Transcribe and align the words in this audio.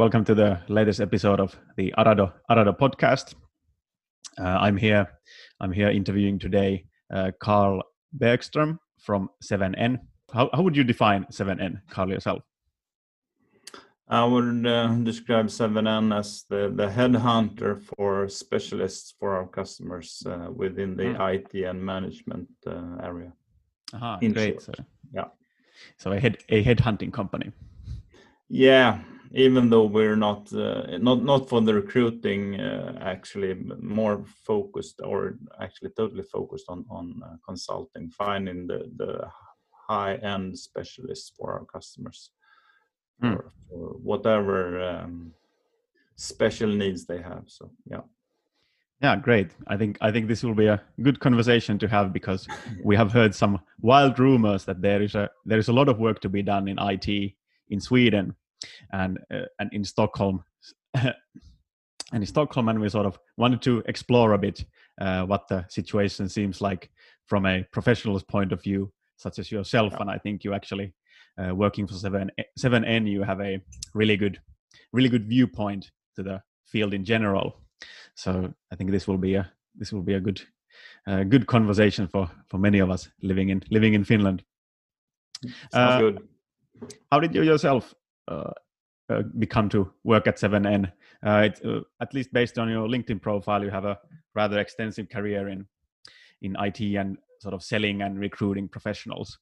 welcome 0.00 0.24
to 0.24 0.34
the 0.34 0.58
latest 0.68 0.98
episode 0.98 1.40
of 1.40 1.54
the 1.76 1.92
Arado 1.98 2.32
Arado 2.50 2.72
podcast. 2.72 3.34
Uh, 4.38 4.56
I'm 4.64 4.78
here. 4.78 5.06
I'm 5.60 5.72
here 5.72 5.90
interviewing 5.90 6.38
today 6.38 6.86
uh, 7.14 7.32
Carl 7.38 7.82
Bergström 8.18 8.78
from 8.98 9.28
7N. 9.44 9.98
How, 10.32 10.48
how 10.54 10.62
would 10.62 10.74
you 10.74 10.84
define 10.84 11.26
7N, 11.30 11.82
Carl, 11.90 12.08
yourself? 12.08 12.40
I 14.08 14.24
would 14.24 14.66
uh, 14.66 14.88
describe 15.02 15.48
7N 15.48 16.18
as 16.18 16.46
the, 16.48 16.72
the 16.74 16.86
headhunter 16.86 17.82
for 17.82 18.26
specialists 18.26 19.12
for 19.20 19.36
our 19.36 19.48
customers 19.48 20.22
uh, 20.24 20.50
within 20.50 20.96
the 20.96 21.12
mm. 21.12 21.34
IT 21.34 21.62
and 21.66 21.84
management 21.84 22.48
uh, 22.66 22.96
area. 23.02 23.34
Aha, 23.92 24.18
great. 24.18 24.62
So, 24.62 24.72
yeah. 25.12 25.24
So 25.98 26.12
a 26.12 26.18
head 26.18 26.38
a 26.48 26.64
headhunting 26.64 27.12
company. 27.12 27.52
Yeah, 28.48 29.00
even 29.32 29.70
though 29.70 29.84
we're 29.84 30.16
not 30.16 30.52
uh, 30.52 30.98
not 30.98 31.22
not 31.22 31.48
for 31.48 31.60
the 31.60 31.74
recruiting 31.74 32.60
uh, 32.60 32.98
actually 33.00 33.54
more 33.80 34.24
focused 34.44 35.00
or 35.04 35.36
actually 35.60 35.90
totally 35.90 36.24
focused 36.24 36.66
on 36.68 36.84
on 36.90 37.20
uh, 37.24 37.36
consulting 37.46 38.10
finding 38.10 38.66
the 38.66 38.90
the 38.96 39.28
high 39.88 40.16
end 40.16 40.58
specialists 40.58 41.32
for 41.36 41.52
our 41.52 41.64
customers 41.64 42.30
mm. 43.22 43.36
for, 43.36 43.50
for, 43.68 43.78
whatever 44.02 44.80
um, 44.80 45.32
special 46.16 46.68
needs 46.68 47.06
they 47.06 47.20
have. 47.20 47.44
So 47.46 47.70
yeah. 47.86 48.02
Yeah 49.00 49.16
great. 49.16 49.50
I 49.66 49.76
think 49.76 49.96
i 50.00 50.10
think 50.10 50.26
this 50.26 50.42
will 50.42 50.54
be 50.54 50.66
a 50.66 50.82
good 51.02 51.20
conversation 51.20 51.78
to 51.78 51.88
have 51.88 52.12
because 52.12 52.48
we 52.84 52.96
have 52.96 53.12
heard 53.12 53.34
some 53.34 53.60
wild 53.80 54.18
rumors 54.18 54.64
that 54.64 54.82
there 54.82 55.02
is 55.02 55.14
a 55.14 55.30
there 55.46 55.60
is 55.60 55.68
a 55.68 55.72
lot 55.72 55.88
of 55.88 55.98
work 55.98 56.20
to 56.20 56.28
be 56.28 56.42
done 56.42 56.68
in 56.68 56.78
it 56.78 57.34
in 57.68 57.80
sweden 57.80 58.34
and 58.92 59.18
uh, 59.32 59.46
and 59.58 59.72
in 59.72 59.84
Stockholm. 59.84 60.44
and 60.94 61.14
in 62.12 62.26
Stockholm, 62.26 62.68
and 62.68 62.80
we 62.80 62.88
sort 62.88 63.06
of 63.06 63.18
wanted 63.36 63.62
to 63.62 63.82
explore 63.86 64.32
a 64.32 64.38
bit 64.38 64.64
uh, 65.00 65.24
what 65.24 65.48
the 65.48 65.64
situation 65.68 66.28
seems 66.28 66.60
like 66.60 66.90
from 67.26 67.46
a 67.46 67.64
professional's 67.72 68.24
point 68.24 68.52
of 68.52 68.62
view, 68.62 68.92
such 69.16 69.38
as 69.38 69.52
yourself. 69.52 69.92
Yeah. 69.92 70.00
And 70.00 70.10
I 70.10 70.18
think 70.18 70.42
you 70.42 70.52
actually 70.52 70.92
uh, 71.38 71.54
working 71.54 71.86
for 71.86 71.94
seven 71.94 72.30
seven 72.56 72.84
N, 72.84 73.06
you 73.06 73.22
have 73.22 73.40
a 73.40 73.60
really 73.94 74.16
good, 74.16 74.40
really 74.92 75.08
good 75.08 75.28
viewpoint 75.28 75.90
to 76.16 76.22
the 76.22 76.42
field 76.66 76.94
in 76.94 77.04
general. 77.04 77.56
So 78.14 78.52
I 78.72 78.76
think 78.76 78.90
this 78.90 79.06
will 79.06 79.18
be 79.18 79.34
a 79.36 79.50
this 79.74 79.92
will 79.92 80.02
be 80.02 80.14
a 80.14 80.20
good 80.20 80.42
uh, 81.06 81.24
good 81.24 81.46
conversation 81.46 82.08
for 82.08 82.30
for 82.48 82.58
many 82.58 82.80
of 82.80 82.90
us 82.90 83.08
living 83.22 83.50
in 83.50 83.62
living 83.70 83.94
in 83.94 84.04
Finland. 84.04 84.42
Sounds 85.42 85.54
uh, 85.72 86.00
good. 86.00 86.28
How 87.10 87.20
did 87.20 87.34
you 87.34 87.42
yourself 87.42 87.94
become 89.38 89.68
to 89.68 89.90
work 90.04 90.26
at 90.26 90.36
7N. 90.36 90.92
Uh, 91.24 91.48
it, 91.48 91.60
at 92.00 92.14
least 92.14 92.32
based 92.32 92.58
on 92.58 92.68
your 92.68 92.88
LinkedIn 92.88 93.20
profile, 93.20 93.62
you 93.62 93.70
have 93.70 93.84
a 93.84 93.98
rather 94.34 94.58
extensive 94.58 95.08
career 95.08 95.48
in 95.48 95.66
in 96.42 96.56
IT 96.58 96.80
and 96.96 97.18
sort 97.40 97.54
of 97.54 97.62
selling 97.62 98.02
and 98.02 98.18
recruiting 98.18 98.68
professionals. 98.68 99.38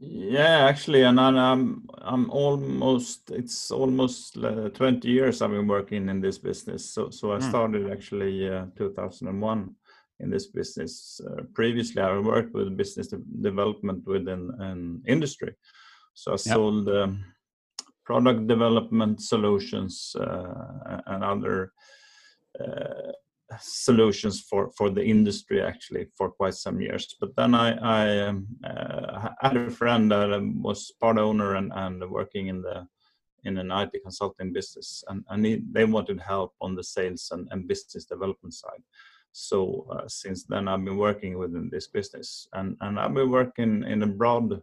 Yeah, 0.00 0.68
actually, 0.68 1.02
and 1.02 1.18
I'm 1.18 1.88
I'm 1.98 2.30
almost 2.30 3.30
it's 3.30 3.70
almost 3.72 4.34
20 4.34 5.08
years 5.08 5.42
I've 5.42 5.50
been 5.50 5.66
working 5.66 6.08
in 6.08 6.20
this 6.20 6.38
business. 6.38 6.88
So 6.94 7.10
so 7.10 7.32
I 7.32 7.38
hmm. 7.38 7.48
started 7.48 7.90
actually 7.90 8.48
uh, 8.48 8.66
2001 8.76 9.74
in 10.20 10.30
this 10.30 10.46
business. 10.46 11.20
Uh, 11.26 11.42
previously, 11.52 12.00
I 12.00 12.16
worked 12.18 12.54
with 12.54 12.76
business 12.76 13.08
development 13.40 14.06
within 14.06 14.52
an 14.60 15.02
industry. 15.06 15.54
So 16.18 16.32
I 16.32 16.36
sold 16.36 16.88
um, 16.88 17.24
product 18.04 18.48
development 18.48 19.22
solutions 19.22 20.16
uh, 20.18 21.00
and 21.06 21.22
other 21.22 21.72
uh, 22.58 23.12
solutions 23.60 24.40
for 24.40 24.72
for 24.76 24.90
the 24.90 25.04
industry 25.04 25.62
actually 25.62 26.08
for 26.16 26.28
quite 26.28 26.54
some 26.54 26.80
years. 26.80 27.14
But 27.20 27.36
then 27.36 27.54
I, 27.54 27.68
I 28.00 28.18
um, 28.26 28.48
uh, 28.64 29.28
had 29.40 29.56
a 29.56 29.70
friend 29.70 30.10
that 30.10 30.32
um, 30.32 30.60
was 30.60 30.90
part 31.00 31.18
owner 31.18 31.54
and, 31.54 31.70
and 31.72 32.10
working 32.10 32.48
in 32.48 32.62
the 32.62 32.88
in 33.44 33.56
an 33.56 33.70
IT 33.70 33.92
consulting 34.02 34.52
business, 34.52 35.04
and, 35.06 35.24
and 35.28 35.46
he, 35.46 35.62
they 35.70 35.84
wanted 35.84 36.20
help 36.20 36.52
on 36.60 36.74
the 36.74 36.82
sales 36.82 37.28
and, 37.30 37.46
and 37.52 37.68
business 37.68 38.06
development 38.06 38.54
side. 38.54 38.82
So 39.30 39.86
uh, 39.92 40.08
since 40.08 40.42
then, 40.42 40.66
I've 40.66 40.84
been 40.84 40.96
working 40.96 41.38
within 41.38 41.70
this 41.70 41.86
business, 41.86 42.48
and 42.54 42.76
and 42.80 42.98
I've 42.98 43.14
been 43.14 43.30
working 43.30 43.84
in 43.84 44.02
a 44.02 44.08
broad 44.08 44.60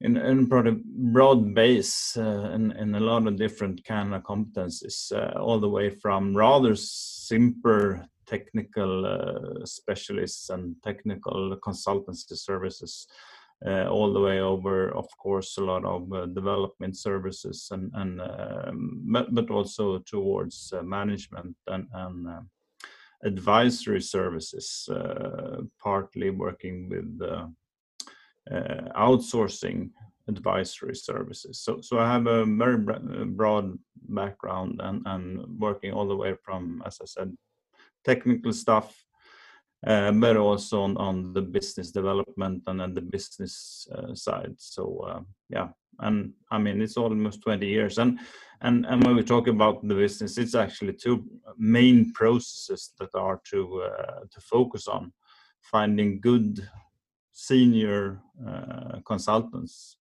in, 0.00 0.16
in 0.16 0.46
broad, 0.46 1.54
base 1.54 2.16
uh, 2.16 2.50
in, 2.54 2.72
in 2.72 2.94
a 2.94 3.00
lot 3.00 3.26
of 3.26 3.36
different 3.36 3.84
kind 3.84 4.14
of 4.14 4.22
competencies, 4.22 5.12
uh, 5.12 5.38
all 5.38 5.60
the 5.60 5.68
way 5.68 5.90
from 5.90 6.34
rather 6.34 6.74
simple 6.74 8.00
technical 8.26 9.04
uh, 9.06 9.66
specialists 9.66 10.50
and 10.50 10.76
technical 10.82 11.56
consultancy 11.56 12.36
services, 12.36 13.06
uh, 13.66 13.88
all 13.88 14.12
the 14.12 14.20
way 14.20 14.40
over, 14.40 14.90
of 14.96 15.06
course, 15.18 15.58
a 15.58 15.64
lot 15.64 15.84
of 15.84 16.10
uh, 16.12 16.26
development 16.26 16.96
services 16.96 17.68
and, 17.72 17.90
and 17.94 18.20
um, 18.22 19.02
but, 19.12 19.34
but 19.34 19.50
also 19.50 19.98
towards 19.98 20.72
uh, 20.74 20.82
management 20.82 21.54
and, 21.66 21.86
and 21.92 22.26
advisory 23.22 24.00
services, 24.00 24.88
partly 25.82 26.30
working 26.30 26.88
with 26.88 27.20
outsourcing 28.50 29.90
advisory 30.28 30.94
services. 30.94 31.60
So, 31.60 31.80
so 31.80 31.98
I 31.98 32.10
have 32.12 32.26
a 32.26 32.44
very 32.44 32.78
broad 33.26 33.78
background 34.08 34.80
and, 34.82 35.02
and 35.06 35.58
working 35.58 35.92
all 35.92 36.08
the 36.08 36.16
way 36.16 36.34
from, 36.44 36.82
as 36.86 36.98
I 37.02 37.06
said, 37.06 37.36
technical 38.04 38.52
stuff, 38.52 39.04
uh, 39.86 40.12
but 40.12 40.36
also 40.36 40.82
on, 40.82 40.96
on 40.96 41.32
the 41.32 41.42
business 41.42 41.90
development 41.90 42.62
and 42.66 42.80
then 42.80 42.94
the 42.94 43.02
business 43.02 43.86
uh, 43.94 44.14
side. 44.14 44.54
So 44.58 44.82
uh, 45.08 45.20
yeah, 45.48 45.68
and 46.00 46.32
I 46.50 46.58
mean 46.58 46.82
it's 46.82 46.96
almost 46.96 47.42
20 47.42 47.66
years. 47.66 47.98
And 47.98 48.20
and 48.62 48.84
and 48.86 49.02
when 49.04 49.16
we 49.16 49.22
talk 49.22 49.48
about 49.48 49.86
the 49.86 49.94
business, 49.94 50.38
it's 50.38 50.54
actually 50.54 50.92
two 50.92 51.24
main 51.56 52.12
processes 52.12 52.92
that 52.98 53.14
are 53.14 53.40
to 53.50 53.82
uh, 53.82 54.20
to 54.30 54.40
focus 54.40 54.86
on: 54.86 55.12
finding 55.62 56.20
good 56.20 56.68
senior 57.40 58.20
uh, 58.46 59.00
consultants 59.06 59.96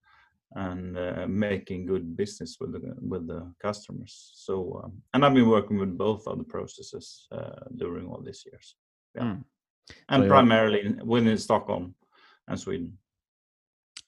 and 0.56 0.98
uh, 0.98 1.26
making 1.28 1.86
good 1.86 2.18
business 2.18 2.58
with 2.60 2.72
the 2.74 2.82
with 3.02 3.28
the 3.28 3.42
customers. 3.62 4.32
So 4.36 4.82
um, 4.84 4.94
and 5.14 5.24
I've 5.24 5.34
been 5.34 5.50
working 5.50 5.78
with 5.78 5.98
both 5.98 6.28
of 6.28 6.38
the 6.38 6.44
processes 6.44 7.28
uh, 7.32 7.64
during 7.78 8.08
all 8.08 8.22
these 8.22 8.44
years. 8.46 8.76
Yeah, 9.16 9.24
mm. 9.24 9.44
and 10.10 10.24
so 10.24 10.28
primarily 10.28 10.96
within 11.04 11.38
Stockholm 11.38 11.96
and 12.48 12.60
Sweden. 12.60 12.98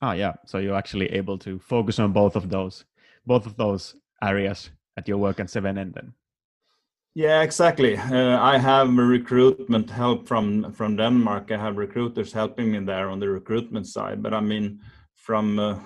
Ah, 0.02 0.14
yeah. 0.14 0.34
So 0.46 0.58
you're 0.58 0.78
actually 0.78 1.08
able 1.12 1.38
to 1.40 1.60
focus 1.60 2.00
on 2.00 2.12
both 2.12 2.36
of 2.36 2.50
those, 2.50 2.86
both 3.26 3.46
of 3.46 3.56
those 3.56 3.96
areas 4.24 4.72
at 4.98 5.08
your 5.08 5.20
work 5.20 5.40
at 5.40 5.48
7N 5.48 5.94
then. 5.94 6.14
Yeah, 7.14 7.42
exactly. 7.42 7.98
Uh, 7.98 8.40
I 8.40 8.58
have 8.58 8.96
recruitment 8.96 9.90
help 9.90 10.28
from 10.28 10.72
from 10.74 10.96
Denmark. 10.96 11.52
I 11.52 11.58
have 11.58 11.76
recruiters 11.76 12.34
helping 12.34 12.72
me 12.72 12.80
there 12.80 13.10
on 13.10 13.20
the 13.20 13.30
recruitment 13.30 13.88
side. 13.88 14.24
But 14.24 14.34
I 14.34 14.40
mean, 14.40 14.80
from 15.16 15.60
a 15.60 15.80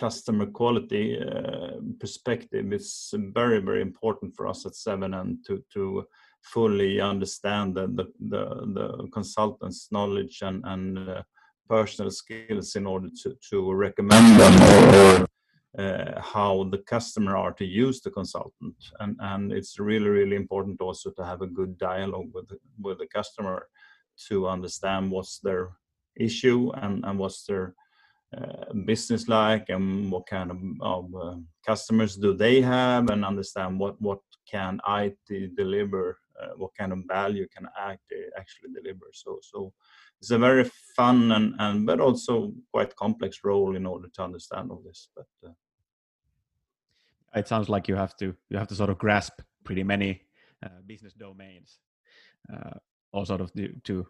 customer 0.00 0.46
quality 0.46 1.18
uh, 1.18 1.80
perspective, 2.00 2.72
it's 2.72 3.12
very 3.34 3.60
very 3.60 3.82
important 3.82 4.34
for 4.34 4.46
us 4.48 4.66
at 4.66 4.72
7N 4.72 5.44
to 5.46 5.62
to 5.74 6.04
fully 6.42 7.00
understand 7.00 7.74
the 7.74 7.86
the 7.88 8.04
the, 8.30 8.44
the 8.74 9.08
consultants' 9.12 9.88
knowledge 9.92 10.42
and 10.42 10.64
and 10.64 10.98
uh, 10.98 11.22
personal 11.68 12.10
skills 12.10 12.76
in 12.76 12.86
order 12.86 13.08
to 13.22 13.36
to 13.50 13.74
recommend 13.74 14.40
them 14.40 14.54
or 14.62 15.25
uh, 15.78 16.20
how 16.20 16.64
the 16.70 16.78
customer 16.78 17.36
are 17.36 17.52
to 17.52 17.64
use 17.64 18.00
the 18.00 18.10
consultant. 18.10 18.76
And 19.00 19.16
and 19.20 19.52
it's 19.52 19.78
really 19.78 20.08
really 20.08 20.36
important 20.36 20.80
also 20.80 21.10
to 21.10 21.24
have 21.24 21.42
a 21.42 21.46
good 21.58 21.78
dialogue 21.78 22.30
with 22.32 22.48
the, 22.48 22.58
with 22.80 22.98
the 22.98 23.06
customer 23.06 23.68
to 24.28 24.48
understand 24.48 25.10
what's 25.10 25.38
their 25.40 25.70
issue 26.16 26.72
and 26.82 27.04
and 27.04 27.18
what's 27.18 27.44
their 27.44 27.74
uh, 28.36 28.72
business 28.84 29.28
like 29.28 29.68
and 29.68 30.10
what 30.10 30.26
kind 30.26 30.50
of, 30.50 30.58
of 30.80 31.14
uh, 31.14 31.36
customers 31.64 32.16
do 32.16 32.34
they 32.34 32.60
have 32.60 33.10
and 33.10 33.24
understand 33.24 33.78
what 33.78 34.00
what 34.00 34.20
can 34.50 34.80
IT 34.88 35.56
deliver 35.56 36.18
uh, 36.40 36.52
what 36.56 36.74
kind 36.78 36.92
of 36.92 37.02
value 37.08 37.46
can 37.54 37.66
IT 37.88 38.32
actually 38.36 38.70
deliver. 38.72 39.06
So 39.12 39.38
so 39.42 39.72
it's 40.20 40.30
a 40.30 40.38
very 40.38 40.70
fun 40.96 41.32
and, 41.32 41.54
and 41.58 41.86
but 41.86 42.00
also 42.00 42.52
quite 42.72 42.96
complex 42.96 43.40
role 43.44 43.76
in 43.76 43.86
order 43.86 44.08
to 44.14 44.22
understand 44.22 44.70
all 44.70 44.82
this. 44.84 45.08
But 45.14 45.26
uh, 45.46 45.52
it 47.34 47.48
sounds 47.48 47.68
like 47.68 47.88
you 47.88 47.96
have 47.96 48.16
to 48.16 48.34
you 48.50 48.58
have 48.58 48.68
to 48.68 48.74
sort 48.74 48.90
of 48.90 48.98
grasp 48.98 49.40
pretty 49.64 49.82
many 49.82 50.22
uh, 50.64 50.80
business 50.86 51.12
domains 51.14 51.78
uh, 52.52 52.78
or 53.12 53.26
sort 53.26 53.40
of 53.40 53.52
to, 53.54 53.72
to, 53.84 54.06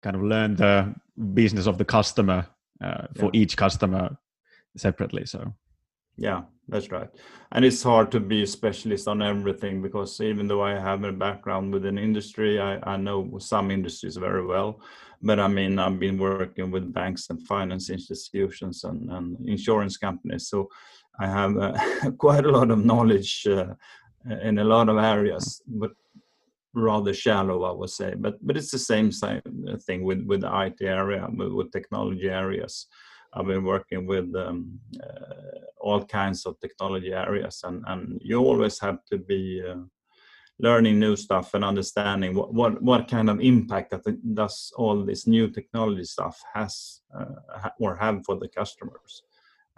kind 0.00 0.14
of 0.14 0.22
learn 0.22 0.54
the 0.54 0.94
business 1.34 1.66
of 1.66 1.76
the 1.76 1.84
customer 1.84 2.46
uh, 2.80 3.08
for 3.16 3.30
yeah. 3.32 3.40
each 3.40 3.56
customer 3.56 4.16
separately 4.76 5.26
so 5.26 5.52
yeah, 6.18 6.42
that's 6.68 6.90
right. 6.90 7.08
And 7.52 7.64
it's 7.64 7.82
hard 7.82 8.10
to 8.10 8.20
be 8.20 8.42
a 8.42 8.46
specialist 8.46 9.06
on 9.06 9.22
everything 9.22 9.80
because 9.80 10.20
even 10.20 10.48
though 10.48 10.62
I 10.62 10.72
have 10.72 11.04
a 11.04 11.12
background 11.12 11.72
within 11.72 11.96
industry, 11.96 12.60
I, 12.60 12.80
I 12.82 12.96
know 12.96 13.38
some 13.38 13.70
industries 13.70 14.16
very 14.16 14.44
well. 14.44 14.80
But 15.22 15.38
I 15.38 15.46
mean, 15.46 15.78
I've 15.78 15.98
been 16.00 16.18
working 16.18 16.72
with 16.72 16.92
banks 16.92 17.30
and 17.30 17.46
finance 17.46 17.88
institutions 17.88 18.82
and, 18.82 19.08
and 19.10 19.48
insurance 19.48 19.96
companies. 19.96 20.48
So 20.48 20.68
I 21.18 21.26
have 21.26 21.56
uh, 21.56 21.72
quite 22.18 22.44
a 22.44 22.50
lot 22.50 22.70
of 22.70 22.84
knowledge 22.84 23.46
uh, 23.46 23.74
in 24.42 24.58
a 24.58 24.64
lot 24.64 24.88
of 24.88 24.98
areas, 24.98 25.62
but 25.66 25.92
rather 26.74 27.14
shallow, 27.14 27.64
I 27.64 27.72
would 27.72 27.90
say. 27.90 28.14
But 28.16 28.34
but 28.46 28.56
it's 28.56 28.70
the 28.70 28.78
same 28.78 29.10
thing 29.10 30.04
with 30.04 30.24
with 30.26 30.42
the 30.42 30.60
IT 30.66 30.80
area, 30.80 31.26
with, 31.34 31.52
with 31.52 31.72
technology 31.72 32.28
areas. 32.28 32.86
I've 33.34 33.46
been 33.46 33.64
working 33.64 34.06
with 34.06 34.34
um, 34.36 34.80
uh, 35.02 35.60
all 35.80 36.04
kinds 36.04 36.46
of 36.46 36.58
technology 36.60 37.12
areas, 37.12 37.60
and, 37.62 37.84
and 37.86 38.20
you 38.24 38.38
always 38.38 38.80
have 38.80 39.04
to 39.10 39.18
be 39.18 39.62
uh, 39.68 39.82
learning 40.60 40.98
new 40.98 41.14
stuff 41.14 41.54
and 41.54 41.64
understanding 41.64 42.34
what, 42.34 42.52
what, 42.52 42.82
what 42.82 43.08
kind 43.08 43.30
of 43.30 43.40
impact 43.40 43.90
that 43.90 44.02
the, 44.04 44.12
does 44.34 44.72
all 44.76 45.04
this 45.04 45.26
new 45.26 45.48
technology 45.48 46.04
stuff 46.04 46.40
has 46.54 47.00
uh, 47.16 47.68
or 47.78 47.94
have 47.96 48.24
for 48.24 48.36
the 48.36 48.48
customers. 48.48 49.22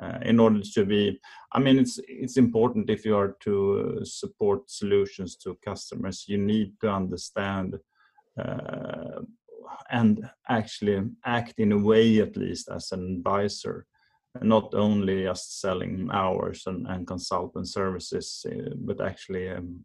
Uh, 0.01 0.19
in 0.23 0.41
order 0.41 0.61
to 0.61 0.85
be, 0.87 1.21
I 1.53 1.59
mean, 1.59 1.79
it's 1.79 2.01
it's 2.09 2.39
important 2.39 2.89
if 2.91 3.05
you 3.05 3.17
are 3.17 3.37
to 3.41 4.01
support 4.05 4.71
solutions 4.71 5.37
to 5.37 5.59
customers, 5.65 6.25
you 6.27 6.39
need 6.39 6.81
to 6.81 6.91
understand 6.91 7.79
uh, 8.39 9.21
and 9.91 10.29
actually 10.49 11.03
act 11.25 11.55
in 11.59 11.73
a 11.73 11.79
way 11.79 12.21
at 12.21 12.37
least 12.37 12.69
as 12.71 12.93
an 12.93 13.17
advisor 13.17 13.87
not 14.43 14.75
only 14.75 15.25
just 15.25 15.61
selling 15.61 16.09
hours 16.13 16.63
and, 16.67 16.87
and 16.87 17.07
consultant 17.07 17.69
services 17.69 18.47
uh, 18.49 18.71
but 18.77 19.01
actually 19.01 19.49
um, 19.49 19.85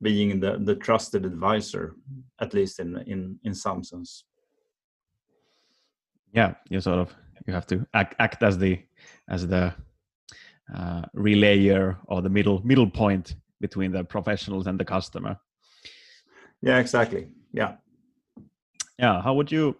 being 0.00 0.40
the, 0.40 0.58
the 0.58 0.74
trusted 0.74 1.24
advisor 1.24 1.94
at 2.40 2.54
least 2.54 2.80
in 2.80 2.96
in 3.06 3.38
in 3.44 3.54
some 3.54 3.84
sense. 3.84 4.24
Yeah 6.32 6.54
you 6.70 6.80
sort 6.80 6.98
of 6.98 7.14
you 7.46 7.52
have 7.52 7.66
to 7.66 7.86
act, 7.94 8.14
act 8.18 8.42
as 8.42 8.58
the 8.58 8.78
as 9.28 9.46
the 9.46 9.74
uh, 10.74 11.02
relayer 11.16 11.96
or 12.06 12.22
the 12.22 12.28
middle 12.28 12.64
middle 12.64 12.88
point 12.88 13.36
between 13.60 13.92
the 13.92 14.04
professionals 14.04 14.66
and 14.66 14.78
the 14.78 14.84
customer. 14.84 15.38
Yeah 16.60 16.78
exactly. 16.78 17.28
Yeah. 17.52 17.76
Yeah, 18.98 19.22
how 19.22 19.34
would 19.34 19.50
you 19.50 19.76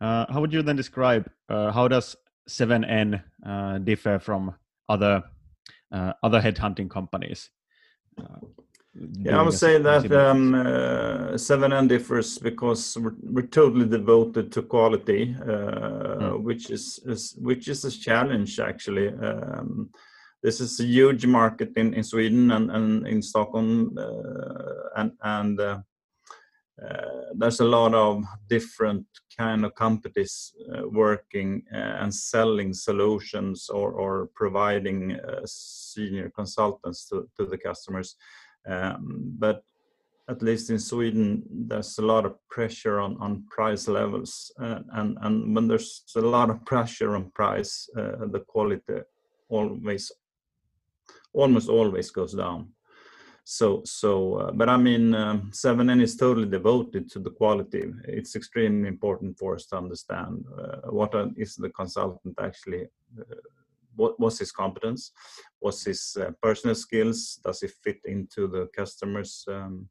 uh, 0.00 0.26
how 0.32 0.40
would 0.40 0.52
you 0.52 0.62
then 0.62 0.76
describe 0.76 1.30
uh, 1.48 1.70
how 1.72 1.88
does 1.88 2.16
7N 2.48 3.22
uh, 3.46 3.78
differ 3.78 4.18
from 4.18 4.54
other 4.88 5.22
uh, 5.92 6.12
other 6.22 6.40
headhunting 6.40 6.90
companies? 6.90 7.50
Uh, 9.00 9.06
yeah, 9.24 9.38
I 9.38 9.42
would 9.42 9.54
say 9.54 9.78
that 9.78 10.12
um, 10.12 10.52
7N 11.34 11.88
differs 11.88 12.38
because 12.38 12.96
we're, 12.98 13.14
we're, 13.22 13.46
totally 13.46 13.86
devoted 13.86 14.52
to 14.52 14.62
quality, 14.62 15.34
mm. 15.34 16.42
which 16.42 16.70
is, 16.70 17.00
is, 17.06 17.34
which 17.38 17.68
is 17.68 17.84
a 17.84 17.90
challenge 17.90 18.60
actually. 18.60 19.08
Um, 19.08 19.90
this 20.42 20.60
is 20.60 20.80
a 20.80 20.84
huge 20.84 21.24
market 21.24 21.72
in, 21.76 21.94
in 21.94 22.02
Sweden 22.02 22.50
and, 22.50 22.70
and 22.70 23.06
in 23.06 23.22
Stockholm, 23.22 23.96
and 24.96 25.12
and 25.22 25.60
uh, 26.80 27.30
there's 27.34 27.60
a 27.60 27.64
lot 27.64 27.94
of 27.94 28.24
different 28.48 29.06
kind 29.38 29.64
of 29.64 29.74
companies 29.74 30.54
uh, 30.74 30.88
working 30.88 31.62
uh, 31.72 31.76
and 31.76 32.14
selling 32.14 32.72
solutions 32.72 33.68
or, 33.68 33.92
or 33.92 34.30
providing 34.34 35.18
senior 35.44 36.30
consultants 36.30 37.08
to, 37.08 37.28
to 37.36 37.46
the 37.46 37.58
customers. 37.58 38.16
Um, 38.66 39.34
but 39.38 39.64
at 40.28 40.42
least 40.42 40.70
in 40.70 40.78
Sweden, 40.78 41.42
there's 41.50 41.98
a 41.98 42.02
lot 42.02 42.24
of 42.24 42.36
pressure 42.48 43.00
on, 43.00 43.16
on 43.20 43.44
price 43.50 43.88
levels. 43.88 44.52
Uh, 44.60 44.80
and, 44.92 45.18
and 45.20 45.54
when 45.54 45.68
there's 45.68 46.04
a 46.16 46.20
lot 46.20 46.50
of 46.50 46.64
pressure 46.64 47.16
on 47.16 47.30
price, 47.32 47.88
uh, 47.96 48.26
the 48.26 48.40
quality 48.46 49.00
always, 49.48 50.12
almost 51.32 51.68
always 51.68 52.10
goes 52.10 52.34
down 52.34 52.68
so 53.44 53.82
so 53.84 54.34
uh, 54.34 54.52
but 54.52 54.68
i 54.68 54.76
mean 54.76 55.14
um, 55.14 55.50
7n 55.52 56.00
is 56.00 56.16
totally 56.16 56.48
devoted 56.48 57.10
to 57.10 57.18
the 57.18 57.30
quality 57.30 57.92
it's 58.04 58.36
extremely 58.36 58.88
important 58.88 59.36
for 59.36 59.54
us 59.56 59.66
to 59.66 59.76
understand 59.76 60.44
uh, 60.58 60.90
what 60.90 61.12
is 61.36 61.56
the 61.56 61.70
consultant 61.70 62.38
actually 62.40 62.86
uh, 63.18 63.34
what 63.96 64.18
was 64.18 64.38
his 64.38 64.52
competence? 64.52 65.12
What's 65.60 65.84
his 65.84 66.16
uh, 66.20 66.30
personal 66.42 66.74
skills? 66.74 67.40
Does 67.44 67.60
he 67.60 67.68
fit 67.68 68.00
into 68.04 68.48
the 68.48 68.68
customer's 68.76 69.44
um, 69.48 69.88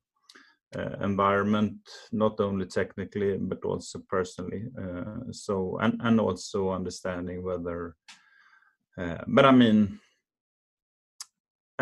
uh, 0.76 0.98
environment? 1.02 1.78
Not 2.12 2.40
only 2.40 2.66
technically 2.66 3.38
but 3.38 3.64
also 3.66 4.00
personally 4.10 4.66
uh, 4.82 5.32
so 5.32 5.78
and 5.82 6.00
and 6.04 6.20
also 6.20 6.72
understanding 6.72 7.44
whether 7.44 7.96
but 9.28 9.46
i 9.46 9.52
mean 9.52 10.00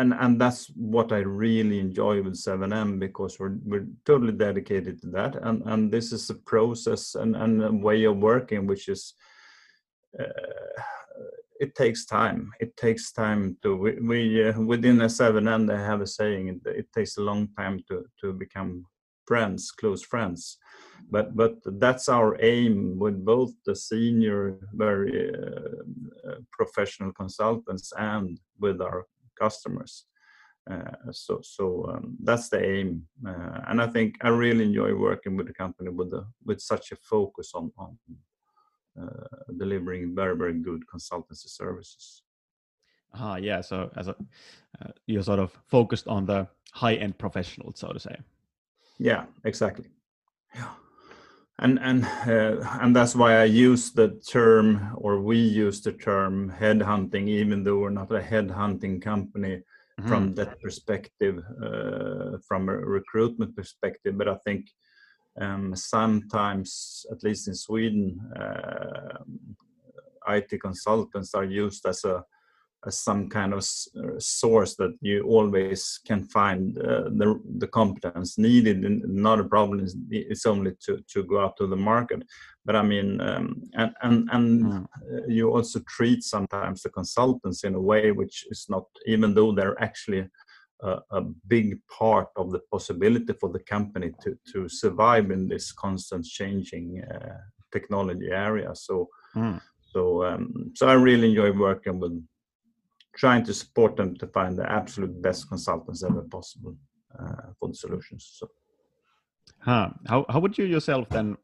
and 0.00 0.14
and 0.14 0.40
that's 0.40 0.66
what 0.76 1.12
I 1.12 1.18
really 1.18 1.78
enjoy 1.78 2.22
with 2.22 2.34
7N 2.34 2.98
because 2.98 3.38
we're 3.38 3.56
we're 3.64 3.86
totally 4.06 4.32
dedicated 4.32 5.00
to 5.02 5.08
that, 5.08 5.36
and 5.42 5.62
and 5.66 5.92
this 5.92 6.12
is 6.12 6.30
a 6.30 6.34
process 6.34 7.14
and 7.14 7.36
and 7.36 7.62
a 7.62 7.72
way 7.72 8.04
of 8.04 8.16
working 8.16 8.66
which 8.66 8.88
is. 8.88 9.14
Uh, 10.18 10.82
it 11.60 11.74
takes 11.74 12.06
time. 12.06 12.50
It 12.58 12.76
takes 12.76 13.12
time 13.12 13.56
to 13.62 13.76
we, 13.76 13.92
we 14.00 14.48
uh, 14.48 14.60
within 14.60 15.00
a 15.02 15.06
7N 15.06 15.68
they 15.68 15.76
have 15.76 16.00
a 16.00 16.06
saying. 16.06 16.48
It, 16.48 16.60
it, 16.80 16.88
takes 16.92 17.18
a 17.18 17.22
long 17.22 17.48
time 17.56 17.84
to 17.88 18.04
to 18.20 18.32
become 18.32 18.86
friends, 19.26 19.70
close 19.70 20.02
friends. 20.02 20.56
But 21.10 21.36
but 21.36 21.54
that's 21.84 22.08
our 22.08 22.30
aim 22.42 22.98
with 22.98 23.24
both 23.24 23.52
the 23.66 23.76
senior, 23.76 24.58
very 24.72 25.12
uh, 25.30 26.28
uh 26.28 26.40
professional 26.50 27.12
consultants 27.12 27.92
and 27.96 28.40
with 28.58 28.80
our 28.80 29.06
customers. 29.38 30.06
Uh, 30.70 31.12
so 31.12 31.40
so 31.42 31.64
um, 31.90 32.16
that's 32.22 32.48
the 32.48 32.60
aim, 32.74 32.88
uh, 33.26 33.60
and 33.68 33.82
I 33.82 33.86
think 33.86 34.16
I 34.22 34.28
really 34.28 34.64
enjoy 34.64 34.94
working 34.94 35.36
with 35.36 35.46
the 35.46 35.54
company 35.54 35.90
with 35.90 36.10
the 36.10 36.24
with 36.46 36.60
such 36.60 36.92
a 36.92 36.96
focus 36.96 37.52
on 37.54 37.72
on 37.76 37.98
delivering 39.58 40.14
very 40.14 40.36
very 40.36 40.54
good 40.54 40.82
consultancy 40.92 41.48
services. 41.48 42.22
Ah, 43.14 43.36
yeah. 43.36 43.60
So 43.60 43.90
as 43.96 44.08
a 44.08 44.14
uh, 44.80 44.92
you're 45.06 45.22
sort 45.22 45.40
of 45.40 45.50
focused 45.66 46.06
on 46.06 46.26
the 46.26 46.46
high 46.72 46.94
end 46.94 47.18
professionals, 47.18 47.80
so 47.80 47.92
to 47.92 47.98
say. 47.98 48.16
Yeah, 48.98 49.24
exactly. 49.44 49.88
Yeah 50.54 50.74
and 51.60 51.78
and 51.80 52.04
uh, 52.26 52.56
and 52.80 52.96
that's 52.96 53.14
why 53.14 53.36
I 53.36 53.44
use 53.44 53.92
the 53.92 54.20
term, 54.26 54.92
or 54.96 55.20
we 55.20 55.38
use 55.38 55.80
the 55.82 55.92
term 55.92 56.52
headhunting, 56.58 57.28
even 57.28 57.62
though 57.62 57.78
we're 57.78 57.90
not 57.90 58.10
a 58.12 58.20
headhunting 58.20 59.02
company 59.02 59.56
mm-hmm. 59.56 60.08
from 60.08 60.34
that 60.34 60.60
perspective, 60.60 61.38
uh, 61.62 62.38
from 62.48 62.68
a 62.68 62.76
recruitment 62.76 63.54
perspective. 63.54 64.16
But 64.16 64.28
I 64.28 64.36
think 64.36 64.70
um, 65.40 65.74
sometimes, 65.76 67.06
at 67.10 67.22
least 67.22 67.48
in 67.48 67.54
Sweden, 67.54 68.20
uh, 68.38 69.18
IT 70.28 70.60
consultants 70.60 71.34
are 71.34 71.44
used 71.44 71.86
as 71.86 72.04
a 72.04 72.24
as 72.86 72.98
some 72.98 73.28
kind 73.28 73.52
of 73.52 73.58
uh, 73.58 74.18
source 74.18 74.74
that 74.76 74.96
you 75.02 75.22
always 75.24 76.00
can 76.06 76.24
find 76.24 76.78
uh, 76.78 77.04
the, 77.10 77.38
the 77.58 77.66
competence 77.66 78.38
needed. 78.38 78.84
And 78.84 79.02
not 79.04 79.38
a 79.38 79.44
problem. 79.44 79.86
It's 80.10 80.46
only 80.46 80.72
to, 80.86 81.04
to 81.08 81.22
go 81.24 81.40
out 81.40 81.56
to 81.58 81.66
the 81.66 81.76
market. 81.76 82.22
But 82.64 82.76
i 82.76 82.82
mean 82.82 83.20
um, 83.20 83.62
and 83.74 83.92
and, 84.02 84.28
and 84.32 84.64
mm. 84.64 84.86
you 85.28 85.50
also 85.50 85.80
treat 85.88 86.22
sometimes 86.22 86.82
the 86.82 86.90
consultants 86.90 87.64
in 87.64 87.74
a 87.74 87.80
way 87.80 88.12
which 88.12 88.46
is 88.50 88.66
not 88.68 88.84
even 89.06 89.34
though 89.34 89.52
they're 89.52 89.82
actually 89.82 90.28
a, 90.82 90.98
a 91.10 91.20
big 91.46 91.78
part 91.88 92.28
of 92.36 92.50
the 92.50 92.60
possibility 92.70 93.32
for 93.40 93.50
the 93.50 93.60
company 93.60 94.12
to, 94.22 94.36
to 94.52 94.68
survive 94.68 95.30
in 95.30 95.48
this 95.48 95.72
constant 95.72 96.24
changing 96.24 97.02
uh, 97.04 97.38
technology 97.72 98.28
area 98.30 98.74
so 98.74 99.08
mm. 99.36 99.60
so 99.92 100.24
um, 100.24 100.72
so 100.74 100.88
i 100.88 100.92
really 100.92 101.28
enjoy 101.30 101.52
working 101.52 102.00
with 102.00 102.20
trying 103.16 103.44
to 103.44 103.52
support 103.52 103.96
them 103.96 104.16
to 104.16 104.26
find 104.28 104.58
the 104.58 104.70
absolute 104.70 105.20
best 105.20 105.48
consultants 105.48 106.02
ever 106.04 106.22
possible 106.22 106.76
uh, 107.18 107.52
for 107.58 107.68
the 107.68 107.74
solutions. 107.74 108.30
So, 108.38 108.48
huh. 109.58 109.90
how 110.06 110.24
how 110.28 110.40
would 110.40 110.56
you 110.56 110.64
yourself 110.64 111.08
then 111.08 111.36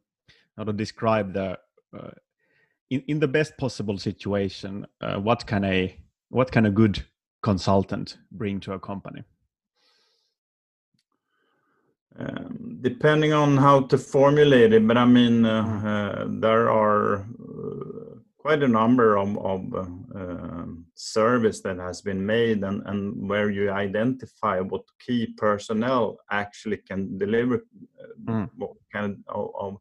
how 0.57 0.65
to 0.65 0.73
describe 0.73 1.33
the 1.33 1.59
uh, 1.97 2.11
in 2.91 3.03
in 3.09 3.21
the 3.21 3.29
best 3.29 3.57
possible 3.59 3.99
situation? 3.99 4.87
Uh, 5.01 5.17
what 5.17 5.47
can 5.47 5.65
a 5.65 5.99
what 6.29 6.53
can 6.53 6.67
a 6.67 6.71
good 6.71 7.05
consultant 7.51 8.19
bring 8.33 8.61
to 8.61 8.73
a 8.73 8.81
company? 8.91 9.23
Um, 12.19 12.79
depending 12.81 13.33
on 13.33 13.57
how 13.67 13.77
to 13.91 13.97
formulate 13.99 14.73
it, 14.73 14.85
but 14.89 14.97
I 14.97 15.05
mean, 15.05 15.45
uh, 15.45 15.65
uh, 15.93 16.25
there 16.45 16.71
are 16.71 17.05
uh, 17.19 18.15
quite 18.39 18.63
a 18.63 18.75
number 18.81 19.09
of, 19.23 19.29
of 19.53 19.61
uh, 19.75 19.81
um, 20.21 20.87
service 20.95 21.61
that 21.61 21.79
has 21.79 22.01
been 22.01 22.23
made 22.25 22.65
and, 22.65 22.83
and 22.87 23.29
where 23.31 23.51
you 23.51 23.71
identify 23.71 24.57
what 24.61 24.85
key 25.05 25.23
personnel 25.37 26.05
actually 26.31 26.79
can 26.89 27.19
deliver 27.19 27.57
mm. 28.25 28.49
what 28.57 28.75
kind 28.93 29.23
of, 29.29 29.51
of 29.65 29.77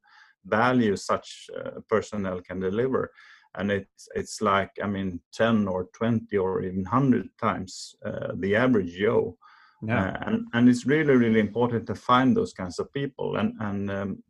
value 0.46 0.96
such 0.96 1.50
uh, 1.58 1.80
personnel 1.90 2.42
can 2.42 2.60
deliver 2.60 3.12
and 3.58 3.72
it's 3.72 4.08
it's 4.16 4.42
like 4.42 4.72
i 4.84 4.88
mean 4.88 5.20
10 5.34 5.68
or 5.68 5.86
20 5.94 6.38
or 6.38 6.62
even 6.62 6.84
100 6.84 7.30
times 7.40 7.96
uh, 8.06 8.34
the 8.36 8.56
average 8.56 8.94
joe 8.94 9.38
yeah. 9.84 10.08
Uh, 10.08 10.24
and 10.28 10.48
and 10.54 10.70
it's 10.70 10.86
really 10.86 11.16
really 11.16 11.40
important 11.40 11.86
to 11.86 11.96
find 11.96 12.36
those 12.36 12.54
kinds 12.54 12.80
of 12.80 12.92
people 12.94 13.36
and 13.36 13.54
and 13.60 13.92
um, 13.92 14.24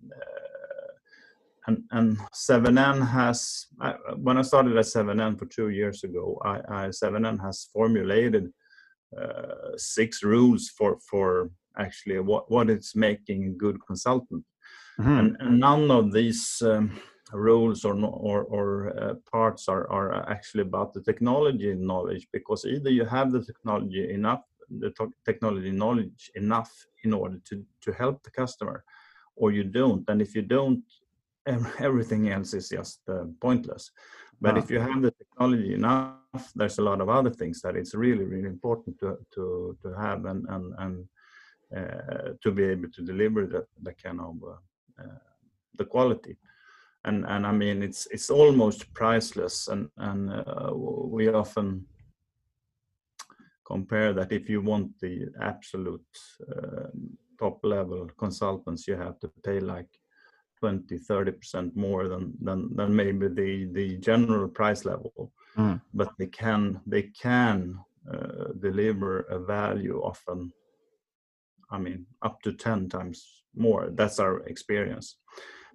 and, 1.67 1.83
and 1.91 2.17
7N 2.33 3.07
has, 3.07 3.67
when 4.17 4.37
I 4.37 4.43
started 4.43 4.77
at 4.77 4.85
7N 4.85 5.37
for 5.39 5.45
two 5.45 5.69
years 5.69 6.03
ago, 6.03 6.39
I, 6.43 6.59
I 6.67 6.87
7N 6.89 7.41
has 7.41 7.69
formulated 7.73 8.51
uh, 9.19 9.75
six 9.77 10.23
rules 10.23 10.69
for, 10.69 10.99
for 11.09 11.49
actually 11.77 12.19
what, 12.19 12.51
what 12.51 12.69
is 12.69 12.93
making 12.95 13.45
a 13.45 13.49
good 13.49 13.77
consultant. 13.85 14.43
Mm-hmm. 14.99 15.17
And, 15.17 15.37
and, 15.39 15.59
none 15.59 15.91
of 15.91 16.13
these 16.13 16.61
um, 16.63 16.99
rules 17.33 17.85
or, 17.85 17.95
or, 18.05 18.43
or 18.43 18.99
uh, 18.99 19.13
parts 19.31 19.67
are, 19.67 19.89
are 19.89 20.29
actually 20.29 20.61
about 20.61 20.93
the 20.93 21.01
technology 21.01 21.73
knowledge 21.73 22.27
because 22.31 22.65
either 22.65 22.89
you 22.89 23.05
have 23.05 23.31
the 23.31 23.43
technology 23.43 24.11
enough, 24.11 24.43
the 24.69 24.93
technology 25.25 25.71
knowledge 25.71 26.31
enough 26.35 26.71
in 27.03 27.13
order 27.13 27.39
to, 27.45 27.63
to 27.81 27.91
help 27.91 28.23
the 28.23 28.31
customer 28.31 28.83
or 29.35 29.51
you 29.51 29.63
don't. 29.63 30.07
And 30.09 30.21
if 30.21 30.35
you 30.35 30.41
don't, 30.41 30.83
everything 31.79 32.29
else 32.29 32.53
is 32.53 32.69
just 32.69 33.01
uh, 33.09 33.25
pointless. 33.39 33.91
But 34.41 34.57
if 34.57 34.69
you 34.69 34.79
have 34.79 35.01
the 35.01 35.11
technology 35.11 35.73
enough, 35.73 36.51
there's 36.55 36.77
a 36.77 36.81
lot 36.81 37.01
of 37.01 37.09
other 37.09 37.29
things 37.29 37.61
that 37.61 37.75
it's 37.75 37.95
really, 37.95 38.25
really 38.25 38.49
important 38.49 38.99
to 38.99 39.17
to 39.33 39.77
to 39.81 39.93
have 39.93 40.25
and 40.25 40.45
and 40.49 40.73
and 40.77 41.07
uh, 41.75 42.33
to 42.43 42.51
be 42.51 42.63
able 42.63 42.89
to 42.89 43.01
deliver 43.01 43.45
that 43.47 43.67
that 43.81 44.01
kind 44.01 44.19
of 44.19 44.35
uh, 44.43 45.03
uh, 45.03 45.19
the 45.77 45.85
quality. 45.85 46.37
And 47.05 47.25
and 47.27 47.45
I 47.45 47.51
mean 47.51 47.83
it's 47.83 48.07
it's 48.11 48.29
almost 48.29 48.93
priceless. 48.93 49.67
And 49.67 49.89
and 49.97 50.29
uh, 50.31 50.71
we 50.73 51.29
often 51.29 51.85
compare 53.65 54.13
that 54.13 54.31
if 54.31 54.49
you 54.49 54.61
want 54.61 54.99
the 54.99 55.27
absolute 55.41 56.17
um, 56.55 57.17
top 57.39 57.59
level 57.63 58.09
consultants, 58.17 58.87
you 58.87 58.95
have 58.95 59.19
to 59.19 59.31
pay 59.43 59.59
like 59.59 59.89
20 60.59 60.97
30% 60.97 61.75
more 61.75 62.07
than 62.07 62.33
than 62.41 62.75
than 62.75 62.95
maybe 62.95 63.27
the 63.27 63.69
the 63.73 63.97
general 63.97 64.47
price 64.47 64.85
level 64.85 65.31
mm. 65.57 65.79
but 65.93 66.11
they 66.17 66.27
can 66.27 66.79
they 66.87 67.03
can 67.03 67.77
uh, 68.11 68.53
deliver 68.59 69.21
a 69.21 69.39
value 69.39 70.01
often 70.01 70.51
i 71.71 71.77
mean 71.77 72.05
up 72.21 72.41
to 72.41 72.53
10 72.53 72.89
times 72.89 73.43
more 73.55 73.89
that's 73.93 74.19
our 74.19 74.39
experience 74.47 75.17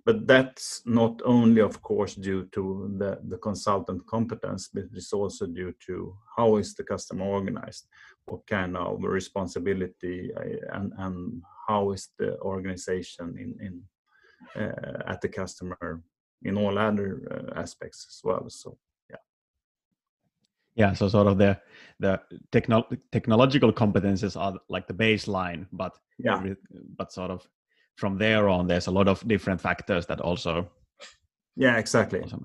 but 0.04 0.26
that's 0.26 0.82
not 0.86 1.20
only 1.24 1.60
of 1.60 1.82
course 1.82 2.14
due 2.14 2.44
to 2.52 2.94
the 2.98 3.18
the 3.28 3.38
consultant 3.38 4.06
competence 4.06 4.68
but 4.72 4.84
it's 4.94 5.12
also 5.12 5.46
due 5.46 5.74
to 5.86 6.16
how 6.36 6.56
is 6.56 6.74
the 6.74 6.84
customer 6.84 7.24
organized 7.24 7.86
what 8.26 8.46
kind 8.46 8.76
of 8.76 9.02
responsibility 9.02 10.30
uh, 10.36 10.76
and 10.76 10.92
and 10.98 11.42
how 11.68 11.92
is 11.92 12.08
the 12.18 12.38
organization 12.40 13.36
in 13.38 13.54
in 13.66 13.82
uh, 14.56 15.02
at 15.06 15.20
the 15.20 15.28
customer 15.28 16.02
in 16.42 16.56
all 16.56 16.78
other 16.78 17.22
uh, 17.30 17.60
aspects 17.60 18.06
as 18.08 18.20
well. 18.24 18.48
So 18.48 18.78
yeah. 19.10 19.16
Yeah, 20.74 20.92
so 20.94 21.08
sort 21.08 21.26
of 21.26 21.38
the 21.38 21.58
the 21.98 22.20
techno- 22.50 22.88
technological 23.12 23.72
competences 23.72 24.36
are 24.36 24.58
like 24.68 24.86
the 24.86 24.94
baseline, 24.94 25.66
but 25.72 25.98
yeah, 26.18 26.42
but 26.96 27.12
sort 27.12 27.30
of 27.30 27.46
from 28.00 28.18
there 28.18 28.48
on, 28.48 28.66
there's 28.66 28.88
a 28.88 28.90
lot 28.90 29.08
of 29.08 29.26
different 29.28 29.60
factors 29.60 30.06
that 30.06 30.20
also. 30.20 30.68
Yeah, 31.56 31.76
exactly. 31.76 32.20
Also 32.22 32.40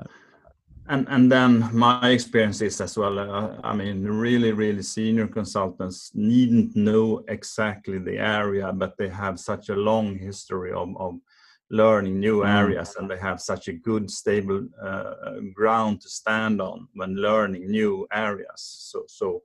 and 0.87 1.07
and 1.09 1.31
then 1.31 1.69
my 1.73 2.09
experience 2.09 2.61
is 2.61 2.79
as 2.79 2.97
well 2.97 3.17
uh, 3.19 3.55
i 3.63 3.73
mean 3.75 4.03
really 4.03 4.51
really 4.51 4.83
senior 4.83 5.27
consultants 5.27 6.11
needn't 6.13 6.75
know 6.75 7.23
exactly 7.27 7.97
the 7.97 8.17
area 8.17 8.71
but 8.71 8.95
they 8.97 9.09
have 9.09 9.39
such 9.39 9.69
a 9.69 9.75
long 9.75 10.17
history 10.17 10.71
of, 10.71 10.89
of 10.97 11.15
learning 11.71 12.19
new 12.19 12.41
mm. 12.41 12.47
areas 12.47 12.95
and 12.97 13.09
they 13.09 13.17
have 13.17 13.41
such 13.41 13.67
a 13.67 13.73
good 13.73 14.09
stable 14.09 14.67
uh, 14.81 15.39
ground 15.53 15.99
to 15.99 16.09
stand 16.09 16.61
on 16.61 16.87
when 16.93 17.15
learning 17.15 17.69
new 17.69 18.07
areas 18.13 18.61
so 18.91 19.03
so 19.07 19.41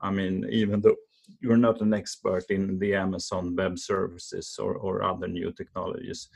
i 0.00 0.10
mean 0.10 0.46
even 0.50 0.80
though 0.80 0.96
you're 1.40 1.56
not 1.56 1.80
an 1.80 1.94
expert 1.94 2.44
in 2.50 2.78
the 2.78 2.94
amazon 2.94 3.54
web 3.56 3.78
services 3.78 4.58
or, 4.60 4.74
or 4.74 5.02
other 5.02 5.28
new 5.28 5.52
technologies 5.52 6.28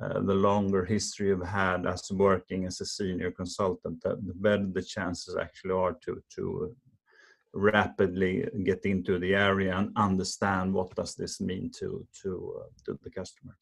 uh, 0.00 0.20
the 0.20 0.34
longer 0.34 0.84
history 0.84 1.28
you've 1.28 1.46
had 1.46 1.86
as 1.86 2.10
working 2.12 2.64
as 2.64 2.80
a 2.80 2.86
senior 2.86 3.30
consultant 3.30 4.02
the 4.02 4.16
better 4.36 4.66
the 4.72 4.82
chances 4.82 5.36
actually 5.36 5.72
are 5.72 5.96
to 6.04 6.22
to 6.34 6.74
rapidly 7.54 8.48
get 8.64 8.86
into 8.86 9.18
the 9.18 9.34
area 9.34 9.76
and 9.76 9.92
understand 9.96 10.72
what 10.72 10.94
does 10.96 11.14
this 11.14 11.40
mean 11.40 11.70
to 11.70 12.06
to 12.22 12.54
uh, 12.60 12.68
to 12.84 12.98
the 13.02 13.10
customer 13.10 13.54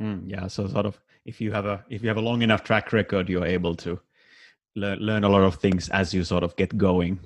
Mm, 0.00 0.30
yeah, 0.30 0.46
so 0.46 0.68
sort 0.68 0.86
of 0.86 1.00
if 1.24 1.40
you 1.40 1.52
have 1.52 1.66
a 1.66 1.84
if 1.88 2.02
you 2.02 2.08
have 2.08 2.18
a 2.18 2.22
long 2.22 2.42
enough 2.42 2.62
track 2.62 2.92
record, 2.92 3.28
you're 3.28 3.44
able 3.44 3.74
to 3.76 3.98
learn 4.76 4.98
learn 5.00 5.24
a 5.24 5.28
lot 5.28 5.42
of 5.42 5.56
things 5.56 5.88
as 5.88 6.14
you 6.14 6.22
sort 6.24 6.44
of 6.44 6.54
get 6.56 6.76
going. 6.78 7.18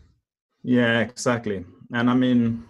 Yeah, 0.62 1.00
exactly. 1.00 1.64
And 1.92 2.09
I 2.09 2.14
mean, 2.14 2.64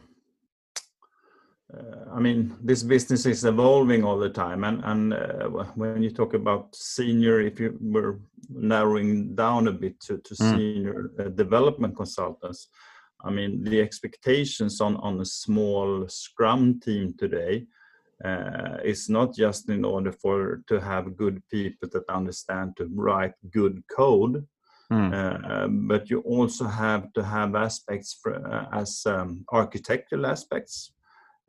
uh, 1.73 2.11
I 2.15 2.21
mean, 2.21 2.55
this 2.63 2.83
business 2.83 3.27
is 3.27 3.45
evolving 3.45 4.05
all 4.05 4.19
the 4.19 4.31
time. 4.31 4.65
And 4.65 4.83
and 4.85 5.15
uh, 5.15 5.49
when 5.75 6.03
you 6.03 6.11
talk 6.11 6.35
about 6.35 6.75
senior, 6.75 7.41
if 7.41 7.61
you 7.61 7.79
were 7.81 8.19
narrowing 8.49 9.35
down 9.35 9.69
a 9.69 9.73
bit 9.73 10.01
to 10.07 10.19
to 10.19 10.35
mm. 10.35 10.51
senior 10.55 11.11
uh, 11.19 11.29
development 11.29 11.97
consultants, 11.97 12.69
I 13.25 13.31
mean, 13.31 13.65
the 13.65 13.81
expectations 13.81 14.81
on 14.81 14.97
on 14.97 15.21
a 15.21 15.25
small 15.25 16.09
Scrum 16.09 16.81
team 16.81 17.15
today 17.19 17.67
uh, 18.25 18.79
is 18.85 19.09
not 19.09 19.35
just 19.35 19.69
in 19.69 19.85
order 19.85 20.13
for 20.13 20.63
to 20.69 20.81
have 20.81 21.17
good 21.17 21.43
people 21.51 21.89
that 21.93 22.09
understand 22.09 22.77
to 22.77 22.89
write 22.95 23.35
good 23.51 23.83
code 23.89 24.47
mm. 24.93 25.11
uh, 25.13 25.69
but 25.69 26.11
you 26.11 26.21
also 26.21 26.65
have 26.67 27.13
to 27.13 27.23
have 27.23 27.55
aspects 27.55 28.19
for, 28.21 28.33
uh, 28.35 28.67
as 28.81 29.03
um, 29.07 29.45
architectural 29.53 30.27
aspects. 30.27 30.93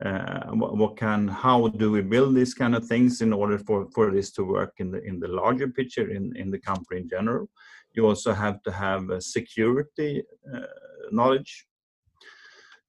Uh, 0.04 0.50
what, 0.60 0.76
what, 0.76 0.96
can 0.96 1.28
how 1.28 1.68
do 1.68 1.90
we 1.90 2.02
build 2.02 2.34
these 2.34 2.52
kind 2.52 2.74
of 2.74 2.84
things 2.84 3.20
in 3.20 3.32
order 3.32 3.58
for 3.58 3.88
for 3.94 4.10
this 4.10 4.32
to 4.32 4.42
work 4.44 4.72
in 4.78 4.90
the 4.90 5.00
in 5.04 5.20
the 5.20 5.28
larger 5.28 5.68
picture 5.68 6.10
in 6.10 6.36
in 6.36 6.50
the 6.50 6.58
company 6.58 7.00
in 7.02 7.08
general? 7.08 7.48
You 7.92 8.06
also 8.08 8.32
have 8.32 8.60
to 8.64 8.72
have 8.72 9.02
security 9.20 10.24
uh, 10.52 10.66
knowledge 11.12 11.66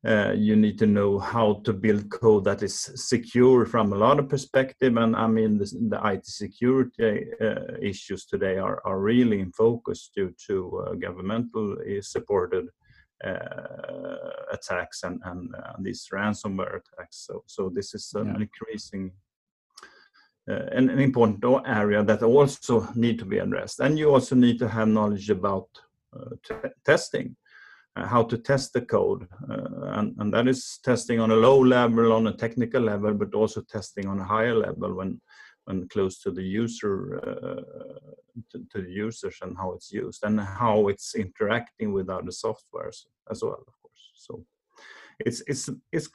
uh, 0.06 0.34
you 0.34 0.56
need 0.56 0.78
to 0.78 0.86
know 0.86 1.18
how 1.18 1.62
to 1.64 1.74
build 1.74 2.10
code 2.10 2.44
that 2.44 2.62
is 2.62 2.92
secure 2.96 3.66
from 3.66 3.92
a 3.92 3.96
lot 3.96 4.20
of 4.20 4.30
perspective. 4.30 4.98
And 4.98 5.16
i 5.16 5.28
mean 5.28 5.58
the, 5.58 5.66
the 5.90 6.00
it 6.14 6.26
security 6.26 7.26
uh, 7.42 7.78
issues 7.82 8.26
today 8.26 8.58
are, 8.58 8.82
are 8.86 9.00
really 9.00 9.40
in 9.40 9.52
focus 9.52 10.12
due 10.16 10.34
to 10.48 10.56
uh, 10.78 10.94
governmental 10.94 11.78
supported 12.02 12.68
uh, 13.24 14.30
attacks 14.52 15.04
and, 15.04 15.22
and 15.26 15.56
uh, 15.56 15.74
these 15.80 16.08
ransomware 16.14 16.82
attacks. 16.82 17.26
So 17.26 17.44
so 17.48 17.70
this 17.70 17.96
is 17.96 18.14
an 18.14 18.28
yeah. 18.28 18.42
increasing 18.42 19.12
uh, 20.48 20.66
an, 20.72 20.90
an, 20.90 21.00
important 21.00 21.44
area 21.66 22.04
that 22.04 22.22
also 22.22 22.88
need 22.94 23.18
to 23.18 23.26
be 23.26 23.40
addressed. 23.40 23.80
And 23.80 23.98
you 23.98 24.14
also 24.14 24.36
need 24.36 24.60
to 24.60 24.68
have 24.68 24.88
knowledge 24.88 25.32
about 25.32 25.70
testing. 26.86 27.28
uh, 27.28 27.45
how 27.96 28.24
to 28.24 28.38
test 28.38 28.74
the 28.74 28.82
code. 28.82 29.28
Uh, 29.50 30.00
and, 30.00 30.16
and 30.20 30.34
that 30.34 30.48
is 30.48 30.80
testing 30.84 31.20
on 31.20 31.32
a 31.32 31.36
low 31.36 31.60
level, 31.60 32.12
on 32.12 32.28
a 32.28 32.34
technical 32.34 32.82
level, 32.82 33.14
but 33.14 33.34
also 33.34 33.62
testing 33.62 34.08
on 34.08 34.20
a 34.20 34.26
higher 34.26 34.56
level 34.56 34.94
when 34.94 35.20
when 35.66 35.88
close 35.90 36.20
to 36.20 36.32
the 36.32 36.44
user 36.44 37.20
uh, 37.28 38.12
to, 38.52 38.66
to, 38.72 38.82
the 38.82 38.92
users 38.92 39.38
and 39.42 39.58
how 39.58 39.74
it's 39.74 39.92
used 39.92 40.24
and 40.24 40.40
how 40.40 40.88
it's 40.88 41.16
interacting 41.16 41.92
with 41.92 42.10
other 42.10 42.32
softwares 42.32 43.06
as 43.32 43.42
well 43.42 43.64
of 43.68 43.82
course 43.82 44.12
so 44.14 44.46
it's 45.20 45.42
it's 45.48 45.70
it's 45.92 46.10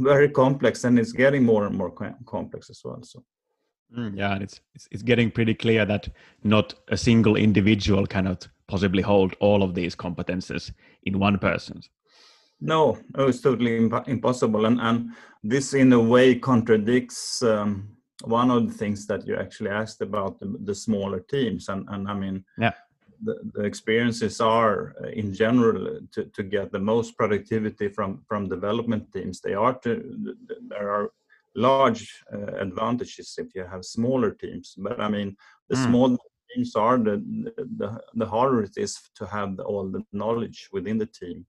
very 0.00 0.28
complex 0.28 0.84
and 0.84 0.98
it's 0.98 1.12
getting 1.12 1.44
more 1.44 1.66
and 1.66 1.76
more 1.76 1.92
complex 2.26 2.70
as 2.70 2.80
well 2.84 3.00
so 3.02 3.22
mm, 3.96 4.16
yeah 4.16 4.34
and 4.34 4.42
it's, 4.42 4.60
it's 4.74 4.88
it's 4.90 5.02
getting 5.02 5.30
pretty 5.30 5.54
clear 5.54 5.84
that 5.84 6.08
not 6.42 6.74
a 6.88 6.96
single 6.96 7.36
individual 7.36 8.06
cannot 8.06 8.48
possibly 8.72 9.02
hold 9.02 9.34
all 9.40 9.62
of 9.62 9.74
these 9.74 9.94
competences 9.94 10.72
in 11.08 11.18
one 11.18 11.38
person? 11.38 11.76
No 12.60 12.98
it's 13.28 13.42
totally 13.48 13.76
imp- 13.76 14.08
impossible 14.08 14.64
and 14.66 14.80
and 14.88 14.98
this 15.52 15.74
in 15.74 15.92
a 15.92 16.02
way 16.14 16.28
contradicts 16.50 17.42
um, 17.42 17.70
one 18.40 18.50
of 18.56 18.60
the 18.66 18.76
things 18.80 19.06
that 19.06 19.26
you 19.26 19.34
actually 19.36 19.72
asked 19.82 20.00
about 20.08 20.38
the, 20.40 20.48
the, 20.68 20.74
smaller 20.74 21.20
teams 21.34 21.68
and 21.72 21.82
and 21.92 22.02
i 22.12 22.14
mean 22.22 22.36
yeah. 22.64 22.74
the, 23.26 23.34
the, 23.54 23.64
experiences 23.70 24.40
are 24.40 24.78
uh, 25.02 25.08
in 25.22 25.28
general 25.42 25.78
to, 26.14 26.20
to 26.36 26.42
get 26.56 26.70
the 26.70 26.84
most 26.92 27.10
productivity 27.20 27.88
from 27.96 28.10
from 28.28 28.48
development 28.56 29.04
teams. 29.14 29.36
They 29.40 29.56
are 29.64 29.76
to 29.84 29.92
there 30.72 30.88
are 30.96 31.06
large 31.54 32.04
uh, 32.34 32.52
advantages 32.66 33.28
if 33.42 33.48
you 33.56 33.64
have 33.72 33.84
smaller 33.84 34.30
teams 34.42 34.66
but 34.84 34.98
i 35.06 35.08
mean 35.16 35.28
the 35.70 35.76
mm. 35.76 35.84
small 35.86 36.10
teams 36.54 36.74
are 36.76 36.98
the, 36.98 37.22
the 37.78 38.00
the 38.14 38.26
harder 38.26 38.62
it 38.62 38.76
is 38.76 38.98
to 39.14 39.26
have 39.26 39.58
all 39.60 39.88
the 39.90 40.02
knowledge 40.12 40.68
within 40.72 40.98
the 40.98 41.06
team. 41.06 41.46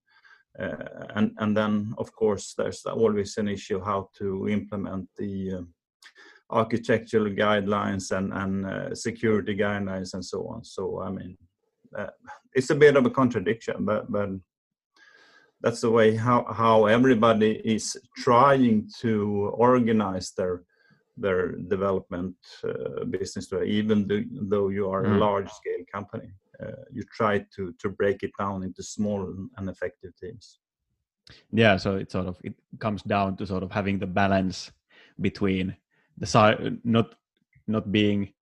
Uh, 0.59 1.05
and 1.15 1.31
and 1.39 1.57
then 1.57 1.93
of 1.97 2.11
course 2.13 2.53
there's 2.57 2.85
always 2.85 3.37
an 3.37 3.47
issue 3.47 3.81
how 3.83 4.09
to 4.17 4.47
implement 4.49 5.09
the 5.17 5.53
uh, 5.53 5.61
architectural 6.49 7.29
guidelines 7.29 8.11
and 8.11 8.33
and 8.33 8.65
uh, 8.65 8.93
security 8.95 9.55
guidelines 9.55 10.13
and 10.13 10.23
so 10.23 10.47
on. 10.47 10.63
So 10.63 11.01
i 11.01 11.09
mean 11.09 11.37
uh, 11.97 12.11
it's 12.53 12.69
a 12.69 12.75
bit 12.75 12.95
of 12.95 13.05
a 13.05 13.09
contradiction 13.09 13.85
but 13.85 14.11
but 14.11 14.29
that's 15.61 15.81
the 15.81 15.89
way 15.89 16.15
how 16.15 16.45
how 16.53 16.85
everybody 16.85 17.61
is 17.63 17.97
trying 18.17 18.89
to 18.99 19.51
organize 19.55 20.31
their 20.37 20.63
their 21.17 21.51
development 21.51 22.35
uh, 22.63 23.05
business 23.05 23.51
even 23.65 24.07
though 24.49 24.69
you 24.69 24.89
are 24.89 25.03
mm. 25.03 25.15
a 25.15 25.17
large 25.17 25.49
scale 25.51 25.83
company 25.91 26.31
uh, 26.61 26.83
you 26.91 27.03
try 27.03 27.39
to 27.55 27.73
to 27.79 27.89
break 27.89 28.23
it 28.23 28.31
down 28.37 28.63
into 28.63 28.81
small 28.83 29.33
and 29.57 29.69
effective 29.69 30.11
teams. 30.19 30.59
Yeah 31.51 31.77
so 31.77 31.95
it 31.95 32.11
sort 32.11 32.27
of 32.27 32.37
it 32.43 32.55
comes 32.79 33.03
down 33.03 33.37
to 33.37 33.45
sort 33.45 33.63
of 33.63 33.71
having 33.71 33.99
the 33.99 34.07
balance 34.07 34.71
between 35.21 35.75
the 36.17 36.25
size 36.25 36.59
not 36.83 37.15
not 37.67 37.91
being 37.91 38.33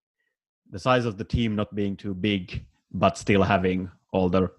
the 0.71 0.79
size 0.79 1.05
of 1.05 1.17
the 1.17 1.23
team 1.23 1.55
not 1.55 1.73
being 1.75 1.95
too 1.95 2.13
big 2.13 2.65
but 2.91 3.17
still 3.17 3.43
having 3.43 3.89
all 4.11 4.29
the 4.29 4.49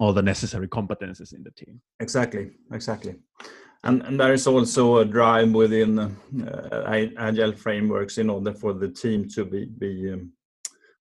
all 0.00 0.12
the 0.12 0.22
necessary 0.22 0.68
competences 0.68 1.32
in 1.32 1.42
the 1.42 1.50
team. 1.50 1.80
Exactly 2.00 2.52
exactly 2.72 3.16
and, 3.84 4.02
and 4.02 4.18
there 4.18 4.32
is 4.32 4.46
also 4.46 4.98
a 4.98 5.04
drive 5.04 5.52
within 5.52 5.98
uh, 5.98 7.02
agile 7.18 7.52
frameworks 7.52 8.18
in 8.18 8.30
order 8.30 8.52
for 8.52 8.72
the 8.72 8.88
team 8.88 9.28
to 9.28 9.44
be 9.44 9.66
be 9.66 10.12
um, 10.12 10.32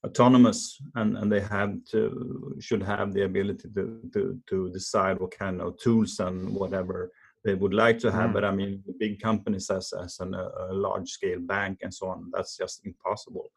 autonomous 0.05 0.81
and, 0.95 1.17
and 1.17 1.31
they 1.31 1.39
have 1.39 1.73
to 1.89 2.55
should 2.59 2.83
have 2.83 3.13
the 3.13 3.23
ability 3.23 3.69
to, 3.73 3.99
to 4.13 4.39
to 4.47 4.69
decide 4.71 5.19
what 5.19 5.37
kind 5.37 5.61
of 5.61 5.79
tools 5.79 6.19
and 6.19 6.53
whatever 6.53 7.11
they 7.45 7.55
would 7.55 7.73
like 7.73 7.97
to 7.99 8.11
have 8.11 8.31
mm. 8.31 8.33
but 8.33 8.43
i 8.43 8.51
mean 8.51 8.83
big 8.99 9.21
companies 9.21 9.69
as 9.69 9.93
as 9.93 10.19
an, 10.19 10.33
a 10.33 10.73
large 10.73 11.09
scale 11.09 11.39
bank 11.39 11.79
and 11.83 11.93
so 11.93 12.07
on 12.07 12.29
that's 12.33 12.57
just 12.57 12.85
impossible 12.85 13.49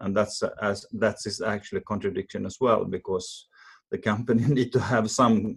and 0.00 0.14
that's 0.14 0.42
as 0.60 0.84
that 0.92 1.16
is 1.24 1.40
actually 1.40 1.78
a 1.78 1.88
contradiction 1.92 2.44
as 2.44 2.58
well 2.60 2.84
because 2.84 3.48
the 3.90 3.98
company 3.98 4.44
need 4.48 4.72
to 4.72 4.80
have 4.80 5.10
some 5.10 5.56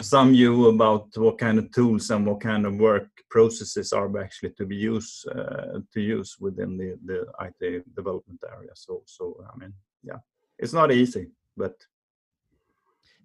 some 0.00 0.32
view 0.32 0.68
about 0.68 1.08
what 1.16 1.38
kind 1.38 1.58
of 1.58 1.70
tools 1.72 2.10
and 2.10 2.24
what 2.26 2.40
kind 2.40 2.64
of 2.64 2.76
work 2.76 3.08
processes 3.28 3.92
are 3.92 4.18
actually 4.20 4.50
to 4.50 4.64
be 4.64 4.76
used 4.76 5.28
uh, 5.28 5.80
to 5.92 6.00
use 6.00 6.36
within 6.40 6.76
the 6.76 6.96
the 7.04 7.26
IT 7.46 7.82
development 7.96 8.40
area. 8.54 8.70
So 8.74 9.02
so 9.06 9.36
I 9.52 9.58
mean 9.58 9.72
yeah, 10.02 10.20
it's 10.58 10.72
not 10.72 10.92
easy, 10.92 11.30
but 11.56 11.74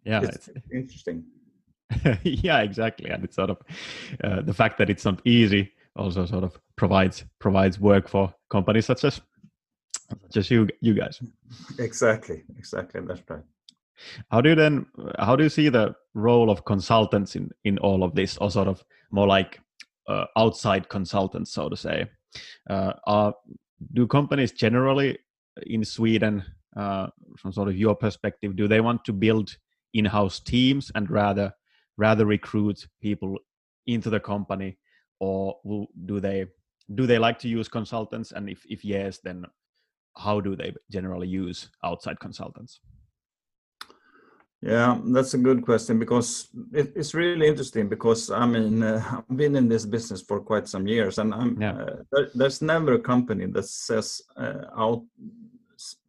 yeah, 0.03 0.21
it's, 0.23 0.47
it's 0.47 0.71
interesting. 0.73 1.23
yeah, 2.23 2.59
exactly, 2.61 3.09
and 3.09 3.23
it's 3.23 3.35
sort 3.35 3.51
of 3.51 3.57
uh, 4.23 4.41
the 4.41 4.53
fact 4.53 4.77
that 4.77 4.89
it's 4.89 5.05
not 5.05 5.21
easy 5.25 5.71
also 5.95 6.25
sort 6.25 6.43
of 6.43 6.59
provides 6.75 7.25
provides 7.39 7.79
work 7.79 8.07
for 8.07 8.33
companies 8.49 8.85
such 8.85 9.03
as 9.03 9.21
such 10.23 10.37
as 10.37 10.51
you 10.51 10.67
you 10.81 10.93
guys. 10.95 11.21
Exactly, 11.77 12.43
exactly. 12.57 13.01
That's 13.01 13.21
right. 13.29 13.43
How 14.31 14.41
do 14.41 14.49
you 14.49 14.55
then 14.55 14.85
how 15.19 15.35
do 15.35 15.43
you 15.43 15.49
see 15.49 15.69
the 15.69 15.95
role 16.13 16.49
of 16.49 16.65
consultants 16.65 17.35
in 17.35 17.49
in 17.63 17.77
all 17.79 18.03
of 18.03 18.15
this, 18.15 18.37
or 18.37 18.51
sort 18.51 18.67
of 18.67 18.83
more 19.11 19.27
like 19.27 19.59
uh, 20.07 20.25
outside 20.35 20.89
consultants, 20.89 21.51
so 21.51 21.69
to 21.69 21.75
say? 21.75 22.05
Uh, 22.69 22.93
are, 23.07 23.33
do 23.93 24.07
companies 24.07 24.51
generally 24.51 25.17
in 25.63 25.83
Sweden, 25.83 26.43
uh, 26.75 27.07
from 27.37 27.51
sort 27.51 27.67
of 27.67 27.77
your 27.77 27.95
perspective, 27.95 28.55
do 28.55 28.67
they 28.67 28.81
want 28.81 29.03
to 29.05 29.13
build 29.13 29.57
in-house 29.93 30.39
teams 30.39 30.91
and 30.95 31.09
rather 31.09 31.51
rather 31.97 32.25
recruit 32.25 32.87
people 33.01 33.37
into 33.87 34.09
the 34.09 34.19
company, 34.19 34.77
or 35.19 35.57
do 36.05 36.19
they 36.19 36.45
do 36.95 37.05
they 37.05 37.19
like 37.19 37.39
to 37.39 37.47
use 37.47 37.67
consultants? 37.67 38.31
And 38.31 38.49
if 38.49 38.63
if 38.69 38.85
yes, 38.85 39.19
then 39.23 39.45
how 40.17 40.39
do 40.39 40.55
they 40.55 40.73
generally 40.91 41.27
use 41.27 41.69
outside 41.83 42.19
consultants? 42.19 42.79
Yeah, 44.61 44.99
that's 45.05 45.33
a 45.33 45.37
good 45.37 45.61
question 45.61 45.99
because 45.99 46.49
it, 46.73 46.91
it's 46.93 47.13
really 47.13 47.47
interesting 47.47 47.87
because 47.87 48.29
I 48.29 48.45
mean 48.45 48.83
uh, 48.83 49.21
I've 49.29 49.37
been 49.37 49.55
in 49.55 49.69
this 49.69 49.85
business 49.85 50.21
for 50.21 50.41
quite 50.41 50.67
some 50.67 50.85
years 50.85 51.17
and 51.17 51.61
yeah. 51.61 51.71
uh, 51.71 51.95
there, 52.11 52.29
there's 52.35 52.61
never 52.61 52.93
a 52.93 52.99
company 52.99 53.45
that 53.45 53.65
says 53.65 54.21
uh, 54.35 54.65
out 54.77 55.03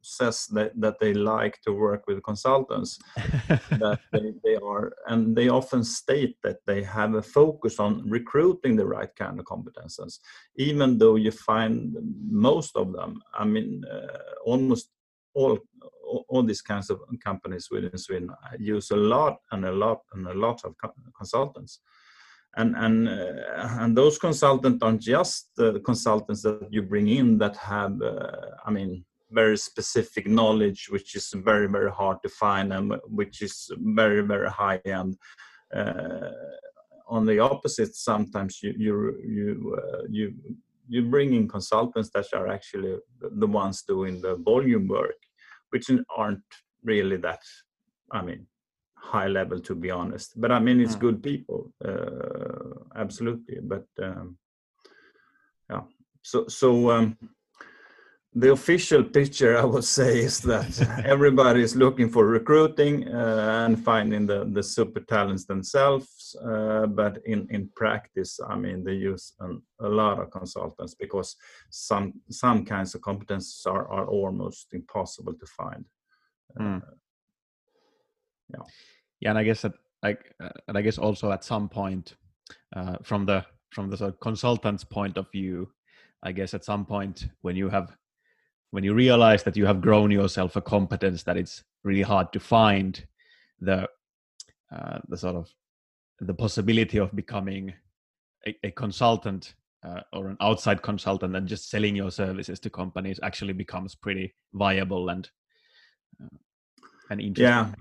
says 0.03 0.47
that, 0.49 0.73
that 0.81 0.99
they 0.99 1.15
like 1.15 1.61
to 1.63 1.73
work 1.73 2.03
with 2.09 2.23
consultants 2.25 2.99
that 3.71 4.01
they, 4.13 4.33
they 4.43 4.57
are 4.57 4.93
and 5.07 5.37
they 5.37 5.49
often 5.49 5.85
state 5.85 6.37
that 6.43 6.59
they 6.67 6.83
have 6.83 7.15
a 7.15 7.23
focus 7.23 7.79
on 7.79 8.03
recruiting 8.09 8.75
the 8.75 8.85
right 8.85 9.15
kind 9.15 9.39
of 9.39 9.47
competences 9.47 10.19
even 10.57 10.99
though 10.99 11.15
you 11.15 11.31
find 11.31 11.97
most 12.29 12.75
of 12.77 12.93
them 12.93 13.23
i 13.35 13.45
mean 13.45 13.85
uh, 13.85 14.19
almost 14.45 14.91
all 15.35 15.57
all 16.29 16.43
these 16.43 16.63
kinds 16.63 16.91
of 16.91 17.01
companies 17.23 17.69
within 17.71 17.97
Sweden 17.99 18.31
use 18.59 18.91
a 18.91 18.97
lot 18.97 19.39
and 19.53 19.65
a 19.65 19.73
lot 19.73 20.01
and 20.13 20.27
a 20.27 20.35
lot 20.35 20.65
of 20.65 20.75
consultants. 21.17 21.81
And 22.57 22.75
and 22.77 23.09
uh, 23.09 23.69
and 23.83 23.97
those 23.97 24.19
consultants 24.19 24.83
aren't 24.83 25.03
just 25.03 25.51
the 25.57 25.81
consultants 25.81 26.43
that 26.43 26.67
you 26.71 26.83
bring 26.83 27.09
in 27.09 27.39
that 27.39 27.57
have, 27.57 28.03
uh, 28.03 28.33
I 28.67 28.71
mean, 28.73 29.05
very 29.31 29.57
specific 29.57 30.27
knowledge, 30.27 30.89
which 30.91 31.15
is 31.15 31.33
very 31.37 31.69
very 31.69 31.93
hard 31.93 32.19
to 32.23 32.29
find 32.29 32.73
and 32.73 32.95
which 33.07 33.41
is 33.41 33.71
very 33.79 34.23
very 34.23 34.51
high 34.51 34.81
end. 34.85 35.17
Uh, 35.73 36.31
on 37.07 37.25
the 37.25 37.39
opposite, 37.39 37.95
sometimes 37.95 38.61
you 38.63 38.75
you 38.77 38.95
you 39.37 39.79
uh, 39.79 40.03
you 40.11 40.35
you 40.89 41.03
bring 41.03 41.35
in 41.35 41.47
consultants 41.47 42.11
that 42.11 42.27
are 42.35 42.49
actually 42.49 42.97
the 43.21 43.47
ones 43.47 43.83
doing 43.83 44.21
the 44.21 44.35
volume 44.35 44.89
work 44.89 45.21
which 45.71 45.91
aren't 46.17 46.43
really 46.85 47.17
that, 47.19 47.43
I 48.11 48.23
mean, 48.23 48.47
high 48.97 49.29
level 49.29 49.61
to 49.61 49.75
be 49.75 49.91
honest. 49.91 50.41
But 50.41 50.53
I 50.53 50.59
mean, 50.59 50.81
it's 50.81 50.97
mm. 50.97 51.01
good 51.01 51.23
people, 51.23 51.73
uh, 51.85 52.85
absolutely. 52.97 53.59
But 53.63 53.87
um, 54.03 54.37
yeah, 55.69 55.83
so 56.23 56.47
so 56.49 56.91
um, 56.91 57.17
the 58.35 58.53
official 58.53 59.03
picture 59.03 59.59
I 59.59 59.65
would 59.65 59.85
say 59.85 60.21
is 60.21 60.41
that 60.43 61.03
everybody 61.05 61.63
is 61.63 61.75
looking 61.75 62.09
for 62.09 62.27
recruiting 62.27 63.09
uh, 63.09 63.67
and 63.67 63.85
finding 63.85 64.27
the 64.27 64.45
the 64.53 64.63
super 64.63 65.01
talents 65.01 65.47
themselves. 65.47 66.37
Uh, 66.45 66.87
but 66.87 67.19
in 67.27 67.49
in 67.51 67.69
practice, 67.75 68.39
I 68.49 68.57
mean, 68.57 68.85
they 68.85 68.95
use 68.95 69.33
an, 69.41 69.63
a 69.81 69.89
lot 69.89 70.21
of 70.21 70.31
consultants 70.31 70.95
because 70.95 71.37
some 71.71 72.13
some 72.31 72.65
kinds 72.65 72.95
of 72.95 73.01
competences 73.01 73.67
are 73.67 73.89
are 73.91 74.07
almost 74.07 74.69
impossible 74.73 75.35
to 75.35 75.47
find. 75.47 75.85
Mm. 76.59 76.83
yeah, 78.53 78.65
yeah, 79.21 79.31
and 79.31 79.39
I 79.39 79.45
guess 79.45 79.63
that 79.63 79.75
like, 80.03 80.35
uh, 80.43 80.51
and 80.69 80.79
I 80.79 80.83
guess 80.83 80.99
also 80.99 81.31
at 81.33 81.45
some 81.45 81.69
point, 81.69 82.15
uh, 82.77 82.97
from 83.03 83.27
the 83.27 83.45
from 83.73 83.91
the 83.91 83.97
sort 83.97 84.15
of 84.15 84.21
consultant's 84.21 84.85
point 84.85 85.17
of 85.17 85.31
view, 85.33 85.73
I 86.23 86.33
guess 86.33 86.55
at 86.55 86.65
some 86.65 86.87
point 86.87 87.29
when 87.43 87.57
you 87.57 87.69
have 87.69 87.97
when 88.71 88.85
you 88.85 88.95
realize 88.95 89.43
that 89.43 89.57
you 89.57 89.67
have 89.67 89.81
grown 89.81 90.11
yourself 90.11 90.57
a 90.57 90.61
competence 90.61 91.23
that 91.25 91.37
it's 91.37 91.65
really 91.83 92.03
hard 92.03 92.33
to 92.33 92.41
find 92.41 93.07
the 93.61 93.89
uh, 94.73 94.99
the 95.09 95.17
sort 95.17 95.37
of 95.37 95.53
the 96.21 96.35
possibility 96.35 96.99
of 96.99 97.15
becoming 97.15 97.73
a, 98.47 98.57
a 98.63 98.71
consultant 98.71 99.55
uh, 99.83 100.01
or 100.13 100.29
an 100.29 100.37
outside 100.41 100.83
consultant 100.83 101.35
and 101.35 101.49
just 101.49 101.71
selling 101.71 101.97
your 101.97 102.11
services 102.11 102.61
to 102.61 102.71
companies 102.71 103.19
actually 103.23 103.53
becomes 103.53 103.95
pretty 103.95 104.35
viable 104.53 105.09
and 105.09 105.31
uh, 106.23 106.37
and 107.11 107.21
interesting. 107.21 107.45
Yeah, 107.45 107.73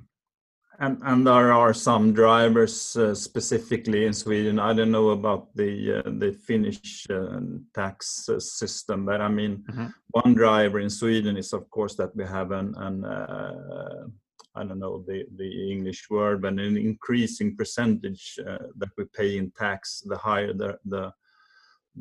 and, 0.79 1.01
and 1.03 1.27
there 1.27 1.51
are 1.51 1.73
some 1.73 2.13
drivers 2.13 2.95
uh, 2.95 3.13
specifically 3.13 4.05
in 4.05 4.13
Sweden. 4.13 4.59
I 4.59 4.73
don't 4.73 4.91
know 4.91 5.09
about 5.09 5.55
the 5.55 5.99
uh, 5.99 6.09
the 6.09 6.31
Finnish 6.31 7.05
uh, 7.09 7.39
tax 7.73 8.29
uh, 8.29 8.39
system, 8.39 9.05
but 9.05 9.21
I 9.21 9.27
mean, 9.27 9.63
mm-hmm. 9.69 9.87
one 10.11 10.33
driver 10.33 10.79
in 10.79 10.89
Sweden 10.89 11.37
is 11.37 11.53
of 11.53 11.69
course 11.69 11.95
that 11.95 12.15
we 12.15 12.23
have 12.23 12.51
an, 12.51 12.73
an 12.77 13.03
uh, 13.03 14.07
I 14.55 14.63
don't 14.63 14.79
know 14.79 15.03
the 15.05 15.25
the 15.35 15.71
English 15.71 16.09
word, 16.09 16.41
but 16.41 16.53
an 16.53 16.77
increasing 16.77 17.57
percentage 17.57 18.39
uh, 18.47 18.67
that 18.77 18.89
we 18.97 19.05
pay 19.05 19.37
in 19.37 19.51
tax, 19.51 20.01
the 20.05 20.17
higher 20.17 20.53
the 20.53 20.79
the 20.85 21.11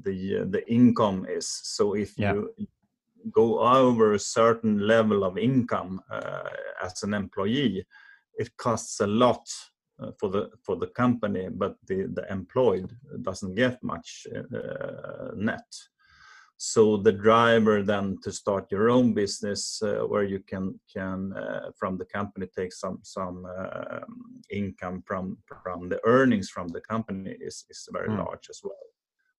the 0.03 0.47
the 0.49 0.62
income 0.71 1.27
is. 1.29 1.49
So 1.49 1.95
if 1.95 2.17
yeah. 2.17 2.35
you 2.35 2.55
go 3.33 3.59
over 3.59 4.12
a 4.12 4.19
certain 4.19 4.87
level 4.87 5.25
of 5.25 5.37
income 5.37 6.01
uh, 6.11 6.49
as 6.83 7.03
an 7.03 7.14
employee, 7.14 7.85
it 8.38 8.57
costs 8.57 9.01
a 9.01 9.07
lot 9.07 9.46
uh, 10.01 10.12
for 10.18 10.31
the 10.31 10.51
for 10.64 10.77
the 10.77 10.87
company, 10.88 11.48
but 11.51 11.77
the 11.87 12.09
the 12.14 12.24
employed 12.31 12.90
doesn't 13.22 13.55
get 13.55 13.83
much 13.83 14.27
uh, 14.35 15.31
net. 15.35 15.66
So 16.61 16.96
the 16.96 17.12
driver 17.12 17.85
then 17.85 18.18
to 18.24 18.33
start 18.33 18.72
your 18.72 18.90
own 18.90 19.14
business 19.14 19.81
uh, 19.81 20.07
where 20.09 20.24
you 20.24 20.40
can 20.40 20.81
can 20.92 21.33
uh, 21.33 21.70
from 21.77 21.98
the 21.98 22.05
company 22.05 22.46
take 22.57 22.72
some 22.72 22.98
some 23.03 23.46
uh, 23.46 24.01
income 24.51 25.03
from 25.07 25.38
from 25.62 25.88
the 25.88 26.01
earnings 26.05 26.51
from 26.51 26.68
the 26.68 26.81
company 26.81 27.37
is 27.40 27.64
is 27.70 27.88
very 27.92 28.09
mm. 28.09 28.18
large 28.18 28.48
as 28.51 28.61
well. 28.64 28.87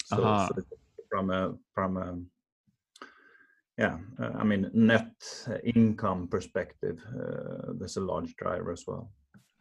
So, 0.06 0.24
uh-huh. 0.24 0.50
so, 0.56 0.62
from 1.10 1.30
a 1.30 1.54
from 1.74 1.98
a 1.98 2.20
yeah, 3.80 3.98
uh, 4.22 4.32
I 4.38 4.44
mean 4.44 4.70
net 4.74 5.14
income 5.64 6.28
perspective, 6.28 7.00
uh, 7.16 7.74
there's 7.80 7.98
a 7.98 8.02
large 8.02 8.36
driver 8.36 8.72
as 8.74 8.84
well. 8.86 9.10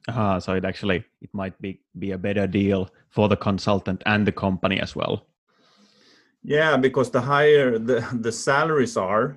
Uh, 0.09 0.41
so 0.41 0.55
it 0.55 0.65
actually 0.65 1.05
it 1.23 1.31
might 1.33 1.61
be 1.63 1.81
be 1.99 2.13
a 2.13 2.19
better 2.19 2.47
deal 2.47 2.91
for 3.11 3.29
the 3.29 3.37
consultant 3.37 4.03
and 4.07 4.27
the 4.27 4.33
company 4.33 4.81
as 4.81 4.97
well. 4.97 5.27
Yeah, 6.43 6.77
because 6.77 7.11
the 7.11 7.21
higher 7.21 7.79
the 7.79 8.01
the 8.21 8.33
salaries 8.33 8.97
are, 8.97 9.37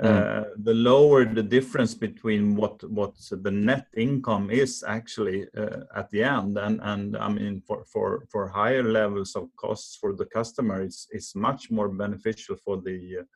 mm. 0.00 0.06
uh, 0.06 0.44
the 0.56 0.74
lower 0.74 1.26
the 1.26 1.42
difference 1.42 1.94
between 1.94 2.56
what 2.56 2.82
what 2.90 3.14
the 3.30 3.50
net 3.50 3.86
income 3.94 4.50
is 4.50 4.84
actually 4.86 5.46
uh, 5.54 5.80
at 5.94 6.08
the 6.10 6.22
end, 6.22 6.56
and 6.56 6.80
and 6.82 7.16
I 7.16 7.28
mean 7.28 7.60
for 7.66 7.84
for 7.84 8.24
for 8.30 8.48
higher 8.48 8.84
levels 8.84 9.36
of 9.36 9.48
costs 9.56 9.96
for 9.96 10.14
the 10.16 10.26
customer, 10.26 10.80
it's 10.80 11.08
it's 11.10 11.34
much 11.34 11.70
more 11.70 11.88
beneficial 11.88 12.56
for 12.56 12.80
the 12.80 13.26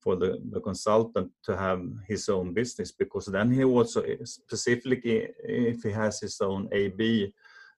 for 0.00 0.16
the, 0.16 0.40
the 0.50 0.60
consultant 0.60 1.30
to 1.44 1.56
have 1.56 1.82
his 2.06 2.28
own 2.28 2.54
business 2.54 2.92
because 2.92 3.26
then 3.26 3.50
he 3.50 3.64
also 3.64 4.02
specifically 4.24 5.28
if 5.44 5.82
he 5.82 5.90
has 5.90 6.20
his 6.20 6.40
own 6.40 6.68
AB, 6.72 7.32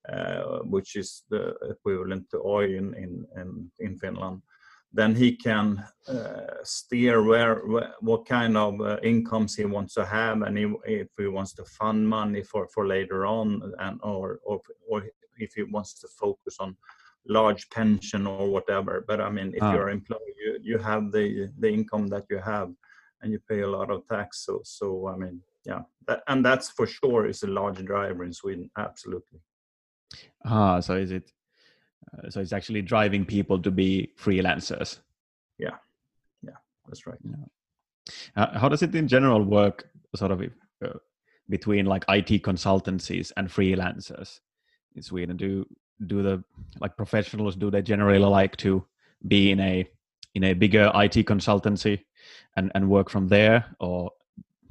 uh, 0.09 0.59
which 0.65 0.97
is 0.97 1.23
the 1.31 1.55
equivalent 1.71 2.29
to 2.31 2.39
Oy 2.39 2.77
in, 2.77 2.95
in, 2.95 3.27
in, 3.37 3.71
in 3.79 3.99
Finland, 3.99 4.43
then 4.93 5.15
he 5.15 5.37
can 5.37 5.85
uh, 6.09 6.55
steer 6.65 7.23
where, 7.23 7.67
where, 7.67 7.95
what 8.01 8.27
kind 8.27 8.57
of 8.57 8.81
uh, 8.81 8.99
incomes 9.03 9.55
he 9.57 9.65
wants 9.65 9.95
to 9.95 10.05
have 10.05 10.43
and 10.43 10.59
he, 10.59 10.73
if 10.85 11.09
he 11.17 11.27
wants 11.27 11.53
to 11.55 11.65
fund 11.65 12.09
money 12.09 12.43
for, 12.43 12.67
for 12.69 12.87
later 12.87 13.25
on 13.25 13.73
and 13.79 14.01
or, 14.03 14.41
or, 14.45 14.61
or 14.89 15.05
if 15.39 15.53
he 15.55 15.63
wants 15.63 15.95
to 16.01 16.09
focus 16.09 16.57
on 16.59 16.77
large 17.27 17.69
pension 17.71 18.27
or 18.27 18.49
whatever. 18.49 19.05
But 19.07 19.21
I 19.21 19.31
mean, 19.31 19.53
if 19.55 19.63
ah. 19.63 19.73
you're 19.75 19.91
employed, 19.91 20.21
you, 20.39 20.59
you 20.63 20.79
have 20.79 21.13
the 21.13 21.49
the 21.59 21.71
income 21.71 22.09
that 22.09 22.25
you 22.31 22.39
have, 22.39 22.71
and 23.23 23.33
you 23.33 23.41
pay 23.49 23.61
a 23.61 23.69
lot 23.69 23.91
of 23.91 24.07
tax. 24.09 24.45
So 24.45 24.61
so 24.65 25.09
I 25.09 25.17
mean, 25.17 25.41
yeah, 25.65 25.83
that, 26.07 26.23
and 26.29 26.45
that's 26.45 26.71
for 26.71 26.87
sure 26.87 27.27
is 27.27 27.43
a 27.43 27.47
large 27.47 27.85
driver 27.85 28.25
in 28.25 28.33
Sweden. 28.33 28.71
Absolutely. 28.77 29.41
Ah, 30.45 30.81
so 30.81 30.95
is 30.97 31.11
it? 31.11 31.33
Uh, 32.13 32.31
so 32.31 32.41
it's 32.41 32.53
actually 32.53 32.83
driving 32.83 33.25
people 33.25 33.61
to 33.61 33.71
be 33.71 34.13
freelancers. 34.19 34.99
Yeah, 35.59 35.77
yeah, 36.43 36.57
that's 36.89 37.07
right. 37.07 37.19
Yeah. 37.23 37.45
Uh, 38.37 38.59
how 38.59 38.69
does 38.69 38.83
it 38.83 38.95
in 38.95 39.07
general 39.07 39.45
work, 39.45 39.89
sort 40.17 40.33
of, 40.33 40.43
uh, 40.85 40.99
between 41.49 41.87
like 41.87 42.05
IT 42.09 42.43
consultancies 42.43 43.31
and 43.37 43.49
freelancers 43.49 44.41
in 44.97 45.03
Sweden? 45.03 45.37
Do 45.37 45.67
do 46.07 46.23
the 46.23 46.43
like 46.81 46.97
professionals 46.97 47.57
do 47.57 47.71
they 47.71 47.83
generally 47.83 48.19
like 48.19 48.57
to 48.57 48.85
be 49.27 49.51
in 49.51 49.61
a 49.61 49.89
in 50.35 50.45
a 50.45 50.55
bigger 50.55 50.91
IT 50.95 51.27
consultancy 51.27 52.01
and 52.57 52.71
and 52.75 52.89
work 52.89 53.11
from 53.11 53.29
there 53.29 53.65
or 53.81 54.11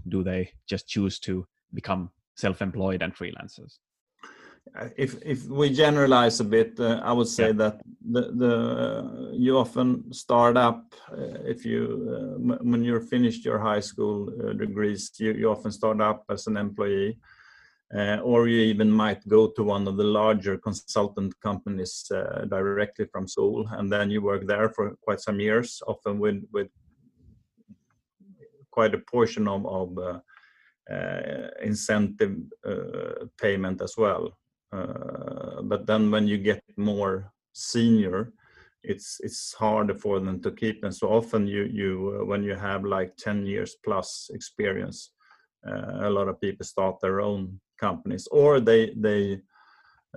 do 0.07 0.23
they 0.23 0.51
just 0.67 0.87
choose 0.87 1.19
to 1.19 1.45
become 1.73 2.09
self-employed 2.35 3.01
and 3.01 3.15
freelancers 3.15 3.77
uh, 4.75 4.87
if 4.97 5.21
if 5.25 5.45
we 5.45 5.69
generalize 5.69 6.39
a 6.39 6.43
bit 6.43 6.79
uh, 6.79 6.99
i 7.03 7.11
would 7.11 7.27
say 7.27 7.47
yeah. 7.47 7.53
that 7.53 7.81
the 8.11 8.21
the 8.43 8.55
uh, 8.87 9.31
you 9.33 9.57
often 9.57 10.11
start 10.11 10.57
up 10.57 10.95
uh, 11.11 11.37
if 11.53 11.65
you 11.65 11.81
uh, 12.15 12.55
when 12.63 12.83
you're 12.83 13.01
finished 13.01 13.45
your 13.45 13.59
high 13.59 13.79
school 13.79 14.29
uh, 14.29 14.53
degrees 14.53 15.11
you, 15.19 15.33
you 15.33 15.51
often 15.51 15.71
start 15.71 16.01
up 16.01 16.23
as 16.29 16.47
an 16.47 16.57
employee 16.57 17.17
uh, 17.95 18.17
or 18.23 18.47
you 18.47 18.61
even 18.61 18.91
might 18.91 19.27
go 19.27 19.47
to 19.47 19.63
one 19.63 19.87
of 19.87 19.97
the 19.97 20.03
larger 20.03 20.57
consultant 20.57 21.33
companies 21.41 22.05
uh, 22.13 22.45
directly 22.45 23.05
from 23.05 23.27
school, 23.27 23.67
and 23.71 23.91
then 23.91 24.11
you 24.11 24.21
work 24.21 24.45
there 24.45 24.69
for 24.69 24.95
quite 25.01 25.19
some 25.19 25.39
years, 25.39 25.81
often 25.87 26.19
with 26.19 26.43
with 26.51 26.69
quite 28.69 28.93
a 28.93 28.99
portion 29.11 29.47
of, 29.47 29.65
of 29.65 29.97
uh, 29.97 30.19
uh 30.93 31.47
incentive 31.63 32.37
uh, 32.65 33.25
payment 33.41 33.81
as 33.81 33.95
well. 33.97 34.37
Uh, 34.71 35.63
but 35.63 35.87
then 35.87 36.11
when 36.11 36.27
you 36.27 36.37
get 36.37 36.63
more 36.77 37.31
senior, 37.53 38.31
it's 38.83 39.19
it's 39.23 39.53
harder 39.53 39.95
for 39.95 40.19
them 40.19 40.39
to 40.41 40.51
keep 40.51 40.81
them. 40.81 40.91
So 40.91 41.07
often 41.07 41.47
you 41.47 41.63
you 41.63 42.23
when 42.27 42.43
you 42.43 42.53
have 42.53 42.85
like 42.85 43.17
10 43.17 43.47
years 43.47 43.75
plus 43.83 44.29
experience, 44.31 45.11
a 45.65 46.09
lot 46.09 46.27
of 46.27 46.39
people 46.39 46.65
start 46.65 46.99
their 47.01 47.19
own 47.19 47.59
companies 47.79 48.27
or 48.31 48.59
they 48.59 48.93
they 48.95 49.41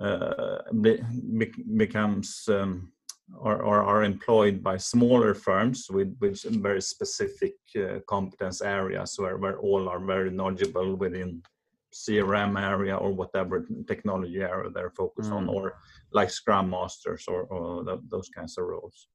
uh, 0.01 0.57
be, 0.81 0.99
becomes 1.77 2.49
um, 2.49 2.91
or, 3.37 3.61
or, 3.61 3.83
are 3.83 4.03
employed 4.03 4.63
by 4.63 4.75
smaller 4.77 5.33
firms 5.33 5.87
with, 5.89 6.15
with 6.19 6.41
very 6.61 6.81
specific 6.81 7.53
uh, 7.77 7.99
competence 8.07 8.61
areas 8.61 9.15
where, 9.17 9.37
where 9.37 9.57
all 9.59 9.87
are 9.87 9.99
very 9.99 10.31
knowledgeable 10.31 10.95
within 10.95 11.41
CRM 11.93 12.59
area 12.61 12.95
or 12.95 13.11
whatever 13.11 13.65
technology 13.87 14.41
area 14.41 14.69
they're 14.69 14.89
focused 14.89 15.31
mm. 15.31 15.35
on, 15.35 15.47
or 15.47 15.75
like 16.11 16.29
Scrum 16.29 16.69
Masters 16.69 17.25
or, 17.27 17.43
or 17.43 17.99
those 18.09 18.29
kinds 18.29 18.57
of 18.57 18.65
roles. 18.65 19.07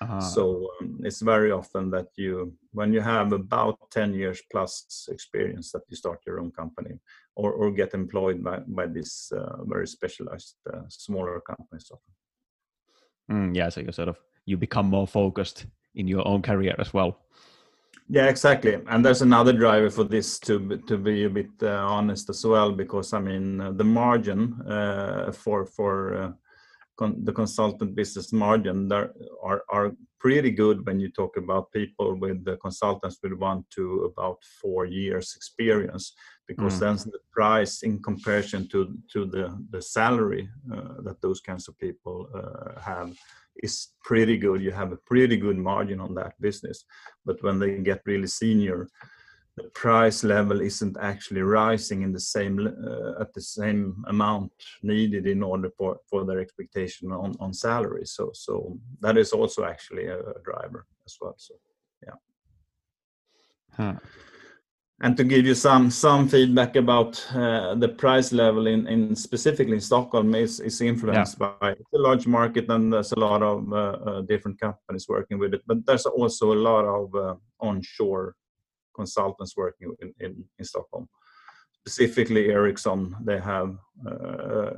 Uh-huh. 0.00 0.20
So 0.20 0.70
um, 0.80 1.00
it's 1.02 1.20
very 1.20 1.50
often 1.50 1.90
that 1.90 2.06
you, 2.16 2.54
when 2.72 2.92
you 2.92 3.00
have 3.00 3.32
about 3.32 3.78
10 3.90 4.14
years 4.14 4.40
plus 4.50 5.08
experience, 5.10 5.72
that 5.72 5.82
you 5.88 5.96
start 5.96 6.20
your 6.26 6.40
own 6.40 6.50
company 6.52 6.98
or, 7.40 7.52
or 7.52 7.70
get 7.70 7.94
employed 7.94 8.44
by, 8.44 8.58
by 8.66 8.86
these 8.86 9.32
uh, 9.36 9.64
very 9.64 9.86
specialized 9.86 10.56
uh, 10.72 10.82
smaller 10.88 11.40
companies. 11.40 11.90
Mm, 13.30 13.56
yeah, 13.56 13.70
so 13.70 13.80
you 13.80 13.92
sort 13.92 14.08
of 14.08 14.18
you 14.44 14.56
become 14.56 14.86
more 14.86 15.06
focused 15.06 15.66
in 15.94 16.08
your 16.08 16.26
own 16.26 16.42
career 16.42 16.74
as 16.78 16.92
well. 16.92 17.16
Yeah, 18.08 18.26
exactly. 18.28 18.74
And 18.88 19.04
there's 19.04 19.22
another 19.22 19.52
driver 19.52 19.90
for 19.90 20.04
this 20.04 20.38
to 20.40 20.78
to 20.88 20.98
be 20.98 21.24
a 21.24 21.30
bit 21.30 21.50
uh, 21.62 21.96
honest 21.96 22.30
as 22.30 22.44
well, 22.44 22.72
because 22.72 23.12
I 23.12 23.20
mean 23.20 23.60
uh, 23.60 23.72
the 23.72 23.84
margin 23.84 24.40
uh, 24.66 25.32
for 25.32 25.66
for 25.66 26.14
uh, 26.14 26.32
con- 27.00 27.24
the 27.24 27.32
consultant 27.32 27.94
business 28.00 28.32
margin 28.32 28.88
there 28.88 29.08
are 29.42 29.60
are 29.76 29.88
pretty 30.24 30.50
good 30.62 30.78
when 30.86 31.00
you 31.02 31.10
talk 31.10 31.36
about 31.36 31.72
people 31.80 32.08
with 32.22 32.38
the 32.44 32.56
consultants 32.66 33.18
with 33.22 33.32
one 33.50 33.60
to 33.74 33.84
about 34.10 34.38
four 34.60 34.82
years 34.84 35.26
experience 35.38 36.04
because 36.46 36.74
mm. 36.76 36.80
then 36.80 36.96
the 37.14 37.22
price 37.38 37.74
in 37.88 37.94
comparison 38.08 38.68
to 38.72 38.80
to 39.12 39.20
the 39.34 39.44
the 39.74 39.82
salary 39.96 40.44
uh, 40.74 40.94
that 41.06 41.20
those 41.20 41.40
kinds 41.48 41.68
of 41.68 41.74
people 41.86 42.16
uh, 42.40 42.72
have 42.90 43.10
is 43.66 43.76
pretty 44.08 44.36
good 44.44 44.60
you 44.66 44.72
have 44.82 44.92
a 44.92 45.02
pretty 45.10 45.36
good 45.44 45.58
margin 45.70 46.00
on 46.06 46.12
that 46.14 46.34
business 46.46 46.78
but 47.26 47.42
when 47.44 47.58
they 47.58 47.70
get 47.90 48.08
really 48.12 48.30
senior 48.42 48.78
the 49.62 49.70
price 49.70 50.24
level 50.24 50.60
isn't 50.60 50.96
actually 51.00 51.42
rising 51.42 52.02
in 52.02 52.12
the 52.12 52.20
same 52.20 52.58
uh, 52.66 53.20
at 53.20 53.32
the 53.34 53.40
same 53.40 54.04
amount 54.08 54.52
needed 54.82 55.26
in 55.26 55.42
order 55.42 55.70
for 55.76 55.98
for 56.08 56.24
their 56.24 56.40
expectation 56.40 57.12
on 57.12 57.34
on 57.40 57.52
salary. 57.52 58.06
So 58.06 58.30
so 58.32 58.78
that 59.00 59.16
is 59.16 59.32
also 59.32 59.64
actually 59.64 60.06
a, 60.06 60.18
a 60.18 60.40
driver 60.44 60.86
as 61.06 61.16
well 61.20 61.34
so 61.38 61.54
yeah. 62.06 62.18
Huh. 63.76 63.94
And 65.02 65.16
to 65.16 65.24
give 65.24 65.46
you 65.46 65.54
some 65.54 65.90
some 65.90 66.28
feedback 66.28 66.76
about 66.76 67.26
uh, 67.34 67.74
the 67.74 67.88
price 67.88 68.32
level 68.32 68.66
in, 68.66 68.86
in 68.86 69.16
specifically 69.16 69.74
in 69.74 69.80
Stockholm 69.80 70.34
is, 70.34 70.60
is 70.60 70.80
influenced 70.82 71.38
yeah. 71.40 71.52
by 71.60 71.74
the 71.92 71.98
large 71.98 72.26
market 72.26 72.68
and 72.68 72.92
there's 72.92 73.12
a 73.12 73.18
lot 73.18 73.42
of 73.42 73.72
uh, 73.72 73.76
uh, 73.76 74.20
different 74.22 74.60
companies 74.60 75.08
working 75.08 75.38
with 75.38 75.54
it, 75.54 75.62
but 75.66 75.86
there's 75.86 76.04
also 76.04 76.52
a 76.52 76.62
lot 76.70 76.84
of 76.84 77.14
uh, 77.14 77.34
onshore 77.60 78.34
consultants 78.94 79.56
working 79.56 79.94
in, 80.00 80.14
in, 80.20 80.44
in, 80.58 80.64
Stockholm. 80.64 81.08
Specifically, 81.82 82.50
Ericsson, 82.50 83.16
they 83.24 83.38
have 83.38 83.76
uh, 84.06 84.70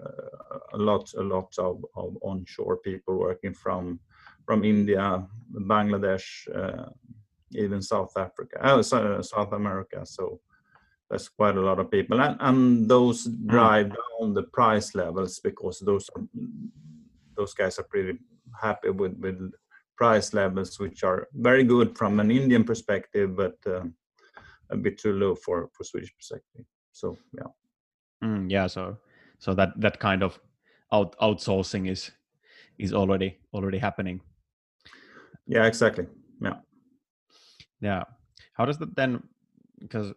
a 0.72 0.78
lot 0.78 1.12
a 1.14 1.22
lot 1.22 1.52
of, 1.58 1.84
of 1.96 2.16
onshore 2.22 2.76
people 2.78 3.18
working 3.18 3.54
from 3.54 3.98
from 4.46 4.64
India, 4.64 5.26
Bangladesh 5.52 6.26
uh, 6.54 6.90
even 7.54 7.82
South 7.82 8.16
Africa, 8.16 8.62
uh, 8.62 8.82
South 8.82 9.52
America. 9.52 10.06
So 10.06 10.40
that's 11.10 11.28
quite 11.28 11.56
a 11.56 11.60
lot 11.60 11.78
of 11.78 11.90
people, 11.90 12.20
and, 12.20 12.36
and 12.40 12.88
those 12.88 13.24
hmm. 13.24 13.46
drive 13.46 13.86
mm. 13.86 13.96
down 14.20 14.34
the 14.34 14.44
price 14.44 14.94
levels 14.94 15.40
because 15.40 15.80
those 15.80 16.08
are, 16.16 16.22
those 17.36 17.52
guys 17.52 17.78
are 17.78 17.84
pretty 17.84 18.18
happy 18.60 18.90
with 18.90 19.18
with 19.18 19.52
price 19.96 20.32
levels, 20.32 20.78
which 20.80 21.04
are 21.04 21.28
very 21.34 21.64
good 21.64 21.96
from 21.96 22.18
an 22.18 22.30
Indian 22.30 22.64
perspective, 22.64 23.36
but 23.36 23.56
um, 23.66 23.94
a 24.72 24.76
bit 24.76 24.98
too 24.98 25.12
low 25.12 25.34
for 25.34 25.68
for 25.72 25.84
Swedish 25.84 26.14
perspective. 26.16 26.64
So 26.92 27.16
yeah. 27.36 27.50
Mm, 28.24 28.50
yeah. 28.50 28.66
So 28.66 28.98
so 29.38 29.54
that 29.54 29.70
that 29.80 29.98
kind 30.00 30.22
of 30.22 30.38
out 30.92 31.16
outsourcing 31.18 31.90
is 31.90 32.10
is 32.78 32.92
already 32.92 33.38
already 33.54 33.78
happening. 33.78 34.20
Yeah. 35.46 35.66
Exactly. 35.66 36.06
Yeah. 36.40 36.56
Yeah. 37.80 38.04
How 38.54 38.64
does 38.64 38.78
that 38.78 38.96
then? 38.96 39.22
Because 39.78 40.12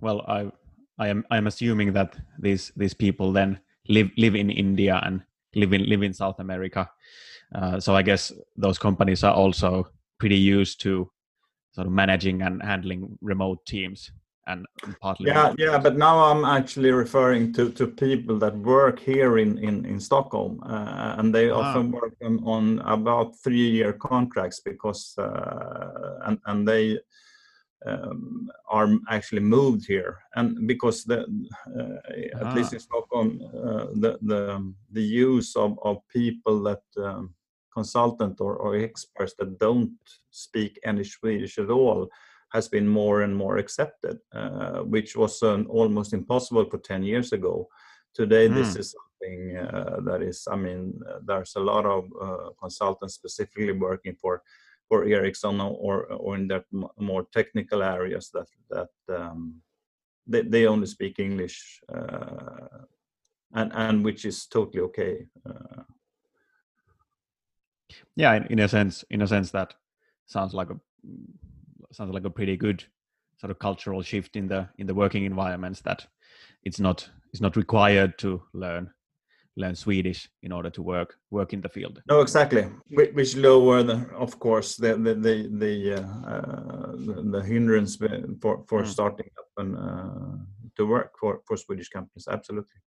well, 0.00 0.22
I 0.28 0.50
I 0.98 1.08
am 1.08 1.24
I 1.30 1.36
am 1.36 1.46
assuming 1.46 1.92
that 1.92 2.16
these 2.38 2.72
these 2.76 2.94
people 2.94 3.32
then 3.32 3.60
live 3.88 4.10
live 4.16 4.34
in 4.34 4.50
India 4.50 5.00
and 5.04 5.22
live 5.54 5.72
in 5.72 5.88
live 5.88 6.02
in 6.02 6.12
South 6.12 6.38
America. 6.40 6.90
Uh, 7.54 7.80
so 7.80 7.94
I 7.94 8.02
guess 8.02 8.32
those 8.56 8.78
companies 8.78 9.24
are 9.24 9.34
also 9.34 9.88
pretty 10.18 10.36
used 10.36 10.80
to 10.80 11.10
sort 11.76 11.86
of 11.86 11.92
managing 11.92 12.40
and 12.40 12.62
handling 12.62 13.18
remote 13.20 13.60
teams 13.66 14.10
and 14.46 14.64
partly 15.02 15.26
yeah 15.26 15.52
yeah 15.58 15.76
but 15.76 15.94
now 15.96 16.16
i'm 16.30 16.44
actually 16.58 16.90
referring 16.90 17.52
to 17.52 17.70
to 17.78 17.86
people 17.86 18.38
that 18.38 18.56
work 18.76 18.98
here 18.98 19.38
in 19.38 19.58
in, 19.58 19.84
in 19.84 20.00
stockholm 20.00 20.58
uh, 20.64 21.16
and 21.18 21.34
they 21.34 21.50
ah. 21.50 21.58
often 21.58 21.90
work 21.90 22.14
on, 22.22 22.34
on 22.44 22.78
about 22.96 23.28
three 23.44 23.68
year 23.78 23.92
contracts 23.92 24.60
because 24.60 25.14
uh, 25.18 26.20
and 26.26 26.38
and 26.46 26.66
they 26.66 26.98
um, 27.86 28.48
are 28.68 28.88
actually 29.10 29.42
moved 29.42 29.86
here, 29.86 30.18
and 30.34 30.66
because 30.66 31.04
the 31.04 31.20
uh, 31.78 32.46
at 32.46 32.56
least 32.56 32.72
in 32.72 32.80
Stockholm, 32.80 33.40
uh, 33.54 33.86
the 34.02 34.18
the 34.22 34.74
the 34.90 35.02
use 35.02 35.54
of 35.54 35.78
of 35.82 35.98
people 36.08 36.62
that 36.64 36.82
um, 36.96 37.34
consultant 37.78 38.40
or, 38.40 38.52
or 38.56 38.76
experts 38.76 39.34
that 39.38 39.58
don't 39.58 39.98
speak 40.30 40.72
any 40.84 41.04
Swedish 41.04 41.58
at 41.58 41.70
all 41.70 42.08
has 42.52 42.68
been 42.68 42.88
more 42.88 43.22
and 43.22 43.34
more 43.36 43.56
accepted, 43.58 44.16
uh, 44.32 44.80
which 44.94 45.16
was 45.16 45.42
um, 45.42 45.66
almost 45.68 46.12
impossible 46.12 46.64
for 46.70 46.78
10 46.78 47.02
years 47.02 47.32
ago. 47.32 47.68
Today, 48.14 48.48
mm. 48.48 48.54
this 48.54 48.72
hmm. 48.72 48.80
is 48.80 48.94
something 48.96 49.56
uh, 49.56 49.96
that 50.08 50.22
is, 50.22 50.48
I 50.50 50.56
mean, 50.56 50.80
uh, 51.08 51.18
there's 51.28 51.54
a 51.56 51.66
lot 51.72 51.84
of 51.84 52.04
uh, 52.26 52.50
consultants 52.60 53.14
specifically 53.14 53.72
working 53.72 54.16
for 54.22 54.42
for 54.88 55.04
Ericsson 55.04 55.60
or 55.60 55.96
or 56.24 56.36
in 56.36 56.48
that 56.48 56.64
more 57.10 57.24
technical 57.38 57.82
areas 57.82 58.30
that 58.34 58.48
that 58.70 58.92
um, 59.20 59.62
they, 60.30 60.42
they 60.42 60.66
only 60.66 60.86
speak 60.86 61.18
English 61.18 61.80
uh, 61.94 62.84
and 63.52 63.72
and 63.74 64.04
which 64.04 64.24
is 64.24 64.46
totally 64.46 64.82
okay. 64.82 65.26
Yeah, 68.16 68.34
in, 68.34 68.44
in, 68.46 68.58
a 68.60 68.68
sense, 68.68 69.04
in 69.10 69.22
a 69.22 69.26
sense 69.26 69.50
that 69.52 69.74
sounds 70.26 70.54
like 70.54 70.70
a 70.70 70.76
sounds 71.92 72.12
like 72.12 72.24
a 72.24 72.30
pretty 72.30 72.56
good 72.56 72.84
sort 73.38 73.50
of 73.50 73.58
cultural 73.58 74.02
shift 74.02 74.36
in 74.36 74.48
the 74.48 74.68
in 74.78 74.86
the 74.86 74.94
working 74.94 75.24
environments 75.24 75.80
that 75.82 76.06
it's 76.64 76.80
not 76.80 77.08
it's 77.32 77.40
not 77.40 77.56
required 77.56 78.18
to 78.18 78.42
learn 78.52 78.90
learn 79.56 79.74
Swedish 79.74 80.28
in 80.42 80.52
order 80.52 80.70
to 80.70 80.82
work 80.82 81.16
work 81.30 81.52
in 81.52 81.60
the 81.60 81.68
field. 81.68 82.02
No, 82.08 82.20
exactly. 82.20 82.68
Which 82.90 83.36
lower, 83.36 83.82
the, 83.82 84.06
of 84.14 84.38
course, 84.38 84.76
the 84.76 84.96
the 84.96 85.14
the 85.14 85.48
the, 85.62 85.94
uh, 85.94 86.30
uh, 86.30 86.92
the 87.32 87.42
hindrance 87.42 87.96
for 87.96 88.64
for 88.68 88.82
mm. 88.82 88.86
starting 88.86 89.30
up 89.38 89.48
and 89.56 89.76
uh, 89.76 90.36
to 90.76 90.86
work 90.86 91.12
for 91.18 91.40
for 91.46 91.56
Swedish 91.56 91.88
companies. 91.88 92.28
Absolutely. 92.30 92.80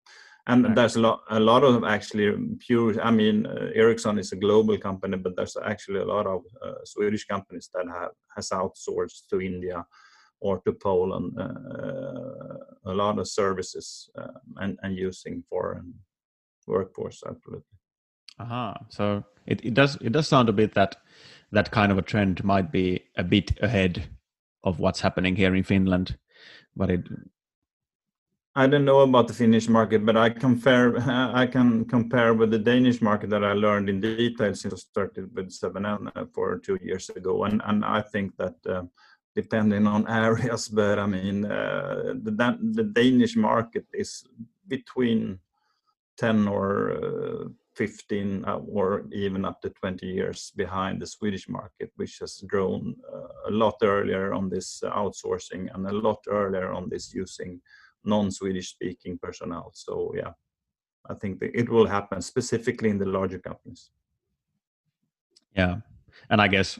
And 0.47 0.63
right. 0.63 0.75
there's 0.75 0.95
a 0.95 1.01
lot, 1.01 1.21
a 1.29 1.39
lot 1.39 1.63
of 1.63 1.83
actually 1.83 2.35
pure. 2.59 2.99
I 3.01 3.11
mean, 3.11 3.45
uh, 3.45 3.69
Ericsson 3.75 4.17
is 4.17 4.31
a 4.31 4.35
global 4.35 4.77
company, 4.77 5.17
but 5.17 5.35
there's 5.35 5.55
actually 5.63 5.99
a 5.99 6.05
lot 6.05 6.25
of 6.25 6.41
uh, 6.63 6.83
Swedish 6.85 7.25
companies 7.25 7.69
that 7.73 7.85
have 7.87 8.11
has 8.35 8.49
outsourced 8.49 9.27
to 9.29 9.41
India 9.41 9.85
or 10.41 10.59
to 10.61 10.73
Poland 10.73 11.37
uh, 11.39 12.57
a 12.85 12.93
lot 12.93 13.19
of 13.19 13.27
services 13.27 14.09
and 14.57 14.77
and 14.83 14.95
using 14.97 15.43
foreign 15.49 15.93
workforce 16.67 17.23
absolutely 17.27 17.77
uh-huh. 18.39 18.73
so 18.89 19.23
it, 19.45 19.63
it 19.65 19.73
does 19.73 19.97
it 20.01 20.11
does 20.11 20.27
sound 20.27 20.49
a 20.49 20.53
bit 20.53 20.73
that 20.73 20.95
that 21.51 21.71
kind 21.71 21.91
of 21.91 21.97
a 21.97 22.01
trend 22.03 22.43
might 22.43 22.71
be 22.71 23.03
a 23.17 23.23
bit 23.23 23.51
ahead 23.61 24.09
of 24.63 24.79
what's 24.79 25.01
happening 25.01 25.35
here 25.35 25.55
in 25.55 25.63
finland 25.63 26.17
but 26.75 26.89
it 26.89 27.01
I 28.55 28.65
don't 28.65 28.85
know 28.85 29.01
about 29.01 29.27
the 29.27 29.33
Finnish 29.33 29.69
market, 29.69 30.05
but 30.05 30.17
I 30.17 30.29
compare 30.29 30.97
I 31.43 31.45
can 31.45 31.85
compare 31.85 32.33
with 32.33 32.51
the 32.51 32.59
Danish 32.59 33.01
market 33.01 33.29
that 33.29 33.43
I 33.43 33.53
learned 33.53 33.89
in 33.89 34.01
detail 34.01 34.55
since 34.55 34.73
I 34.73 34.77
started 34.77 35.35
with 35.35 35.49
7N 35.49 36.11
uh, 36.15 36.25
for 36.33 36.57
two 36.57 36.79
years 36.81 37.09
ago, 37.09 37.43
and 37.43 37.61
and 37.65 37.85
I 37.85 38.01
think 38.01 38.35
that 38.37 38.55
uh, 38.67 38.83
depending 39.35 39.87
on 39.87 40.07
areas, 40.25 40.67
but 40.67 40.97
I 40.99 41.05
mean 41.05 41.45
uh, 41.45 42.15
the 42.23 42.57
the 42.73 42.83
Danish 42.83 43.35
market 43.35 43.85
is 43.93 44.23
between 44.67 45.39
10 46.17 46.47
or 46.47 46.91
uh, 46.91 47.47
15 47.75 48.43
uh, 48.45 48.57
or 48.57 49.05
even 49.13 49.45
up 49.45 49.61
to 49.61 49.69
20 49.69 50.05
years 50.05 50.51
behind 50.55 51.01
the 51.01 51.07
Swedish 51.07 51.47
market, 51.47 51.91
which 51.95 52.19
has 52.19 52.43
grown 52.47 52.95
uh, 53.13 53.49
a 53.49 53.51
lot 53.51 53.75
earlier 53.81 54.33
on 54.33 54.49
this 54.49 54.83
outsourcing 54.83 55.73
and 55.73 55.87
a 55.87 55.93
lot 55.93 56.19
earlier 56.27 56.73
on 56.73 56.89
this 56.89 57.13
using 57.13 57.61
non-Swedish 58.09 58.69
speaking 58.69 59.17
personnel. 59.21 59.71
So 59.73 60.13
yeah, 60.15 60.33
I 61.09 61.13
think 61.13 61.41
it 61.41 61.69
will 61.69 61.87
happen 61.87 62.21
specifically 62.21 62.89
in 62.89 62.97
the 62.97 63.05
larger 63.05 63.39
companies. 63.39 63.91
Yeah, 65.55 65.77
and 66.29 66.41
I 66.41 66.47
guess 66.47 66.79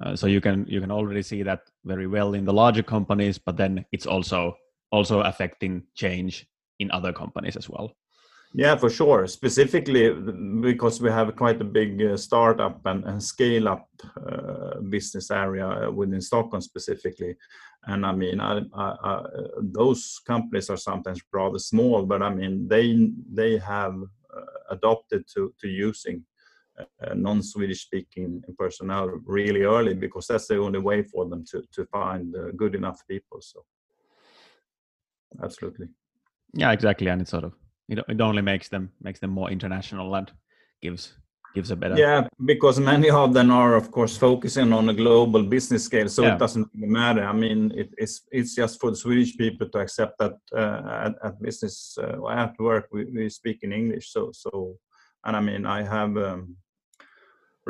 uh, 0.00 0.16
so 0.16 0.26
you 0.26 0.40
can 0.40 0.66
you 0.68 0.80
can 0.80 0.90
already 0.90 1.22
see 1.22 1.42
that 1.42 1.62
very 1.84 2.06
well 2.06 2.34
in 2.34 2.44
the 2.44 2.52
larger 2.52 2.82
companies, 2.82 3.38
but 3.38 3.56
then 3.56 3.84
it's 3.92 4.06
also 4.06 4.56
also 4.92 5.20
affecting 5.20 5.82
change 5.94 6.46
in 6.78 6.90
other 6.90 7.12
companies 7.12 7.56
as 7.56 7.68
well. 7.68 7.92
Yeah, 8.52 8.76
for 8.76 8.90
sure. 8.90 9.26
Specifically 9.28 10.12
because 10.60 11.00
we 11.00 11.08
have 11.10 11.36
quite 11.36 11.60
a 11.60 11.64
big 11.64 12.02
uh, 12.02 12.16
startup 12.16 12.80
and, 12.84 13.04
and 13.04 13.22
scale 13.22 13.68
up 13.68 13.88
uh, 14.16 14.80
business 14.80 15.30
area 15.30 15.88
within 15.90 16.20
Stockholm 16.20 16.60
specifically. 16.60 17.36
And 17.84 18.04
I 18.04 18.12
mean, 18.12 18.40
I, 18.40 18.60
I, 18.74 18.96
I, 19.04 19.22
those 19.60 20.20
companies 20.26 20.68
are 20.68 20.76
sometimes 20.76 21.20
rather 21.32 21.58
small, 21.58 22.04
but 22.04 22.22
I 22.22 22.34
mean, 22.34 22.66
they 22.66 23.10
they 23.32 23.56
have 23.58 23.94
uh, 24.36 24.74
adopted 24.74 25.24
to 25.34 25.54
to 25.60 25.68
using 25.68 26.24
uh, 26.78 27.14
non-Swedish 27.14 27.82
speaking 27.82 28.42
personnel 28.58 29.06
really 29.24 29.62
early 29.62 29.94
because 29.94 30.26
that's 30.26 30.48
the 30.48 30.58
only 30.58 30.80
way 30.80 31.02
for 31.04 31.28
them 31.28 31.44
to 31.52 31.62
to 31.72 31.86
find 31.86 32.34
uh, 32.36 32.50
good 32.56 32.74
enough 32.74 33.00
people. 33.08 33.40
So, 33.40 33.64
absolutely. 35.42 35.88
Yeah, 36.52 36.72
exactly, 36.72 37.08
and 37.08 37.22
it's 37.22 37.30
sort 37.30 37.44
of 37.44 37.54
it, 37.90 37.98
it 38.08 38.20
only 38.20 38.42
makes 38.42 38.68
them 38.68 38.90
makes 39.02 39.20
them 39.20 39.30
more 39.30 39.50
international 39.50 40.14
and 40.14 40.32
gives 40.80 41.14
gives 41.54 41.70
a 41.72 41.76
better 41.76 41.96
yeah 41.96 42.28
because 42.44 42.78
many 42.78 43.10
of 43.10 43.34
them 43.34 43.50
are 43.50 43.74
of 43.74 43.90
course 43.90 44.16
focusing 44.16 44.72
on 44.72 44.88
a 44.88 44.94
global 44.94 45.42
business 45.42 45.84
scale 45.84 46.08
so 46.08 46.22
yeah. 46.22 46.34
it 46.34 46.38
doesn't 46.38 46.68
really 46.74 46.86
matter 46.86 47.24
i 47.24 47.32
mean 47.32 47.72
it, 47.74 47.92
it's 47.98 48.22
it's 48.30 48.54
just 48.54 48.80
for 48.80 48.90
the 48.90 48.96
swedish 48.96 49.36
people 49.36 49.68
to 49.68 49.78
accept 49.78 50.16
that 50.18 50.36
uh, 50.56 51.06
at, 51.06 51.14
at, 51.24 51.42
business 51.42 51.98
uh, 52.00 52.28
at 52.28 52.54
work 52.60 52.86
we, 52.92 53.04
we 53.06 53.28
speak 53.28 53.58
in 53.62 53.72
english 53.72 54.12
so 54.12 54.30
so 54.32 54.76
and 55.24 55.36
i 55.36 55.40
mean 55.40 55.66
i 55.66 55.82
have 55.82 56.16
um, 56.16 56.56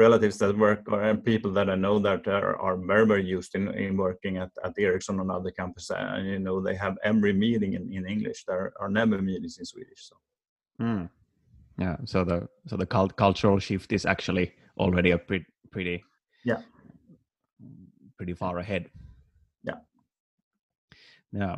relatives 0.04 0.36
that 0.38 0.56
work 0.66 0.82
or 0.92 1.16
people 1.30 1.50
that 1.52 1.68
I 1.74 1.76
know 1.84 1.96
that 2.08 2.22
are, 2.26 2.56
are 2.66 2.76
very 2.76 3.06
very 3.12 3.24
used 3.36 3.54
in, 3.58 3.64
in 3.84 3.96
working 3.96 4.34
at, 4.42 4.50
at 4.64 4.78
Ericsson 4.78 5.20
and 5.20 5.30
other 5.30 5.52
campuses 5.58 6.16
and 6.16 6.26
you 6.26 6.40
know 6.46 6.56
they 6.60 6.76
have 6.84 6.96
every 7.10 7.32
meeting 7.44 7.72
in, 7.78 7.84
in 7.96 8.02
English. 8.14 8.44
There 8.44 8.72
are 8.80 8.90
never 9.00 9.16
meetings 9.30 9.58
in 9.58 9.64
Swedish 9.72 10.02
so. 10.08 10.16
Mm. 10.84 11.10
yeah 11.84 11.96
so 12.12 12.18
the 12.30 12.38
so 12.68 12.74
the 12.76 12.86
cult, 12.94 13.12
cultural 13.16 13.58
shift 13.66 13.92
is 13.92 14.04
actually 14.06 14.46
already 14.78 15.10
a 15.10 15.18
pretty 15.18 15.46
pretty 15.70 16.02
yeah. 16.44 16.60
pretty 18.16 18.34
far 18.34 18.58
ahead. 18.58 18.86
Yeah. 19.62 19.78
Yeah. 21.32 21.56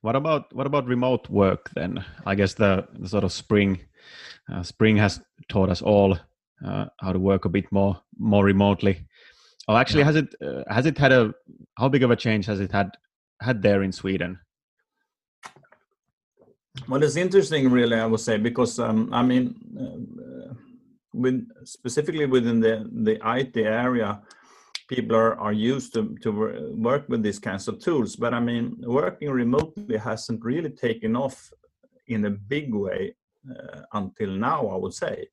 What 0.00 0.16
about 0.16 0.54
what 0.54 0.66
about 0.66 0.86
remote 0.86 1.28
work 1.30 1.70
then? 1.74 2.04
I 2.26 2.34
guess 2.34 2.54
the, 2.54 2.86
the 2.98 3.08
sort 3.08 3.24
of 3.24 3.32
spring 3.32 3.80
uh, 4.52 4.62
spring 4.62 4.96
has 4.96 5.20
taught 5.48 5.70
us 5.70 5.82
all 5.82 6.18
uh, 6.64 6.86
how 7.00 7.12
to 7.12 7.18
work 7.18 7.44
a 7.44 7.48
bit 7.48 7.70
more 7.70 8.00
more 8.18 8.44
remotely. 8.44 9.06
Oh, 9.68 9.76
actually, 9.76 10.00
yeah. 10.00 10.06
has 10.06 10.16
it 10.16 10.34
uh, 10.42 10.62
has 10.68 10.86
it 10.86 10.98
had 10.98 11.12
a 11.12 11.34
how 11.78 11.88
big 11.88 12.02
of 12.02 12.10
a 12.10 12.16
change 12.16 12.46
has 12.46 12.60
it 12.60 12.72
had 12.72 12.90
had 13.40 13.62
there 13.62 13.82
in 13.82 13.92
Sweden? 13.92 14.38
Well, 16.88 17.02
it's 17.02 17.16
interesting, 17.16 17.70
really, 17.70 17.96
I 17.96 18.06
would 18.06 18.20
say, 18.20 18.36
because 18.36 18.78
um, 18.80 19.08
I 19.12 19.22
mean, 19.22 19.54
uh, 19.78 20.54
with 21.12 21.48
specifically 21.64 22.26
within 22.26 22.60
the 22.60 22.88
the 22.92 23.18
IT 23.38 23.56
area, 23.56 24.20
people 24.88 25.16
are, 25.16 25.38
are 25.38 25.52
used 25.52 25.94
to, 25.94 26.16
to 26.22 26.74
work 26.74 27.08
with 27.08 27.22
these 27.22 27.38
kinds 27.38 27.68
of 27.68 27.78
tools. 27.78 28.16
But 28.16 28.34
I 28.34 28.40
mean, 28.40 28.76
working 28.84 29.30
remotely 29.30 29.96
hasn't 29.96 30.44
really 30.44 30.70
taken 30.70 31.16
off 31.16 31.50
in 32.08 32.24
a 32.24 32.30
big 32.30 32.74
way 32.74 33.14
uh, 33.48 33.82
until 33.92 34.30
now, 34.30 34.66
I 34.66 34.76
would 34.76 34.94
say. 34.94 35.28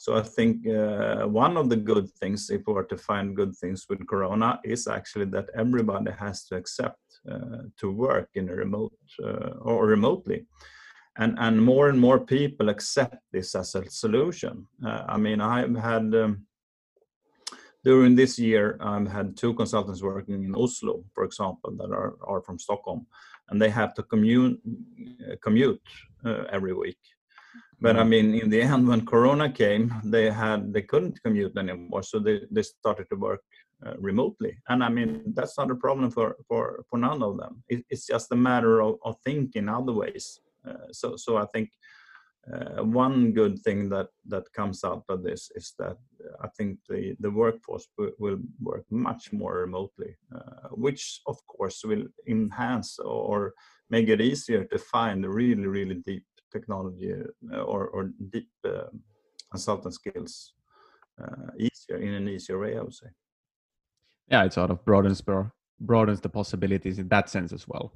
So 0.00 0.16
I 0.16 0.22
think 0.22 0.66
uh, 0.66 1.26
one 1.26 1.58
of 1.58 1.68
the 1.68 1.76
good 1.76 2.08
things, 2.20 2.48
if 2.48 2.62
we 2.66 2.72
were 2.72 2.84
to 2.84 2.96
find 2.96 3.36
good 3.36 3.54
things 3.54 3.84
with 3.86 4.06
Corona, 4.06 4.58
is 4.64 4.88
actually 4.88 5.26
that 5.26 5.50
everybody 5.54 6.10
has 6.12 6.46
to 6.46 6.56
accept 6.56 7.02
uh, 7.30 7.64
to 7.76 7.92
work 7.92 8.30
in 8.32 8.48
a 8.48 8.54
remote 8.54 8.98
uh, 9.22 9.50
or 9.60 9.84
remotely. 9.84 10.46
And, 11.18 11.38
and 11.38 11.62
more 11.62 11.90
and 11.90 12.00
more 12.00 12.18
people 12.18 12.70
accept 12.70 13.18
this 13.30 13.54
as 13.54 13.74
a 13.74 13.90
solution. 13.90 14.66
Uh, 14.82 15.04
I 15.06 15.18
mean, 15.18 15.42
I've 15.42 15.76
had 15.76 16.14
um, 16.14 16.46
during 17.84 18.16
this 18.16 18.38
year, 18.38 18.78
I've 18.80 19.12
had 19.12 19.36
two 19.36 19.52
consultants 19.52 20.02
working 20.02 20.44
in 20.44 20.54
Oslo, 20.54 21.04
for 21.12 21.24
example, 21.24 21.76
that 21.76 21.92
are, 21.92 22.14
are 22.22 22.40
from 22.40 22.58
Stockholm, 22.58 23.06
and 23.50 23.60
they 23.60 23.68
have 23.68 23.92
to 23.96 24.02
commute 24.02 24.58
commute 25.42 25.82
uh, 26.24 26.44
every 26.50 26.72
week 26.72 26.96
but 27.80 27.96
I 27.96 28.02
mm. 28.02 28.08
mean, 28.08 28.34
in 28.34 28.50
the 28.50 28.62
end, 28.62 28.86
when 28.88 29.06
Corona 29.06 29.50
came, 29.50 29.94
they 30.04 30.30
had 30.30 30.72
they 30.72 30.82
couldn't 30.82 31.22
commute 31.22 31.56
anymore, 31.56 32.02
so 32.02 32.18
they, 32.18 32.40
they 32.50 32.62
started 32.62 33.06
to 33.10 33.16
work 33.16 33.42
uh, 33.86 33.94
remotely. 33.98 34.58
And 34.68 34.84
I 34.84 34.88
mean, 34.88 35.22
that's 35.34 35.56
not 35.58 35.70
a 35.70 35.74
problem 35.74 36.10
for 36.10 36.36
for 36.46 36.84
for 36.88 36.98
none 36.98 37.22
of 37.22 37.38
them. 37.38 37.62
It, 37.68 37.84
it's 37.90 38.06
just 38.06 38.32
a 38.32 38.36
matter 38.36 38.80
of, 38.82 38.96
of 39.04 39.16
thinking 39.24 39.68
other 39.68 39.92
ways. 39.92 40.40
Uh, 40.66 40.92
so 40.92 41.16
so 41.16 41.36
I 41.38 41.46
think 41.46 41.70
uh, 42.52 42.82
one 42.84 43.32
good 43.32 43.58
thing 43.60 43.88
that 43.90 44.08
that 44.26 44.52
comes 44.52 44.82
out 44.84 45.04
of 45.08 45.22
this 45.22 45.50
is 45.54 45.74
that 45.78 45.96
I 46.42 46.48
think 46.56 46.78
the 46.88 47.16
the 47.20 47.30
workforce 47.30 47.86
will 48.18 48.38
work 48.60 48.84
much 48.90 49.32
more 49.32 49.58
remotely, 49.58 50.16
uh, 50.34 50.68
which 50.72 51.20
of 51.26 51.36
course 51.46 51.84
will 51.84 52.06
enhance 52.26 52.98
or 52.98 53.54
make 53.90 54.08
it 54.08 54.20
easier 54.20 54.64
to 54.64 54.78
find 54.78 55.26
really 55.26 55.66
really 55.66 55.96
deep 56.06 56.24
technology 56.52 57.12
uh, 57.52 57.58
or, 57.58 57.88
or 57.88 58.10
deep 58.30 58.50
uh, 58.64 58.88
consultant 59.50 59.94
skills 59.94 60.52
uh, 61.22 61.50
easier 61.58 61.98
in 61.98 62.14
an 62.14 62.28
easier 62.28 62.58
way, 62.58 62.76
I 62.76 62.82
would 62.82 62.94
say. 62.94 63.08
Yeah, 64.28 64.44
it 64.44 64.52
sort 64.52 64.70
of 64.70 64.84
broadens 64.84 65.22
broadens 65.80 66.20
the 66.20 66.28
possibilities 66.28 66.98
in 66.98 67.08
that 67.08 67.28
sense 67.28 67.52
as 67.52 67.66
well. 67.66 67.92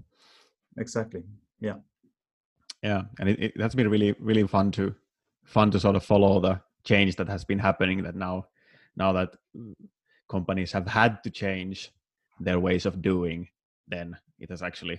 Exactly. 0.76 1.22
Yeah. 1.60 1.76
Yeah, 2.82 3.02
and 3.18 3.28
it, 3.28 3.42
it, 3.42 3.52
that's 3.56 3.74
been 3.74 3.88
really 3.88 4.14
really 4.18 4.46
fun 4.46 4.70
to 4.72 4.94
fun 5.44 5.70
to 5.70 5.80
sort 5.80 5.96
of 5.96 6.04
follow 6.04 6.40
the 6.40 6.60
change 6.84 7.16
that 7.16 7.28
has 7.28 7.44
been 7.44 7.58
happening. 7.58 8.02
That 8.02 8.14
now 8.14 8.46
now 8.96 9.12
that 9.12 9.30
companies 10.28 10.72
have 10.72 10.86
had 10.86 11.22
to 11.24 11.30
change 11.30 11.92
their 12.40 12.60
ways 12.60 12.84
of 12.84 13.00
doing, 13.00 13.48
then 13.88 14.18
it 14.38 14.50
has 14.50 14.62
actually 14.62 14.96
uh, 14.96 14.98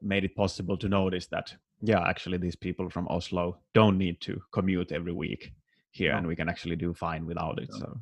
made 0.00 0.24
it 0.24 0.34
possible 0.34 0.76
to 0.76 0.88
notice 0.88 1.26
that 1.26 1.54
yeah 1.82 2.02
actually 2.06 2.38
these 2.38 2.56
people 2.56 2.90
from 2.90 3.06
oslo 3.08 3.58
don't 3.74 3.98
need 3.98 4.20
to 4.20 4.40
commute 4.52 4.92
every 4.92 5.12
week 5.12 5.52
here 5.90 6.12
no. 6.12 6.18
and 6.18 6.26
we 6.26 6.36
can 6.36 6.48
actually 6.48 6.76
do 6.76 6.94
fine 6.94 7.26
without 7.26 7.58
it 7.60 7.72
so. 7.72 8.00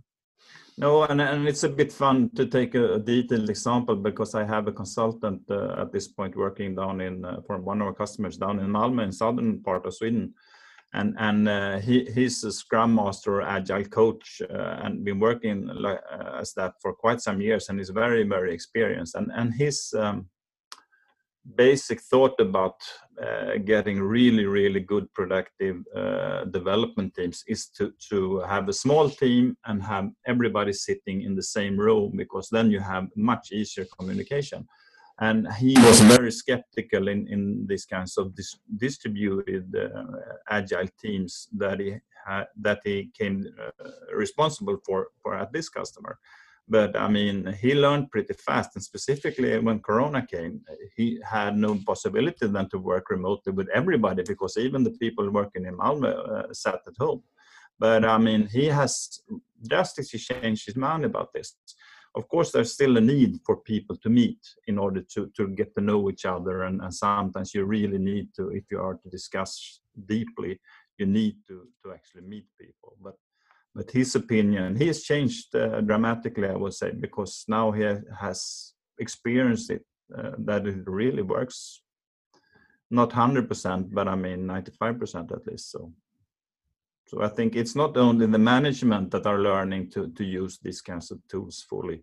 No 0.76 1.02
and, 1.02 1.20
and 1.20 1.48
it's 1.48 1.64
a 1.64 1.68
bit 1.68 1.92
fun 1.92 2.30
to 2.36 2.46
take 2.46 2.76
a, 2.76 2.94
a 2.94 2.98
detailed 3.00 3.50
example 3.50 3.96
because 3.96 4.34
i 4.34 4.44
have 4.44 4.68
a 4.68 4.72
consultant 4.72 5.42
uh, 5.50 5.82
at 5.82 5.92
this 5.92 6.06
point 6.06 6.36
working 6.36 6.74
down 6.74 7.00
in 7.00 7.24
uh, 7.24 7.40
for 7.46 7.58
one 7.58 7.80
of 7.80 7.88
our 7.88 7.94
customers 7.94 8.36
down 8.36 8.60
in 8.60 8.68
malmö 8.68 9.02
in 9.02 9.12
southern 9.12 9.60
part 9.62 9.86
of 9.86 9.94
sweden. 9.94 10.34
And 10.94 11.14
and 11.18 11.48
uh, 11.48 11.78
he 11.80 12.06
he's 12.14 12.42
a 12.44 12.50
scrum 12.50 12.94
master 12.94 13.42
agile 13.42 13.84
coach 13.84 14.40
uh, 14.40 14.80
and 14.82 15.04
been 15.04 15.20
working 15.20 15.66
like, 15.66 16.00
uh, 16.10 16.38
as 16.40 16.54
that 16.54 16.80
for 16.80 16.94
quite 16.94 17.20
some 17.20 17.42
years 17.42 17.68
and 17.68 17.78
is 17.78 17.90
very 17.90 18.22
very 18.22 18.54
experienced. 18.54 19.14
And 19.14 19.30
and 19.34 19.52
his 19.52 19.92
um, 19.98 20.28
basic 21.56 22.00
thought 22.00 22.38
about 22.40 22.76
uh, 23.22 23.56
getting 23.64 24.00
really 24.00 24.44
really 24.44 24.80
good 24.80 25.12
productive 25.14 25.76
uh, 25.96 26.44
development 26.44 27.14
teams 27.14 27.42
is 27.46 27.68
to 27.68 27.92
to 28.10 28.40
have 28.40 28.68
a 28.68 28.72
small 28.72 29.08
team 29.08 29.56
and 29.66 29.82
have 29.82 30.08
everybody 30.26 30.72
sitting 30.72 31.22
in 31.22 31.34
the 31.34 31.42
same 31.42 31.76
room 31.78 32.12
because 32.16 32.48
then 32.50 32.70
you 32.70 32.80
have 32.80 33.06
much 33.16 33.52
easier 33.52 33.86
communication. 33.98 34.66
And 35.20 35.48
he 35.54 35.74
was 35.78 36.00
very 36.00 36.30
skeptical 36.30 37.08
in 37.08 37.26
in 37.28 37.66
these 37.66 37.86
kinds 37.86 38.18
of 38.18 38.34
dis- 38.34 38.60
distributed 38.76 39.74
uh, 39.74 39.88
agile 40.48 40.88
teams 41.00 41.48
that 41.56 41.80
he 41.80 41.96
had 42.26 42.46
that 42.62 42.80
he 42.84 43.10
came 43.18 43.44
uh, 43.64 43.90
responsible 44.14 44.78
for 44.86 45.08
for 45.22 45.34
at 45.34 45.52
this 45.52 45.68
customer 45.68 46.18
but 46.68 46.96
I 46.96 47.08
mean, 47.08 47.56
he 47.60 47.74
learned 47.74 48.10
pretty 48.10 48.34
fast, 48.34 48.70
and 48.74 48.84
specifically 48.84 49.58
when 49.58 49.80
Corona 49.80 50.26
came, 50.26 50.60
he 50.96 51.20
had 51.24 51.56
no 51.56 51.80
possibility 51.86 52.46
then 52.46 52.68
to 52.70 52.78
work 52.78 53.10
remotely 53.10 53.52
with 53.52 53.68
everybody 53.70 54.22
because 54.22 54.56
even 54.58 54.84
the 54.84 54.90
people 54.90 55.30
working 55.30 55.64
in 55.64 55.76
Malmö 55.76 56.12
uh, 56.28 56.52
sat 56.52 56.80
at 56.86 56.96
home. 56.98 57.22
But 57.78 58.04
I 58.04 58.18
mean, 58.18 58.46
he 58.46 58.66
has 58.66 59.20
drastically 59.66 60.18
changed 60.18 60.66
his 60.66 60.76
mind 60.76 61.04
about 61.04 61.32
this. 61.32 61.56
Of 62.14 62.28
course, 62.28 62.52
there's 62.52 62.72
still 62.72 62.96
a 62.96 63.00
need 63.00 63.38
for 63.46 63.56
people 63.56 63.96
to 63.98 64.08
meet 64.08 64.40
in 64.66 64.78
order 64.78 65.02
to, 65.14 65.30
to 65.36 65.48
get 65.48 65.74
to 65.74 65.80
know 65.80 66.10
each 66.10 66.24
other, 66.24 66.64
and, 66.64 66.80
and 66.82 66.92
sometimes 66.92 67.54
you 67.54 67.64
really 67.64 67.98
need 67.98 68.28
to, 68.36 68.50
if 68.50 68.64
you 68.70 68.80
are 68.80 68.94
to 68.94 69.08
discuss 69.08 69.80
deeply, 70.06 70.60
you 70.98 71.06
need 71.06 71.36
to, 71.46 71.68
to 71.82 71.92
actually 71.92 72.22
meet 72.22 72.46
people. 72.60 72.96
But 73.00 73.14
but 73.78 73.90
his 73.98 74.10
opinion 74.22 74.76
he 74.76 74.86
has 74.88 75.00
changed 75.10 75.54
uh, 75.54 75.80
dramatically 75.90 76.48
i 76.48 76.58
would 76.62 76.74
say 76.74 76.90
because 77.06 77.44
now 77.56 77.66
he 77.78 77.84
has 78.24 78.38
experienced 78.98 79.70
it 79.70 79.84
uh, 80.16 80.32
that 80.38 80.66
it 80.66 80.86
really 80.86 81.22
works. 81.22 81.82
Not 82.90 83.10
100% 83.10 83.92
but 83.92 84.08
i 84.08 84.14
mean 84.14 84.46
95% 84.46 85.32
at 85.32 85.46
least 85.46 85.70
so. 85.70 85.92
So 87.08 87.22
i 87.22 87.28
think 87.28 87.56
it's 87.56 87.76
not 87.76 87.96
only 87.96 88.26
the 88.26 88.38
management 88.38 89.10
that 89.10 89.26
are 89.26 89.40
learning 89.40 89.90
to 89.90 90.08
to 90.18 90.24
use 90.24 90.58
these 90.58 90.80
kinds 90.80 91.10
of 91.10 91.18
tools 91.28 91.64
fully. 91.68 92.02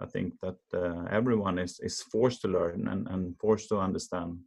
I 0.00 0.06
think 0.06 0.34
that 0.42 0.60
uh, 0.74 1.04
everyone 1.18 1.58
is 1.60 1.78
is 1.80 2.02
forced 2.02 2.40
to 2.42 2.48
learn 2.48 2.88
and, 2.88 3.08
and 3.08 3.38
forced 3.38 3.68
to 3.68 3.78
understand 3.78 4.38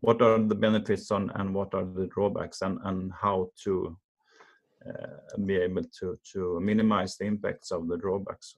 what 0.00 0.22
are 0.22 0.38
the 0.38 0.60
benefits 0.66 1.10
on 1.10 1.30
and 1.34 1.54
what 1.54 1.74
are 1.74 1.84
the 1.84 2.06
drawbacks 2.14 2.62
and 2.62 2.78
and 2.84 3.12
how 3.12 3.50
to 3.64 3.98
be 5.46 5.56
able 5.56 5.84
to 6.00 6.18
to 6.32 6.60
minimize 6.60 7.16
the 7.16 7.24
impacts 7.24 7.70
of 7.70 7.88
the 7.88 7.96
drawbacks. 7.96 8.56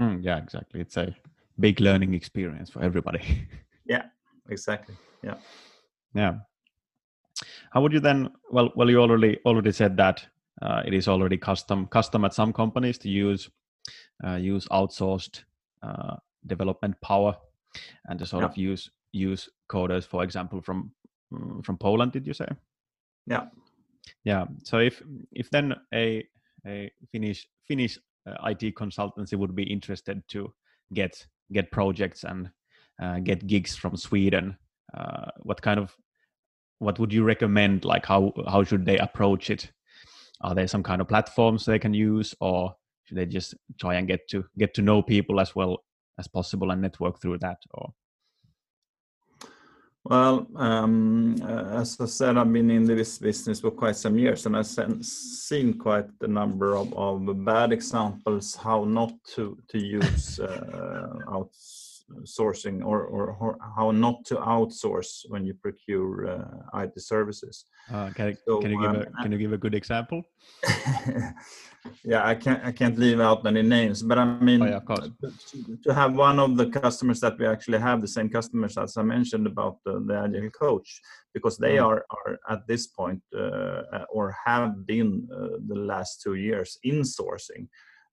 Mm, 0.00 0.24
yeah, 0.24 0.38
exactly. 0.38 0.80
It's 0.80 0.96
a 0.96 1.14
big 1.58 1.80
learning 1.80 2.14
experience 2.14 2.70
for 2.70 2.82
everybody. 2.82 3.48
yeah, 3.84 4.04
exactly. 4.48 4.94
Yeah. 5.22 5.34
Yeah. 6.14 6.34
How 7.72 7.80
would 7.82 7.92
you 7.92 8.00
then? 8.00 8.30
Well, 8.50 8.70
well, 8.74 8.90
you 8.90 9.00
already 9.00 9.38
already 9.44 9.72
said 9.72 9.96
that 9.96 10.26
uh, 10.62 10.82
it 10.84 10.94
is 10.94 11.08
already 11.08 11.36
custom 11.36 11.86
custom 11.86 12.24
at 12.24 12.34
some 12.34 12.52
companies 12.52 12.98
to 12.98 13.08
use 13.08 13.50
uh, 14.24 14.36
use 14.36 14.66
outsourced 14.68 15.44
uh, 15.82 16.16
development 16.46 17.00
power 17.00 17.36
and 18.08 18.18
to 18.18 18.26
sort 18.26 18.42
yeah. 18.42 18.48
of 18.48 18.56
use 18.56 18.90
use 19.12 19.48
coders, 19.70 20.04
for 20.04 20.24
example, 20.24 20.60
from 20.60 20.92
mm, 21.32 21.64
from 21.64 21.78
Poland. 21.78 22.12
Did 22.12 22.26
you 22.26 22.34
say? 22.34 22.48
Yeah, 23.26 23.46
yeah 24.24 24.44
so 24.64 24.78
if 24.78 25.02
if 25.32 25.50
then 25.50 25.74
a 25.94 26.24
a 26.66 26.90
finnish 27.10 27.46
finnish 27.66 27.98
uh, 28.26 28.36
it 28.50 28.74
consultancy 28.74 29.34
would 29.34 29.54
be 29.54 29.62
interested 29.62 30.22
to 30.28 30.52
get 30.92 31.26
get 31.52 31.70
projects 31.70 32.24
and 32.24 32.50
uh, 33.02 33.18
get 33.18 33.46
gigs 33.46 33.76
from 33.76 33.96
sweden 33.96 34.56
uh, 34.96 35.30
what 35.42 35.62
kind 35.62 35.78
of 35.78 35.96
what 36.80 36.98
would 36.98 37.12
you 37.12 37.22
recommend? 37.22 37.84
Like 37.84 38.06
how 38.06 38.32
how 38.48 38.64
should 38.64 38.84
they 38.84 38.98
approach 38.98 39.50
it? 39.50 39.70
Are 40.40 40.54
there 40.54 40.66
some 40.66 40.82
kind 40.82 41.00
of 41.00 41.08
platforms 41.08 41.64
they 41.64 41.78
can 41.78 41.94
use 41.94 42.34
or 42.40 42.74
should 43.04 43.18
they 43.18 43.26
just 43.26 43.54
try 43.78 43.94
and 43.94 44.08
get 44.08 44.26
to 44.30 44.44
get 44.58 44.74
to 44.74 44.82
know 44.82 45.02
people 45.02 45.38
as 45.40 45.54
well 45.54 45.84
as 46.18 46.26
possible 46.26 46.70
and 46.70 46.82
network 46.82 47.20
through 47.20 47.38
that 47.38 47.58
or 47.72 47.92
well, 50.04 50.46
um, 50.56 51.36
uh, 51.42 51.80
as 51.80 52.00
I 52.00 52.06
said, 52.06 52.36
I've 52.36 52.52
been 52.52 52.70
in 52.70 52.84
this 52.84 53.18
business 53.18 53.60
for 53.60 53.70
quite 53.70 53.96
some 53.96 54.18
years, 54.18 54.46
and 54.46 54.56
I've 54.56 54.66
seen 54.66 55.78
quite 55.78 56.06
a 56.22 56.26
number 56.28 56.74
of, 56.76 56.92
of 56.94 57.44
bad 57.44 57.72
examples 57.72 58.54
how 58.54 58.84
not 58.84 59.12
to 59.34 59.58
to 59.68 59.78
use 59.78 60.40
uh, 60.40 61.18
out 61.28 61.50
sourcing 62.24 62.84
or, 62.84 63.02
or, 63.04 63.36
or, 63.40 63.58
how 63.76 63.90
not 63.90 64.24
to 64.26 64.36
outsource 64.36 65.24
when 65.28 65.44
you 65.44 65.54
procure 65.54 66.28
uh, 66.28 66.80
IT 66.82 67.00
services. 67.00 67.66
Uh, 67.92 68.10
can, 68.10 68.36
so, 68.46 68.60
can, 68.60 68.70
you 68.70 68.80
give 68.80 68.90
um, 68.90 68.96
a, 68.96 69.22
can 69.22 69.32
you 69.32 69.38
give 69.38 69.52
a 69.52 69.58
good 69.58 69.74
example? 69.74 70.22
yeah, 72.04 72.26
I 72.26 72.34
can't 72.34 72.64
I 72.64 72.72
can't 72.72 72.98
leave 72.98 73.20
out 73.20 73.46
any 73.46 73.62
names, 73.62 74.02
but 74.02 74.18
I 74.18 74.24
mean, 74.24 74.62
oh, 74.62 74.66
yeah, 74.66 74.96
to, 74.96 75.78
to, 75.84 75.94
have 75.94 76.14
one 76.14 76.38
of 76.38 76.56
the 76.56 76.68
customers 76.68 77.20
that 77.20 77.38
we 77.38 77.46
actually 77.46 77.78
have 77.78 78.00
the 78.00 78.08
same 78.08 78.28
customers 78.28 78.76
as 78.76 78.96
I 78.96 79.02
mentioned 79.02 79.46
about 79.46 79.78
the, 79.84 80.00
the 80.00 80.16
agile 80.18 80.50
coach, 80.50 81.00
because 81.32 81.56
they 81.56 81.76
mm. 81.76 81.86
are 81.86 82.04
are 82.10 82.38
at 82.50 82.66
this 82.66 82.86
point 82.86 83.22
uh, 83.34 84.04
or 84.10 84.36
have 84.44 84.86
been 84.86 85.26
uh, 85.32 85.58
the 85.66 85.76
last 85.76 86.20
two 86.22 86.34
years 86.34 86.78
in 86.82 87.02
sourcing 87.02 87.68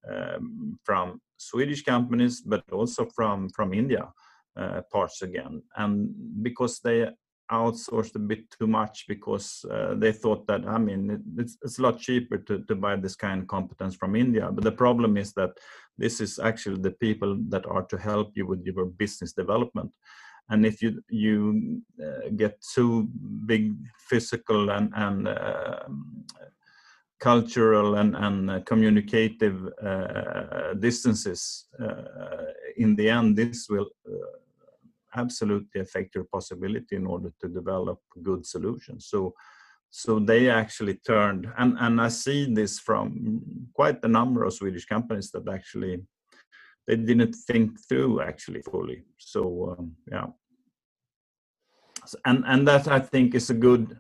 um, 0.10 0.80
from 0.84 1.20
Swedish 1.38 1.84
companies, 1.84 2.42
but 2.42 2.64
also 2.72 3.06
from 3.16 3.50
from 3.50 3.74
India 3.74 4.08
uh, 4.56 4.82
parts 4.92 5.22
again, 5.22 5.62
and 5.76 6.10
because 6.42 6.80
they 6.80 7.08
outsourced 7.52 8.16
a 8.16 8.20
bit 8.20 8.50
too 8.52 8.68
much 8.68 9.06
because 9.08 9.66
uh, 9.72 9.94
they 9.96 10.12
thought 10.12 10.46
that 10.48 10.66
I 10.68 10.78
mean 10.78 11.24
it's, 11.38 11.58
it's 11.64 11.80
a 11.80 11.82
lot 11.82 12.00
cheaper 12.00 12.38
to, 12.38 12.60
to 12.64 12.76
buy 12.76 12.96
this 12.96 13.16
kind 13.16 13.42
of 13.42 13.48
competence 13.48 13.96
from 13.96 14.16
India. 14.16 14.50
But 14.52 14.64
the 14.64 14.72
problem 14.72 15.18
is 15.18 15.34
that 15.34 15.52
this 15.98 16.20
is 16.22 16.40
actually 16.40 16.82
the 16.82 16.92
people 16.92 17.38
that 17.50 17.66
are 17.66 17.84
to 17.84 17.98
help 17.98 18.32
you 18.36 18.46
with 18.46 18.66
your 18.66 18.86
business 18.86 19.34
development. 19.34 19.96
And 20.50 20.66
if 20.66 20.82
you 20.82 21.02
you 21.10 21.82
uh, 22.02 22.30
get 22.36 22.62
too 22.76 23.10
big 23.46 23.76
physical 24.10 24.70
and 24.70 24.94
and 24.96 25.28
uh, 25.28 25.84
cultural 27.20 27.96
and, 27.96 28.16
and 28.16 28.52
uh, 28.52 28.60
communicative 28.62 29.68
uh, 29.84 30.74
distances, 30.76 31.66
uh, 31.80 32.46
in 32.78 32.96
the 32.96 33.10
end, 33.10 33.36
this 33.36 33.68
will 33.70 33.90
absolutely 35.18 35.82
affect 35.82 36.16
your 36.16 36.26
possibility 36.26 36.96
in 36.96 37.06
order 37.08 37.32
to 37.42 37.48
develop 37.48 38.00
good 38.24 38.46
solutions. 38.46 39.08
So, 39.10 39.34
so 39.90 40.20
they 40.20 40.50
actually 40.50 40.96
turned, 40.96 41.52
and, 41.58 41.78
and 41.80 42.02
I 42.02 42.10
see 42.10 42.54
this 42.54 42.80
from 42.80 43.42
quite 43.74 44.04
a 44.04 44.08
number 44.08 44.44
of 44.44 44.54
Swedish 44.54 44.86
companies 44.86 45.32
that 45.32 45.48
actually 45.50 46.04
they 46.88 46.96
didn't 46.96 47.34
think 47.34 47.78
through 47.88 48.22
actually 48.22 48.62
fully. 48.62 49.04
So 49.18 49.76
um, 49.78 49.96
yeah, 50.12 50.28
and 52.26 52.44
and 52.48 52.68
that 52.68 52.88
I 52.88 53.00
think 53.00 53.36
is 53.36 53.50
a 53.50 53.54
good. 53.54 53.98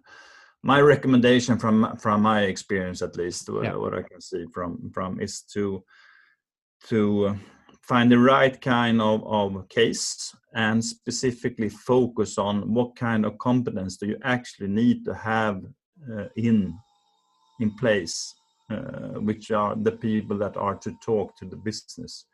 My 0.63 0.81
recommendation 0.81 1.59
from 1.59 1.97
from 1.97 2.21
my 2.21 2.41
experience, 2.41 3.01
at 3.01 3.15
least, 3.15 3.49
yeah. 3.49 3.75
what, 3.75 3.81
what 3.81 3.93
I 3.93 4.01
can 4.01 4.21
see 4.21 4.45
from 4.53 4.91
from 4.93 5.21
is 5.21 5.41
to 5.53 5.83
to 6.87 7.37
find 7.87 8.11
the 8.11 8.19
right 8.19 8.59
kind 8.61 9.01
of, 9.01 9.25
of 9.25 9.67
case 9.69 10.35
and 10.53 10.83
specifically 10.83 11.69
focus 11.69 12.37
on 12.37 12.73
what 12.73 12.95
kind 12.95 13.25
of 13.25 13.37
competence 13.37 13.97
do 13.97 14.07
you 14.07 14.17
actually 14.23 14.67
need 14.67 15.05
to 15.05 15.13
have 15.13 15.61
uh, 16.11 16.25
in 16.35 16.77
in 17.59 17.71
place 17.75 18.35
uh, 18.69 19.19
which 19.19 19.49
are 19.51 19.75
the 19.75 19.91
people 19.91 20.37
that 20.37 20.57
are 20.57 20.75
to 20.75 20.91
talk 21.03 21.35
to 21.37 21.45
the 21.45 21.55
business. 21.55 22.25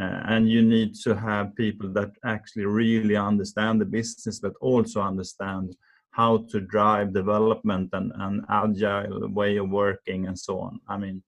Uh, 0.00 0.20
and 0.28 0.48
you 0.48 0.62
need 0.62 0.94
to 0.94 1.14
have 1.14 1.56
people 1.56 1.92
that 1.92 2.10
actually 2.24 2.66
really 2.66 3.16
understand 3.16 3.80
the 3.80 3.84
business 3.84 4.38
but 4.40 4.52
also 4.60 5.00
understand 5.00 5.74
how 6.10 6.38
to 6.50 6.60
drive 6.60 7.12
development 7.12 7.88
and, 7.92 8.12
and 8.16 8.44
agile 8.48 9.28
way 9.28 9.56
of 9.56 9.68
working 9.68 10.26
and 10.26 10.38
so 10.38 10.60
on. 10.60 10.78
I 10.88 10.96
mean 10.96 11.22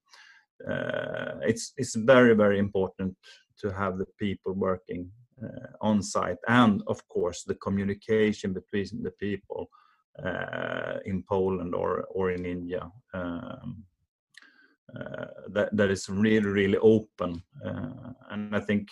uh, 0.68 1.34
it's 1.42 1.72
it's 1.76 1.94
very 1.94 2.34
very 2.34 2.58
important 2.58 3.16
to 3.60 3.72
have 3.72 3.98
the 3.98 4.06
people 4.18 4.52
working 4.52 5.10
uh, 5.42 5.68
on 5.80 6.02
site 6.02 6.38
and 6.48 6.82
of 6.86 7.06
course 7.08 7.44
the 7.44 7.54
communication 7.54 8.52
between 8.52 9.02
the 9.02 9.12
people 9.12 9.68
uh, 10.24 10.98
in 11.04 11.22
Poland 11.22 11.74
or 11.74 12.04
or 12.10 12.30
in 12.30 12.44
India 12.44 12.90
um, 13.14 13.84
uh, 14.96 15.26
that 15.48 15.68
that 15.76 15.90
is 15.90 16.08
really 16.08 16.48
really 16.48 16.78
open 16.78 17.42
uh, 17.64 18.12
and 18.30 18.56
I 18.56 18.60
think 18.60 18.88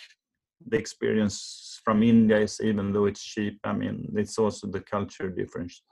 the 0.68 0.76
experience 0.76 1.80
from 1.84 2.02
India 2.02 2.38
is 2.38 2.60
even 2.60 2.92
though 2.92 3.06
it's 3.06 3.24
cheap 3.24 3.58
I 3.64 3.72
mean 3.72 4.12
it's 4.16 4.38
also 4.38 4.66
the 4.66 4.80
culture 4.80 5.30
difference. 5.30 5.82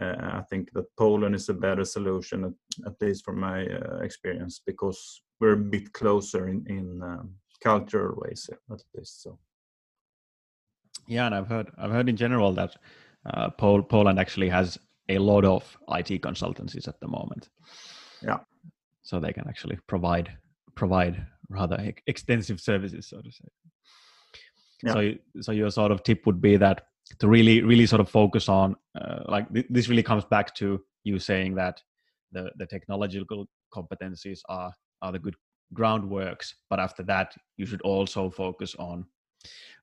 Uh, 0.00 0.38
I 0.40 0.42
think 0.50 0.70
that 0.74 0.94
Poland 0.96 1.34
is 1.34 1.48
a 1.48 1.54
better 1.54 1.84
solution 1.84 2.44
at, 2.44 2.86
at 2.86 3.00
least 3.00 3.24
from 3.24 3.40
my 3.40 3.66
uh, 3.66 3.98
experience 4.02 4.60
because 4.64 5.22
we're 5.40 5.54
a 5.54 5.70
bit 5.70 5.92
closer 5.92 6.48
in 6.48 6.64
in 6.68 7.02
um, 7.02 7.34
cultural 7.62 8.14
ways 8.16 8.48
at 8.52 8.82
least 8.94 9.22
so. 9.22 9.38
Yeah 11.06 11.26
and 11.26 11.34
i've 11.34 11.48
heard 11.48 11.70
i've 11.78 11.90
heard 11.90 12.08
in 12.08 12.16
general 12.16 12.52
that 12.52 12.76
uh, 13.26 13.50
Pol- 13.50 13.82
poland 13.82 14.18
actually 14.18 14.48
has 14.48 14.78
a 15.08 15.18
lot 15.18 15.44
of 15.44 15.76
it 15.88 16.20
consultancies 16.20 16.86
at 16.86 17.00
the 17.00 17.08
moment. 17.08 17.48
Yeah. 18.22 18.38
So 19.02 19.18
they 19.20 19.32
can 19.32 19.48
actually 19.48 19.78
provide 19.86 20.30
provide 20.74 21.26
rather 21.48 21.92
extensive 22.06 22.60
services 22.60 23.08
so 23.08 23.20
to 23.20 23.32
say. 23.32 23.48
Yeah. 24.82 24.92
so 24.92 25.12
so 25.40 25.52
your 25.52 25.70
sort 25.70 25.92
of 25.92 26.02
tip 26.02 26.26
would 26.26 26.40
be 26.40 26.56
that 26.56 26.82
to 27.18 27.28
really 27.28 27.62
really 27.62 27.86
sort 27.86 28.00
of 28.00 28.08
focus 28.08 28.48
on 28.48 28.76
uh, 29.00 29.20
like 29.26 29.52
th- 29.52 29.66
this 29.70 29.88
really 29.88 30.02
comes 30.02 30.24
back 30.24 30.54
to 30.56 30.80
you 31.04 31.18
saying 31.18 31.54
that 31.54 31.80
the 32.32 32.50
the 32.58 32.66
technological 32.66 33.46
competencies 33.74 34.40
are 34.48 34.72
are 35.02 35.12
the 35.12 35.18
good 35.18 35.34
groundworks 35.74 36.54
but 36.70 36.80
after 36.80 37.02
that 37.02 37.34
you 37.56 37.66
should 37.66 37.82
also 37.82 38.30
focus 38.30 38.74
on 38.78 39.04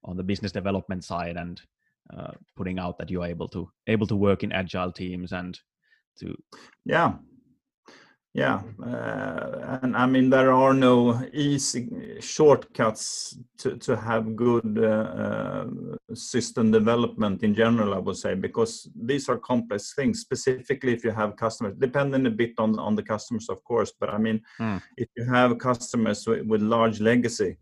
on 0.04 0.18
the 0.18 0.24
business 0.24 0.52
development 0.52 1.04
side 1.04 1.38
and 1.38 1.62
uh, 2.16 2.32
putting 2.56 2.80
out 2.80 2.98
that 2.98 3.10
you're 3.10 3.26
able 3.26 3.48
to 3.48 3.70
able 3.88 4.08
to 4.08 4.16
work 4.16 4.44
in 4.44 4.52
agile 4.52 4.92
teams 4.92 5.32
and 5.32 5.60
to 6.18 6.36
yeah 6.86 7.14
yeah 8.36 8.62
uh, 8.86 9.80
and 9.82 9.96
i 9.96 10.06
mean 10.06 10.30
there 10.30 10.52
are 10.52 10.74
no 10.74 11.26
easy 11.34 11.88
shortcuts 12.20 13.38
to, 13.58 13.78
to 13.78 13.96
have 13.96 14.36
good 14.36 14.78
uh, 14.78 14.88
uh, 15.26 15.66
system 16.14 16.70
development 16.70 17.44
in 17.44 17.56
general 17.56 17.94
i 17.94 17.98
would 17.98 18.18
say 18.18 18.36
because 18.36 18.90
these 18.94 19.30
are 19.30 19.38
complex 19.38 19.94
things 19.96 20.20
specifically 20.20 20.92
if 20.92 21.06
you 21.06 21.12
have 21.12 21.38
customers 21.38 21.74
depending 21.80 22.26
a 22.26 22.30
bit 22.30 22.52
on 22.58 22.78
on 22.78 22.94
the 22.94 23.04
customers 23.04 23.48
of 23.48 23.64
course 23.64 23.94
but 24.02 24.10
i 24.10 24.18
mean 24.18 24.42
mm. 24.60 24.82
if 24.98 25.08
you 25.16 25.24
have 25.24 25.58
customers 25.58 26.28
with, 26.28 26.46
with 26.46 26.62
large 26.62 27.00
legacy 27.00 27.56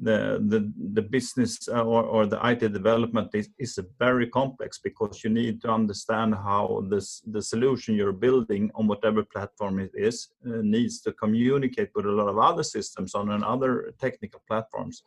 the 0.00 0.42
the 0.48 0.72
the 0.92 1.02
business 1.02 1.68
uh, 1.68 1.82
or, 1.82 2.02
or 2.02 2.26
the 2.26 2.40
IT 2.44 2.72
development 2.72 3.30
is, 3.32 3.48
is 3.58 3.78
very 3.98 4.28
complex 4.28 4.78
because 4.82 5.22
you 5.22 5.30
need 5.30 5.60
to 5.62 5.70
understand 5.70 6.34
how 6.34 6.84
this 6.90 7.22
the 7.26 7.40
solution 7.40 7.94
you're 7.94 8.12
building 8.12 8.70
on 8.74 8.88
whatever 8.88 9.22
platform 9.22 9.78
it 9.78 9.92
is 9.94 10.28
uh, 10.46 10.62
needs 10.62 11.00
to 11.00 11.12
communicate 11.12 11.90
with 11.94 12.06
a 12.06 12.10
lot 12.10 12.28
of 12.28 12.38
other 12.38 12.64
systems 12.64 13.14
on 13.14 13.44
other 13.44 13.94
technical 14.00 14.42
platforms. 14.48 15.02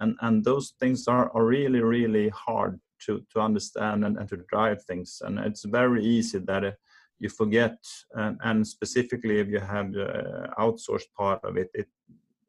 And 0.00 0.16
and 0.20 0.44
those 0.44 0.74
things 0.78 1.08
are, 1.08 1.30
are 1.34 1.44
really 1.44 1.80
really 1.80 2.28
hard 2.28 2.78
to 3.06 3.24
to 3.32 3.40
understand 3.40 4.04
and, 4.04 4.18
and 4.18 4.28
to 4.28 4.44
drive 4.50 4.82
things. 4.82 5.22
And 5.24 5.38
it's 5.38 5.64
very 5.64 6.04
easy 6.04 6.40
that 6.40 6.64
uh, 6.64 6.72
you 7.18 7.30
forget 7.30 7.78
and, 8.12 8.38
and 8.44 8.66
specifically 8.66 9.40
if 9.40 9.48
you 9.48 9.60
have 9.60 9.92
the 9.92 10.50
outsourced 10.58 11.10
part 11.16 11.42
of 11.44 11.56
it 11.56 11.70
it 11.72 11.88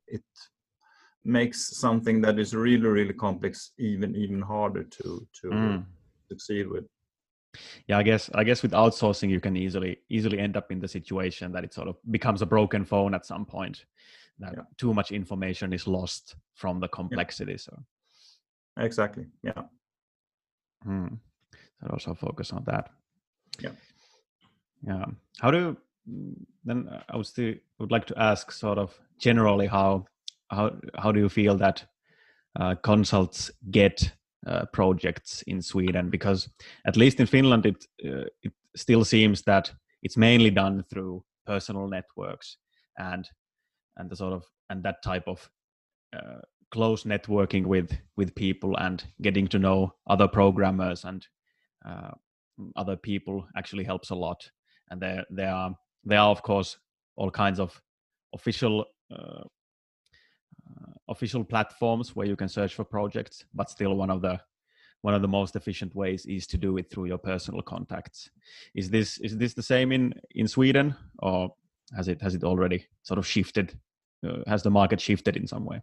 it 0.08 0.24
makes 1.28 1.78
something 1.78 2.22
that 2.22 2.40
is 2.40 2.56
really 2.56 2.88
really 2.88 3.14
complex 3.14 3.72
even 3.78 4.16
even 4.16 4.42
harder 4.42 4.84
to 4.84 5.28
to 5.34 5.50
mm. 5.50 5.86
succeed 6.30 6.68
with 6.68 6.86
yeah 7.88 7.98
i 7.98 8.04
guess 8.04 8.30
i 8.34 8.44
guess 8.44 8.64
with 8.64 8.72
outsourcing 8.72 9.30
you 9.30 9.40
can 9.40 9.58
easily 9.58 9.98
easily 10.10 10.40
end 10.40 10.56
up 10.56 10.72
in 10.72 10.80
the 10.80 10.88
situation 10.88 11.52
that 11.52 11.64
it 11.64 11.74
sort 11.74 11.88
of 11.88 11.98
becomes 12.12 12.42
a 12.42 12.46
broken 12.46 12.86
phone 12.86 13.14
at 13.14 13.26
some 13.26 13.46
point 13.46 13.86
that 14.40 14.54
yeah. 14.56 14.64
too 14.78 14.94
much 14.94 15.12
information 15.12 15.74
is 15.74 15.86
lost 15.88 16.36
from 16.54 16.80
the 16.80 16.88
complexity 16.88 17.52
yeah. 17.52 17.58
so 17.58 17.84
exactly 18.80 19.26
yeah 19.44 19.64
hmm. 20.84 21.08
so 21.82 21.88
also 21.92 22.14
focus 22.14 22.54
on 22.54 22.64
that 22.66 22.90
yeah 23.60 23.72
yeah 24.88 25.06
how 25.40 25.52
do 25.52 25.76
then 26.64 26.90
i 27.10 27.18
would 27.18 27.26
still 27.26 27.54
would 27.80 27.92
like 27.92 28.06
to 28.06 28.18
ask 28.18 28.52
sort 28.52 28.78
of 28.78 28.98
generally 29.20 29.68
how 29.68 30.06
how 30.50 30.72
how 30.98 31.12
do 31.12 31.20
you 31.20 31.30
feel 31.30 31.58
that 31.58 31.86
uh, 32.60 32.76
consults 32.84 33.52
get 33.72 34.12
uh, 34.46 34.66
projects 34.74 35.44
in 35.44 35.62
Sweden? 35.62 36.10
Because 36.10 36.50
at 36.86 36.98
least 36.98 37.20
in 37.20 37.28
Finland, 37.28 37.66
it 37.66 37.86
uh, 38.06 38.26
it 38.42 38.54
still 38.76 39.06
seems 39.06 39.42
that 39.44 39.74
it's 40.04 40.18
mainly 40.18 40.52
done 40.52 40.84
through 40.90 41.24
personal 41.46 41.88
networks 41.88 42.58
and 42.98 43.30
and 43.98 44.10
the 44.10 44.16
sort 44.16 44.34
of 44.34 44.44
and 44.70 44.84
that 44.84 45.04
type 45.04 45.28
of 45.28 45.50
uh, 46.16 46.42
close 46.72 47.04
networking 47.04 47.66
with 47.66 47.98
with 48.18 48.36
people 48.36 48.78
and 48.78 49.06
getting 49.22 49.48
to 49.48 49.60
know 49.60 49.94
other 50.10 50.28
programmers 50.28 51.06
and 51.06 51.28
uh, 51.86 52.12
other 52.76 52.96
people 52.98 53.48
actually 53.56 53.84
helps 53.84 54.10
a 54.10 54.16
lot. 54.16 54.52
And 54.90 55.02
there 55.02 55.26
there 55.30 55.54
are 55.54 55.76
there 56.04 56.20
are 56.20 56.30
of 56.30 56.42
course 56.42 56.78
all 57.16 57.32
kinds 57.32 57.60
of 57.60 57.82
official 58.34 58.86
uh, 59.12 59.44
official 61.10 61.44
platforms 61.44 62.16
where 62.16 62.28
you 62.28 62.36
can 62.36 62.50
search 62.50 62.74
for 62.76 62.84
projects, 62.84 63.46
but 63.54 63.70
still 63.70 63.96
one 63.96 64.10
of 64.10 64.22
the 64.22 64.40
one 65.02 65.14
of 65.14 65.22
the 65.22 65.28
most 65.28 65.56
efficient 65.56 65.96
ways 65.96 66.26
is 66.26 66.48
to 66.48 66.58
do 66.58 66.78
it 66.78 66.90
through 66.90 67.06
your 67.06 67.20
personal 67.20 67.62
contacts. 67.62 68.30
Is 68.74 68.90
this 68.90 69.20
is 69.20 69.38
this 69.38 69.54
the 69.54 69.64
same 69.64 69.92
in 69.92 70.14
in 70.32 70.48
Sweden, 70.48 70.96
or 71.20 71.54
has 71.96 72.08
it 72.08 72.22
has 72.22 72.36
it 72.36 72.44
already 72.44 72.86
sort 73.04 73.18
of 73.18 73.28
shifted? 73.28 73.78
Uh, 74.28 74.40
has 74.48 74.64
the 74.64 74.72
market 74.72 75.00
shifted 75.00 75.38
in 75.38 75.48
some 75.48 75.64
way? 75.64 75.82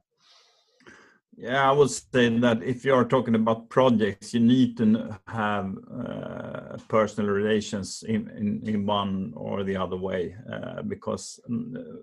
Yeah, 1.37 1.69
I 1.69 1.73
would 1.73 1.91
say 1.91 2.29
that 2.39 2.63
if 2.63 2.85
you 2.85 2.95
are 2.95 3.05
talking 3.05 3.35
about 3.35 3.69
projects, 3.69 4.33
you 4.35 4.41
need 4.41 4.77
to 4.77 5.19
have 5.27 5.77
uh, 5.93 6.77
personal 6.87 7.31
relations 7.31 8.05
in, 8.07 8.31
in, 8.37 8.63
in 8.69 8.87
one 8.87 9.33
or 9.35 9.65
the 9.65 9.77
other 9.77 9.97
way, 9.97 10.37
uh, 10.53 10.83
because 10.83 11.41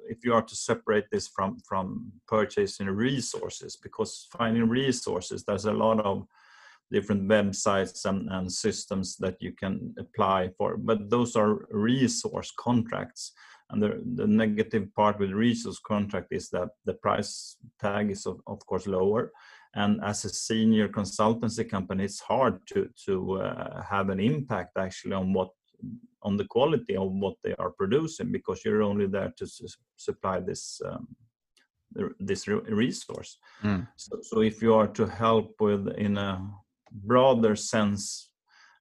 if 0.10 0.26
you 0.26 0.34
are 0.34 0.42
to 0.42 0.56
separate 0.56 1.06
this 1.12 1.30
from 1.30 1.60
from 1.60 2.12
purchasing 2.28 2.88
resources, 2.88 3.78
because 3.78 4.28
finding 4.38 4.68
resources, 4.68 5.44
there's 5.46 5.66
a 5.66 5.74
lot 5.74 6.02
of 6.02 6.28
different 6.92 7.28
websites 7.28 8.06
and, 8.06 8.30
and 8.30 8.52
systems 8.52 9.16
that 9.18 9.38
you 9.40 9.54
can 9.54 9.96
apply 9.98 10.50
for 10.58 10.76
but 10.78 11.10
those 11.10 11.36
are 11.36 11.66
resource 11.72 12.52
contracts 12.58 13.32
and 13.72 13.82
the, 13.82 14.02
the 14.16 14.28
negative 14.28 14.94
part 14.94 15.20
with 15.20 15.32
resource 15.32 15.80
contract 15.80 16.28
is 16.32 16.50
that 16.50 16.70
the 16.86 16.94
price 16.94 17.58
tag 17.80 18.12
is 18.12 18.26
of, 18.26 18.40
of 18.48 18.66
course 18.66 18.88
lower 18.88 19.32
and 19.76 20.04
as 20.04 20.26
a 20.26 20.30
senior 20.30 20.88
consultancy 20.88 21.68
company 21.70 22.04
it's 22.04 22.20
hard 22.20 22.60
to 22.68 22.90
to 23.06 23.42
uh, 23.42 23.82
have 23.82 24.10
an 24.10 24.20
impact 24.20 24.78
actually 24.78 25.14
on 25.14 25.34
what 25.34 25.50
on 26.24 26.38
the 26.38 26.46
quality 26.46 26.96
of 26.96 27.12
what 27.12 27.36
they 27.44 27.56
are 27.56 27.72
producing 27.72 28.32
because 28.32 28.64
you're 28.64 28.84
only 28.84 29.08
there 29.08 29.34
to 29.38 29.48
su- 29.48 29.68
supply 29.96 30.40
this 30.40 30.82
um, 30.86 31.08
this 32.20 32.48
re- 32.48 32.62
resource 32.68 33.38
mm. 33.64 33.88
so, 33.96 34.18
so 34.22 34.42
if 34.42 34.62
you 34.62 34.74
are 34.74 34.88
to 34.88 35.06
help 35.06 35.56
with 35.60 35.88
in 35.98 36.18
a 36.18 36.42
broader 36.92 37.56
sense 37.56 38.31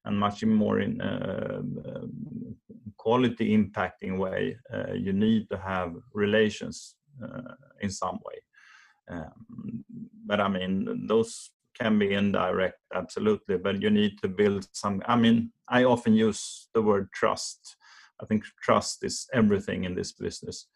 and 0.05 0.19
much 0.19 0.43
more 0.43 0.79
in 0.79 0.99
uh, 1.01 1.61
quality 2.97 3.55
impacting 3.57 4.17
way 4.17 4.57
uh, 4.73 4.93
you 4.93 5.13
need 5.13 5.49
to 5.49 5.57
have 5.57 5.93
relations 6.13 6.95
uh, 7.23 7.53
in 7.81 7.89
some 7.89 8.19
way. 8.25 8.37
Um, 9.09 9.83
but 10.25 10.39
i 10.39 10.47
mean 10.47 11.07
those 11.07 11.51
can 11.79 11.97
be 11.99 12.13
indirect 12.13 12.79
absolutely 12.93 13.57
but 13.57 13.81
you 13.81 13.89
need 13.89 14.13
to 14.21 14.27
build 14.27 14.67
some 14.73 15.01
i 15.05 15.15
mean 15.15 15.51
i 15.67 15.83
often 15.83 16.13
use 16.13 16.67
the 16.73 16.81
word 16.81 17.09
trust. 17.13 17.77
I 18.21 18.25
think 18.25 18.43
trust 18.61 19.03
is 19.03 19.27
everything 19.33 19.83
in 19.85 19.95
this 19.95 20.11
business. 20.11 20.67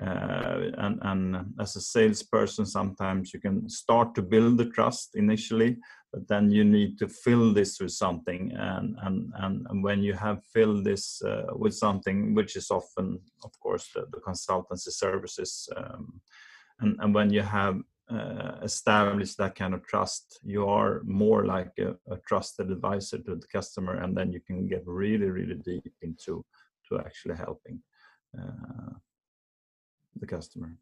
Uh, 0.00 0.70
and, 0.78 0.98
and 1.02 1.46
as 1.60 1.76
a 1.76 1.80
salesperson 1.80 2.64
sometimes 2.64 3.34
you 3.34 3.40
can 3.40 3.68
start 3.68 4.14
to 4.14 4.22
build 4.22 4.56
the 4.56 4.70
trust 4.70 5.10
initially 5.14 5.76
but 6.12 6.28
then 6.28 6.50
you 6.50 6.64
need 6.64 6.98
to 6.98 7.08
fill 7.08 7.52
this 7.54 7.80
with 7.80 7.92
something 7.92 8.52
and 8.52 8.96
and 9.02 9.32
and, 9.40 9.66
and 9.70 9.82
when 9.82 10.02
you 10.02 10.12
have 10.12 10.44
filled 10.52 10.84
this 10.84 11.22
uh, 11.22 11.46
with 11.54 11.74
something 11.74 12.34
which 12.34 12.56
is 12.56 12.70
often 12.70 13.18
of 13.44 13.52
course 13.60 13.90
the, 13.94 14.06
the 14.12 14.20
consultancy 14.20 14.92
services 14.92 15.68
um, 15.76 16.20
and, 16.80 16.96
and 17.00 17.14
when 17.14 17.30
you 17.30 17.42
have 17.42 17.80
uh, 18.10 18.56
establish 18.62 19.34
that 19.36 19.54
kind 19.54 19.72
of 19.72 19.86
trust, 19.86 20.38
you 20.42 20.68
are 20.68 21.00
more 21.04 21.46
like 21.46 21.72
a, 21.78 21.94
a, 22.12 22.18
trusted 22.28 22.70
advisor 22.70 23.16
to 23.18 23.36
the 23.36 23.46
customer, 23.46 24.02
and 24.02 24.14
then 24.14 24.32
you 24.32 24.40
can 24.40 24.66
get 24.66 24.82
really, 24.84 25.30
really 25.30 25.54
deep 25.54 25.92
into 26.02 26.44
to 26.88 26.98
actually 26.98 27.36
helping 27.36 27.80
uh, 28.38 28.92
the 30.16 30.26
customer. 30.26 30.76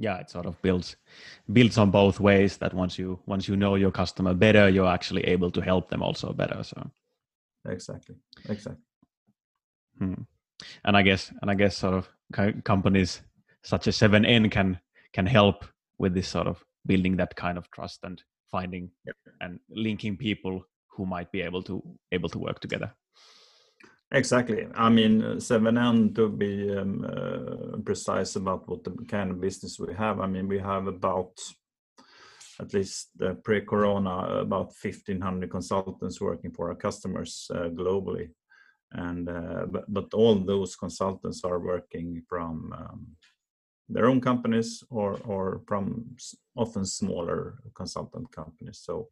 Yeah, 0.00 0.16
it 0.16 0.30
sort 0.30 0.46
of 0.46 0.60
builds 0.62 0.96
builds 1.52 1.76
on 1.76 1.90
both 1.90 2.20
ways. 2.20 2.56
That 2.56 2.72
once 2.72 2.98
you 2.98 3.20
once 3.26 3.46
you 3.46 3.54
know 3.54 3.74
your 3.74 3.90
customer 3.90 4.32
better, 4.32 4.70
you're 4.70 4.88
actually 4.88 5.24
able 5.24 5.50
to 5.50 5.60
help 5.60 5.90
them 5.90 6.02
also 6.02 6.32
better. 6.32 6.62
So 6.62 6.90
exactly, 7.68 8.16
exactly. 8.48 8.82
Hmm. 9.98 10.22
And 10.84 10.96
I 10.96 11.02
guess 11.02 11.30
and 11.42 11.50
I 11.50 11.54
guess 11.54 11.76
sort 11.76 11.94
of 11.94 12.08
companies 12.64 13.20
such 13.62 13.88
as 13.88 13.98
7N 13.98 14.50
can 14.50 14.80
can 15.12 15.26
help 15.26 15.66
with 15.98 16.14
this 16.14 16.28
sort 16.28 16.46
of 16.46 16.64
building 16.86 17.16
that 17.16 17.36
kind 17.36 17.58
of 17.58 17.70
trust 17.70 18.00
and 18.02 18.22
finding 18.50 18.90
yep. 19.04 19.16
and 19.42 19.60
linking 19.68 20.16
people 20.16 20.64
who 20.88 21.04
might 21.04 21.30
be 21.30 21.42
able 21.42 21.62
to 21.64 21.82
able 22.10 22.30
to 22.30 22.38
work 22.38 22.60
together 22.60 22.90
exactly 24.12 24.66
i 24.74 24.88
mean 24.88 25.22
7n 25.38 26.14
to 26.14 26.28
be 26.28 26.76
um, 26.76 27.04
uh, 27.04 27.76
precise 27.84 28.36
about 28.36 28.68
what 28.68 28.84
the 28.84 28.90
kind 29.08 29.30
of 29.30 29.40
business 29.40 29.78
we 29.78 29.94
have 29.94 30.20
i 30.20 30.26
mean 30.26 30.48
we 30.48 30.58
have 30.58 30.86
about 30.86 31.32
at 32.60 32.74
least 32.74 33.08
uh, 33.22 33.34
pre-corona 33.44 34.40
about 34.40 34.72
1500 34.82 35.50
consultants 35.50 36.20
working 36.20 36.50
for 36.50 36.68
our 36.68 36.74
customers 36.74 37.50
uh, 37.54 37.68
globally 37.68 38.30
and 38.92 39.28
uh, 39.28 39.66
but, 39.66 39.84
but 39.88 40.12
all 40.14 40.34
those 40.34 40.76
consultants 40.76 41.44
are 41.44 41.60
working 41.60 42.22
from 42.28 42.74
um, 42.76 43.06
their 43.88 44.06
own 44.06 44.20
companies 44.20 44.84
or 44.90 45.18
or 45.24 45.62
from 45.66 46.16
often 46.56 46.84
smaller 46.84 47.58
consultant 47.74 48.30
companies. 48.32 48.78
So 48.78 49.08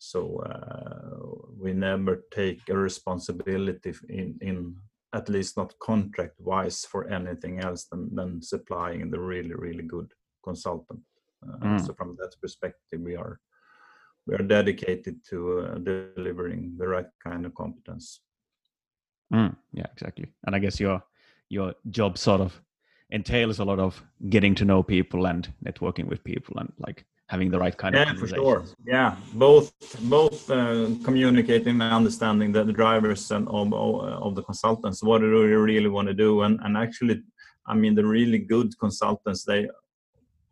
so 0.00 0.38
uh, 0.38 1.36
we 1.58 1.74
never 1.74 2.24
take 2.30 2.62
a 2.70 2.74
responsibility 2.74 3.92
in 4.08 4.38
in 4.40 4.74
at 5.12 5.28
least 5.28 5.58
not 5.58 5.78
contract 5.78 6.40
wise 6.40 6.86
for 6.86 7.06
anything 7.08 7.60
else 7.60 7.84
than 7.84 8.14
than 8.14 8.40
supplying 8.40 9.10
the 9.10 9.20
really 9.20 9.54
really 9.54 9.82
good 9.82 10.10
consultant. 10.42 11.00
Uh, 11.42 11.66
mm. 11.66 11.86
So 11.86 11.92
from 11.92 12.16
that 12.18 12.34
perspective, 12.40 13.00
we 13.00 13.14
are 13.14 13.38
we 14.26 14.34
are 14.34 14.42
dedicated 14.42 15.16
to 15.28 15.60
uh, 15.60 15.78
delivering 15.78 16.76
the 16.78 16.88
right 16.88 17.10
kind 17.22 17.44
of 17.44 17.54
competence. 17.54 18.20
Mm, 19.34 19.54
yeah, 19.74 19.86
exactly. 19.92 20.32
And 20.46 20.56
I 20.56 20.60
guess 20.60 20.80
your 20.80 21.02
your 21.50 21.74
job 21.90 22.16
sort 22.16 22.40
of 22.40 22.58
entails 23.10 23.58
a 23.58 23.64
lot 23.64 23.80
of 23.80 24.02
getting 24.30 24.54
to 24.54 24.64
know 24.64 24.82
people 24.82 25.26
and 25.26 25.52
networking 25.62 26.08
with 26.08 26.24
people 26.24 26.56
and 26.58 26.72
like 26.78 27.04
having 27.30 27.48
the 27.48 27.58
right 27.58 27.76
kind 27.76 27.94
of. 27.94 28.00
yeah, 28.00 28.12
of 28.12 28.18
for 28.18 28.26
sure 28.26 28.64
yeah 28.86 29.14
both 29.34 29.66
both 30.16 30.50
uh, 30.50 30.88
communicating 31.06 31.80
and 31.80 31.94
understanding 32.00 32.50
the, 32.52 32.62
the 32.64 32.72
drivers 32.72 33.30
and 33.30 33.46
of, 33.48 33.72
of 34.26 34.34
the 34.34 34.42
consultants 34.42 35.02
what 35.02 35.20
do 35.20 35.28
we 35.30 35.54
really 35.70 35.88
want 35.96 36.08
to 36.08 36.14
do 36.26 36.42
and 36.42 36.58
and 36.64 36.76
actually 36.76 37.22
i 37.66 37.74
mean 37.74 37.94
the 37.94 38.04
really 38.04 38.38
good 38.54 38.68
consultants 38.84 39.44
they 39.44 39.68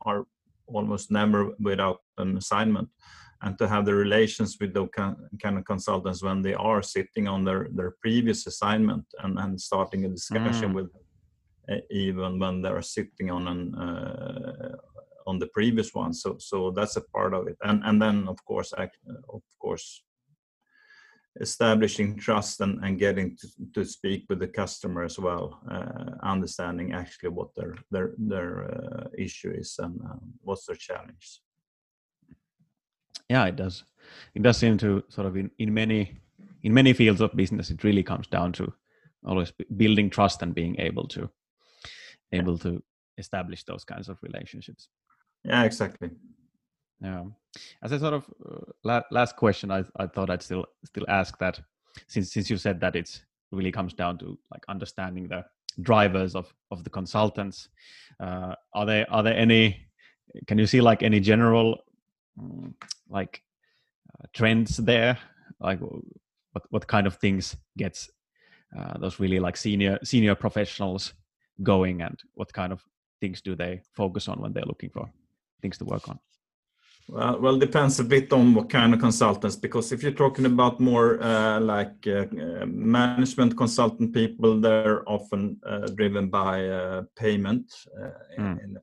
are 0.03 0.24
almost 0.66 1.11
never 1.11 1.41
without 1.59 1.99
an 2.18 2.37
assignment 2.37 2.89
and 3.43 3.59
to 3.59 3.68
have 3.68 3.85
the 3.85 3.95
relations 3.95 4.57
with 4.61 4.72
those 4.74 4.89
kind 5.43 5.59
of 5.59 5.64
consultants 5.64 6.22
when 6.22 6.43
they 6.43 6.55
are 6.55 6.83
sitting 6.83 7.26
on 7.26 7.45
their 7.45 7.68
their 7.79 7.93
previous 8.05 8.47
assignment 8.47 9.05
and 9.22 9.39
and 9.43 9.61
starting 9.61 10.05
a 10.05 10.09
discussion 10.09 10.70
mm. 10.70 10.76
with 10.76 10.89
even 11.91 12.39
when 12.39 12.62
they're 12.62 12.83
sitting 12.83 13.31
on 13.31 13.47
an 13.53 13.74
uh, 13.74 14.76
on 15.29 15.39
the 15.39 15.51
previous 15.59 15.95
one. 15.95 16.12
So 16.12 16.37
so 16.39 16.70
that's 16.70 16.97
a 16.97 17.09
part 17.16 17.35
of 17.35 17.49
it, 17.49 17.57
and 17.62 17.83
and 17.85 18.01
then 18.03 18.29
of 18.29 18.39
course 18.45 18.72
of 18.72 19.43
course 19.59 20.03
establishing 21.41 22.16
trust 22.16 22.61
and, 22.61 22.83
and 22.85 22.99
getting 22.99 23.37
to, 23.37 23.49
to 23.74 23.85
speak 23.85 24.24
with 24.29 24.41
the 24.41 24.49
customer 24.49 25.05
as 25.05 25.18
well, 25.18 25.61
uh, 25.70 26.26
understanding 26.26 26.93
actually 26.93 27.29
what 27.29 27.49
their 27.57 27.76
their 27.91 28.14
their 28.18 28.51
uh, 28.64 29.05
issue 29.16 29.53
is 29.53 29.76
and 29.79 30.01
um, 30.01 30.20
what's 30.43 30.66
their 30.66 30.76
challenge. 30.76 31.41
Yeah, 33.31 33.45
it 33.47 33.57
does. 33.57 33.85
It 34.35 34.43
does 34.43 34.57
seem 34.57 34.79
to 34.79 35.05
sort 35.09 35.26
of 35.26 35.37
in, 35.37 35.51
in 35.59 35.72
many 35.72 36.18
in 36.62 36.74
many 36.74 36.93
fields 36.93 37.20
of 37.20 37.37
business, 37.37 37.70
it 37.70 37.85
really 37.85 38.03
comes 38.03 38.26
down 38.26 38.53
to 38.53 38.72
always 39.24 39.53
building 39.76 40.11
trust 40.11 40.43
and 40.43 40.55
being 40.55 40.76
able 40.81 41.07
to 41.09 41.31
able 42.33 42.59
to 42.59 42.83
establish 43.16 43.64
those 43.64 43.85
kinds 43.85 44.09
of 44.09 44.18
relationships 44.22 44.89
yeah 45.45 45.64
exactly. 45.64 46.11
Yeah. 47.01 47.24
As 47.82 47.93
a 47.93 47.99
sort 47.99 48.14
of 48.14 48.24
uh, 48.45 48.72
la- 48.84 49.03
last 49.11 49.36
question 49.36 49.70
I, 49.70 49.84
I 49.97 50.07
thought 50.07 50.30
i'd 50.30 50.43
still 50.43 50.66
still 50.84 51.05
ask 51.09 51.39
that 51.39 51.61
since 52.07 52.32
since 52.32 52.51
you 52.51 52.57
said 52.57 52.80
that 52.80 52.97
it's 52.97 53.22
really 53.53 53.72
comes 53.72 53.95
down 53.95 54.18
to 54.18 54.39
like 54.53 54.62
understanding 54.68 55.28
the 55.28 55.45
drivers 55.80 56.34
of 56.34 56.53
of 56.70 56.84
the 56.84 56.91
consultants 56.91 57.68
uh, 58.20 58.55
are 58.74 58.86
there 58.86 59.07
are 59.11 59.22
there 59.22 59.36
any 59.36 59.89
can 60.47 60.59
you 60.59 60.66
see 60.66 60.80
like 60.80 61.03
any 61.03 61.20
general 61.20 61.78
um, 62.39 62.74
like 63.09 63.43
uh, 64.12 64.26
trends 64.32 64.76
there? 64.76 65.18
Like 65.61 65.80
what 65.80 66.62
what 66.70 66.86
kind 66.86 67.07
of 67.07 67.16
things 67.16 67.57
gets 67.76 68.11
uh, 68.78 68.99
those 68.99 69.20
really 69.20 69.41
like 69.41 69.57
senior 69.57 69.99
senior 70.03 70.34
professionals 70.34 71.14
going 71.62 72.03
and 72.03 72.18
what 72.34 72.53
kind 72.53 72.72
of 72.72 72.82
things 73.20 73.41
do 73.41 73.57
they 73.57 73.80
focus 73.93 74.28
on 74.28 74.41
when 74.41 74.53
they're 74.53 74.64
looking 74.64 74.91
for 74.91 75.11
things 75.61 75.79
to 75.79 75.85
work 75.85 76.09
on? 76.09 76.19
Well, 77.09 77.41
well, 77.41 77.57
depends 77.57 77.99
a 78.01 78.05
bit 78.05 78.33
on 78.35 78.55
what 78.55 78.69
kind 78.69 78.93
of 78.93 79.01
consultants. 79.01 79.57
Because 79.57 79.93
if 79.93 80.03
you're 80.03 80.13
talking 80.13 80.45
about 80.45 80.79
more 80.79 81.23
uh, 81.23 81.59
like 81.59 82.07
uh, 82.07 82.27
management 82.67 83.57
consultant 83.57 84.13
people, 84.13 84.61
they're 84.61 85.09
often 85.09 85.59
uh, 85.67 85.87
driven 85.89 86.29
by 86.29 86.69
uh, 86.69 87.03
payment 87.17 87.73
mm. 88.39 88.63
in, 88.63 88.79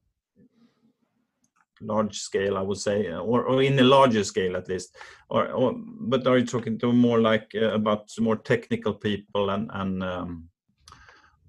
large 1.82 2.18
scale, 2.20 2.58
I 2.58 2.62
would 2.62 2.78
say, 2.78 3.12
or, 3.12 3.44
or 3.44 3.62
in 3.62 3.78
a 3.80 3.84
larger 3.84 4.24
scale 4.24 4.56
at 4.56 4.70
least. 4.70 4.96
Or, 5.30 5.48
or 5.52 5.76
but 5.76 6.26
are 6.28 6.38
you 6.38 6.46
talking 6.46 6.80
to 6.80 6.92
more 6.92 7.20
like 7.20 7.52
uh, 7.56 7.74
about 7.74 8.10
more 8.20 8.38
technical 8.38 8.94
people 8.94 9.50
and 9.50 9.70
and 9.74 10.04
um, 10.04 10.50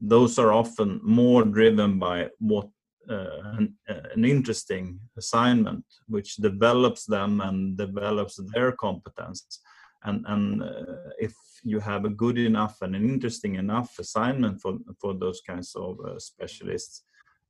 those 0.01 0.39
are 0.39 0.53
often 0.53 1.01
more 1.03 1.45
driven 1.45 1.99
by 1.99 2.29
what 2.39 2.69
an, 3.09 3.75
an, 3.89 4.25
interesting 4.25 4.99
assignment 5.17 5.85
which 6.09 6.37
develops 6.37 7.05
them 7.05 7.41
and 7.41 7.77
develops 7.77 8.41
their 8.55 8.73
competence 8.73 9.61
and 10.05 10.25
and 10.29 10.63
uh, 10.63 11.11
if 11.19 11.35
you 11.63 11.81
have 11.81 12.05
a 12.05 12.17
good 12.23 12.39
enough 12.39 12.77
and 12.83 12.95
an 12.95 13.05
interesting 13.05 13.55
enough 13.57 13.99
assignment 13.99 14.61
for 14.61 14.79
for 15.01 15.15
those 15.15 15.41
kinds 15.41 15.75
of 15.77 15.99
uh, 16.01 16.19
specialists 16.19 17.03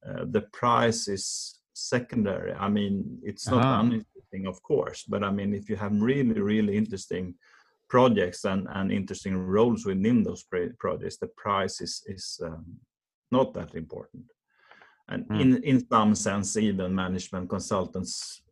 uh, 0.09 0.25
the 0.31 0.43
price 0.53 1.09
is 1.09 1.61
secondary 1.73 2.53
i 2.55 2.69
mean 2.69 3.19
it's 3.23 3.49
not 3.49 3.65
uh-huh. 3.65 3.81
uninteresting 3.81 4.17
of 4.47 4.63
course. 4.63 5.05
But 5.09 5.23
I 5.23 5.31
mean, 5.31 5.55
if 5.55 5.71
you 5.71 5.77
have 5.77 5.93
really, 5.93 6.41
really 6.41 6.77
interesting 6.77 7.35
projects 7.89 8.45
and, 8.45 8.67
and 8.71 8.93
interesting 8.93 9.37
roles 9.37 9.87
within 9.87 10.23
those 10.23 10.45
projects, 10.79 11.19
the 11.19 11.29
price 11.37 11.81
is 11.81 12.03
is 12.07 12.41
um, 12.45 12.65
not 13.31 13.55
that 13.55 13.75
important. 13.75 14.25
And 15.09 15.27
mm. 15.29 15.41
in 15.41 15.63
in 15.63 15.87
some 15.89 16.15
sense, 16.15 16.57
even 16.57 16.95
management 16.95 17.49
consultants 17.49 18.43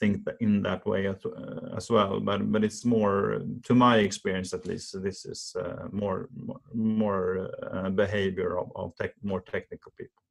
think 0.00 0.24
that 0.24 0.36
in 0.40 0.62
that 0.62 0.86
way 0.86 1.06
as, 1.06 1.24
uh, 1.24 1.74
as, 1.76 1.90
well. 1.90 2.20
But 2.20 2.50
but 2.52 2.64
it's 2.64 2.84
more, 2.84 3.42
to 3.64 3.74
my 3.74 3.98
experience 3.98 4.52
at 4.54 4.66
least, 4.66 5.02
this 5.02 5.24
is 5.24 5.54
uh, 5.58 5.88
more 5.92 6.28
more 6.74 7.50
uh, 7.72 7.90
behavior 7.90 8.58
of, 8.58 8.70
of 8.74 8.96
tech, 8.96 9.12
more 9.22 9.40
technical 9.40 9.92
people. 9.98 10.22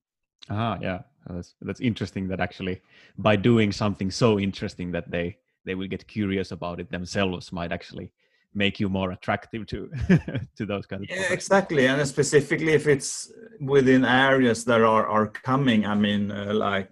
Ah, 0.49 0.78
yeah, 0.82 1.01
that's 1.30 1.55
that's 1.61 1.82
interesting. 1.82 2.28
That 2.28 2.39
actually, 2.39 2.82
by 3.17 3.36
doing 3.36 3.71
something 3.71 4.11
so 4.11 4.39
interesting 4.39 4.91
that 4.91 5.11
they 5.11 5.38
they 5.65 5.75
will 5.75 5.88
get 5.88 6.07
curious 6.07 6.51
about 6.51 6.80
it 6.80 6.89
themselves, 6.89 7.51
might 7.51 7.71
actually 7.71 8.11
make 8.54 8.80
you 8.80 8.89
more 8.89 9.12
attractive 9.12 9.68
to 9.68 9.89
to 10.58 10.66
those 10.66 10.86
kind 10.86 11.04
of 11.04 11.10
yeah, 11.10 11.32
exactly 11.32 11.88
and 11.88 12.08
specifically 12.08 12.74
if 12.74 12.88
it's 12.88 13.32
within 13.60 14.04
areas 14.06 14.66
that 14.66 14.82
are 14.82 15.08
are 15.08 15.28
coming 15.28 15.86
i 15.86 15.93
mean 15.93 16.32
uh, 16.32 16.54
like 16.54 16.89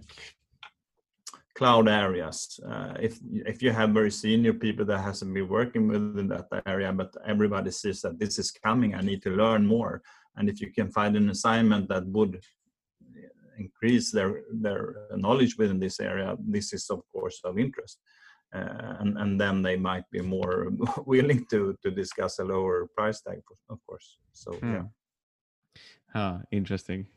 cloud 1.56 1.88
areas. 1.88 2.60
Uh, 2.70 2.93
if 2.99 3.18
if 3.32 3.64
you 3.64 3.72
have 3.72 3.89
very 3.91 4.12
senior 4.12 4.53
people 4.53 4.86
that 4.86 4.99
hasn't 4.99 5.34
been 5.34 5.47
working 5.47 5.88
within 5.88 6.28
that 6.28 6.47
area 6.66 6.91
but 6.91 7.16
everybody 7.26 7.72
sees 7.72 8.01
that 8.01 8.20
this 8.20 8.38
is 8.38 8.51
coming 8.51 8.93
i 8.93 9.01
need 9.01 9.22
to 9.24 9.32
learn 9.32 9.66
more. 9.66 10.01
And 10.38 10.49
if 10.49 10.60
you 10.62 10.70
can 10.78 10.91
find 10.91 11.16
an 11.16 11.30
assignment 11.30 11.88
that 11.89 12.06
would 12.08 12.43
increase 13.58 14.12
their 14.12 14.32
their 14.66 14.84
knowledge 15.16 15.58
within 15.58 15.80
this 15.80 15.99
area 16.01 16.36
this 16.56 16.74
is 16.74 16.89
of 16.89 16.99
course 17.14 17.39
of 17.45 17.58
interest 17.58 17.99
and 18.53 19.17
and 19.17 19.39
then 19.39 19.61
they 19.61 19.75
might 19.75 20.09
be 20.11 20.21
more 20.21 20.71
willing 21.05 21.45
to 21.49 21.75
to 21.83 21.91
discuss 21.91 22.39
a 22.39 22.43
lower 22.43 22.87
price 22.95 23.21
tag 23.21 23.41
of 23.69 23.79
course. 23.85 24.17
So 24.33 24.53
hmm. 24.53 24.73
yeah. 24.73 24.83
Ah 26.13 26.41
interesting. 26.51 27.07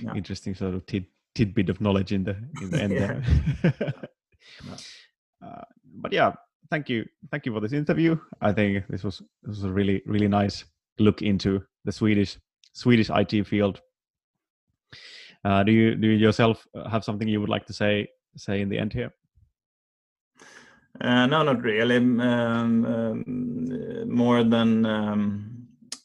Yeah. 0.00 0.14
interesting 0.14 0.54
sort 0.54 0.74
of 0.74 0.86
tid- 0.86 1.10
tidbit 1.34 1.70
of 1.70 1.80
knowledge 1.80 2.12
in 2.12 2.24
the 2.24 2.36
in 2.62 2.70
the 2.70 2.82
end 2.84 2.92
there. 2.92 3.22
Uh, 5.42 5.62
but 6.00 6.12
yeah 6.12 6.32
thank 6.70 6.88
you 6.88 7.04
thank 7.30 7.44
you 7.44 7.52
for 7.52 7.60
this 7.60 7.72
interview. 7.72 8.16
I 8.40 8.52
think 8.52 8.86
this 8.88 9.04
was 9.04 9.18
this 9.42 9.56
was 9.56 9.64
a 9.64 9.72
really 9.72 10.02
really 10.06 10.28
nice 10.28 10.64
look 10.98 11.20
into 11.20 11.62
the 11.84 11.92
swedish 11.92 12.38
swedish 12.72 13.10
it 13.10 13.46
field. 13.46 13.80
Uh, 15.44 15.62
do 15.62 15.72
you 15.72 15.94
do 15.94 16.08
you 16.08 16.16
yourself 16.16 16.66
have 16.90 17.04
something 17.04 17.28
you 17.28 17.40
would 17.40 17.50
like 17.50 17.66
to 17.66 17.72
say 17.72 18.08
say 18.36 18.60
in 18.60 18.68
the 18.68 18.78
end 18.78 18.92
here 18.92 19.12
uh, 21.00 21.26
no, 21.26 21.42
not 21.42 21.62
really. 21.62 21.96
Um, 21.96 22.20
um, 22.20 24.08
more 24.08 24.44
than 24.44 24.86
um, 24.86 25.56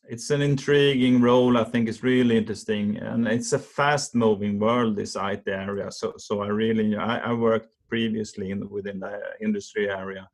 it's 0.09 0.29
an 0.29 0.41
intriguing 0.41 1.21
role. 1.21 1.57
I 1.57 1.63
think 1.63 1.87
it's 1.87 2.03
really 2.03 2.37
interesting, 2.37 2.97
and 2.97 3.27
it's 3.27 3.53
a 3.53 3.59
fast-moving 3.59 4.59
world. 4.59 4.95
This 4.95 5.15
IT 5.15 5.43
area. 5.47 5.91
So, 5.91 6.13
so 6.17 6.41
I 6.41 6.47
really 6.47 6.97
I, 6.97 7.19
I 7.19 7.33
worked 7.33 7.69
previously 7.87 8.51
in, 8.51 8.69
within 8.69 8.99
the 8.99 9.19
industry 9.41 9.89
area, 9.89 10.27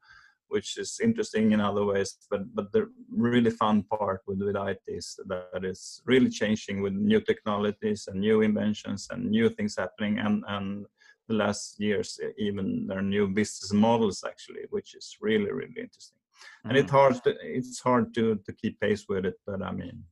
which 0.47 0.78
is 0.78 0.99
interesting 1.03 1.51
in 1.51 1.62
other 1.62 1.86
ways. 1.86 2.18
But 2.32 2.55
but 2.55 2.72
the 2.72 2.89
really 3.12 3.51
fun 3.51 3.84
part 3.84 4.22
with 4.26 4.41
with 4.41 4.55
IT 4.55 4.82
is 4.88 5.20
that 5.28 5.64
it's 5.64 6.01
really 6.05 6.30
changing 6.30 6.82
with 6.82 6.93
new 6.93 7.22
technologies 7.22 8.08
and 8.08 8.20
new 8.20 8.41
inventions 8.41 9.08
and 9.12 9.30
new 9.30 9.49
things 9.49 9.76
happening, 9.78 10.18
and 10.18 10.43
and 10.47 10.86
the 11.28 11.34
last 11.34 11.80
years 11.80 12.19
even 12.38 12.88
their 12.88 13.01
new 13.01 13.28
business 13.28 13.73
models 13.73 14.23
actually 14.28 14.63
which 14.69 14.95
is 14.95 15.17
really 15.21 15.51
really 15.51 15.80
interesting 15.86 16.17
mm-hmm. 16.17 16.69
and 16.69 16.78
it's 16.78 16.91
mm. 16.91 16.99
hard 16.99 17.23
to, 17.23 17.36
it's 17.41 17.80
hard 17.80 18.13
to 18.13 18.36
to 18.45 18.51
keep 18.53 18.80
pace 18.80 19.05
with 19.09 19.25
it 19.25 19.36
but 19.45 19.61
i 19.61 19.71
mean 19.71 20.03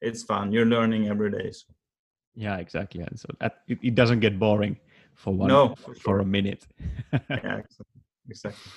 it's 0.00 0.22
fun 0.22 0.52
you're 0.52 0.66
learning 0.66 1.08
every 1.08 1.30
day 1.30 1.50
so. 1.50 1.66
yeah 2.34 2.56
exactly 2.56 3.00
and 3.02 3.18
so 3.18 3.28
that, 3.40 3.62
it, 3.68 3.78
it 3.82 3.94
doesn't 3.94 4.20
get 4.20 4.38
boring 4.38 4.76
for 5.14 5.34
one 5.34 5.48
no, 5.48 5.74
for, 5.74 5.94
for 5.94 6.18
a 6.20 6.24
minute 6.24 6.66
yeah 7.12 7.56
exactly. 7.56 8.00
exactly 8.28 8.72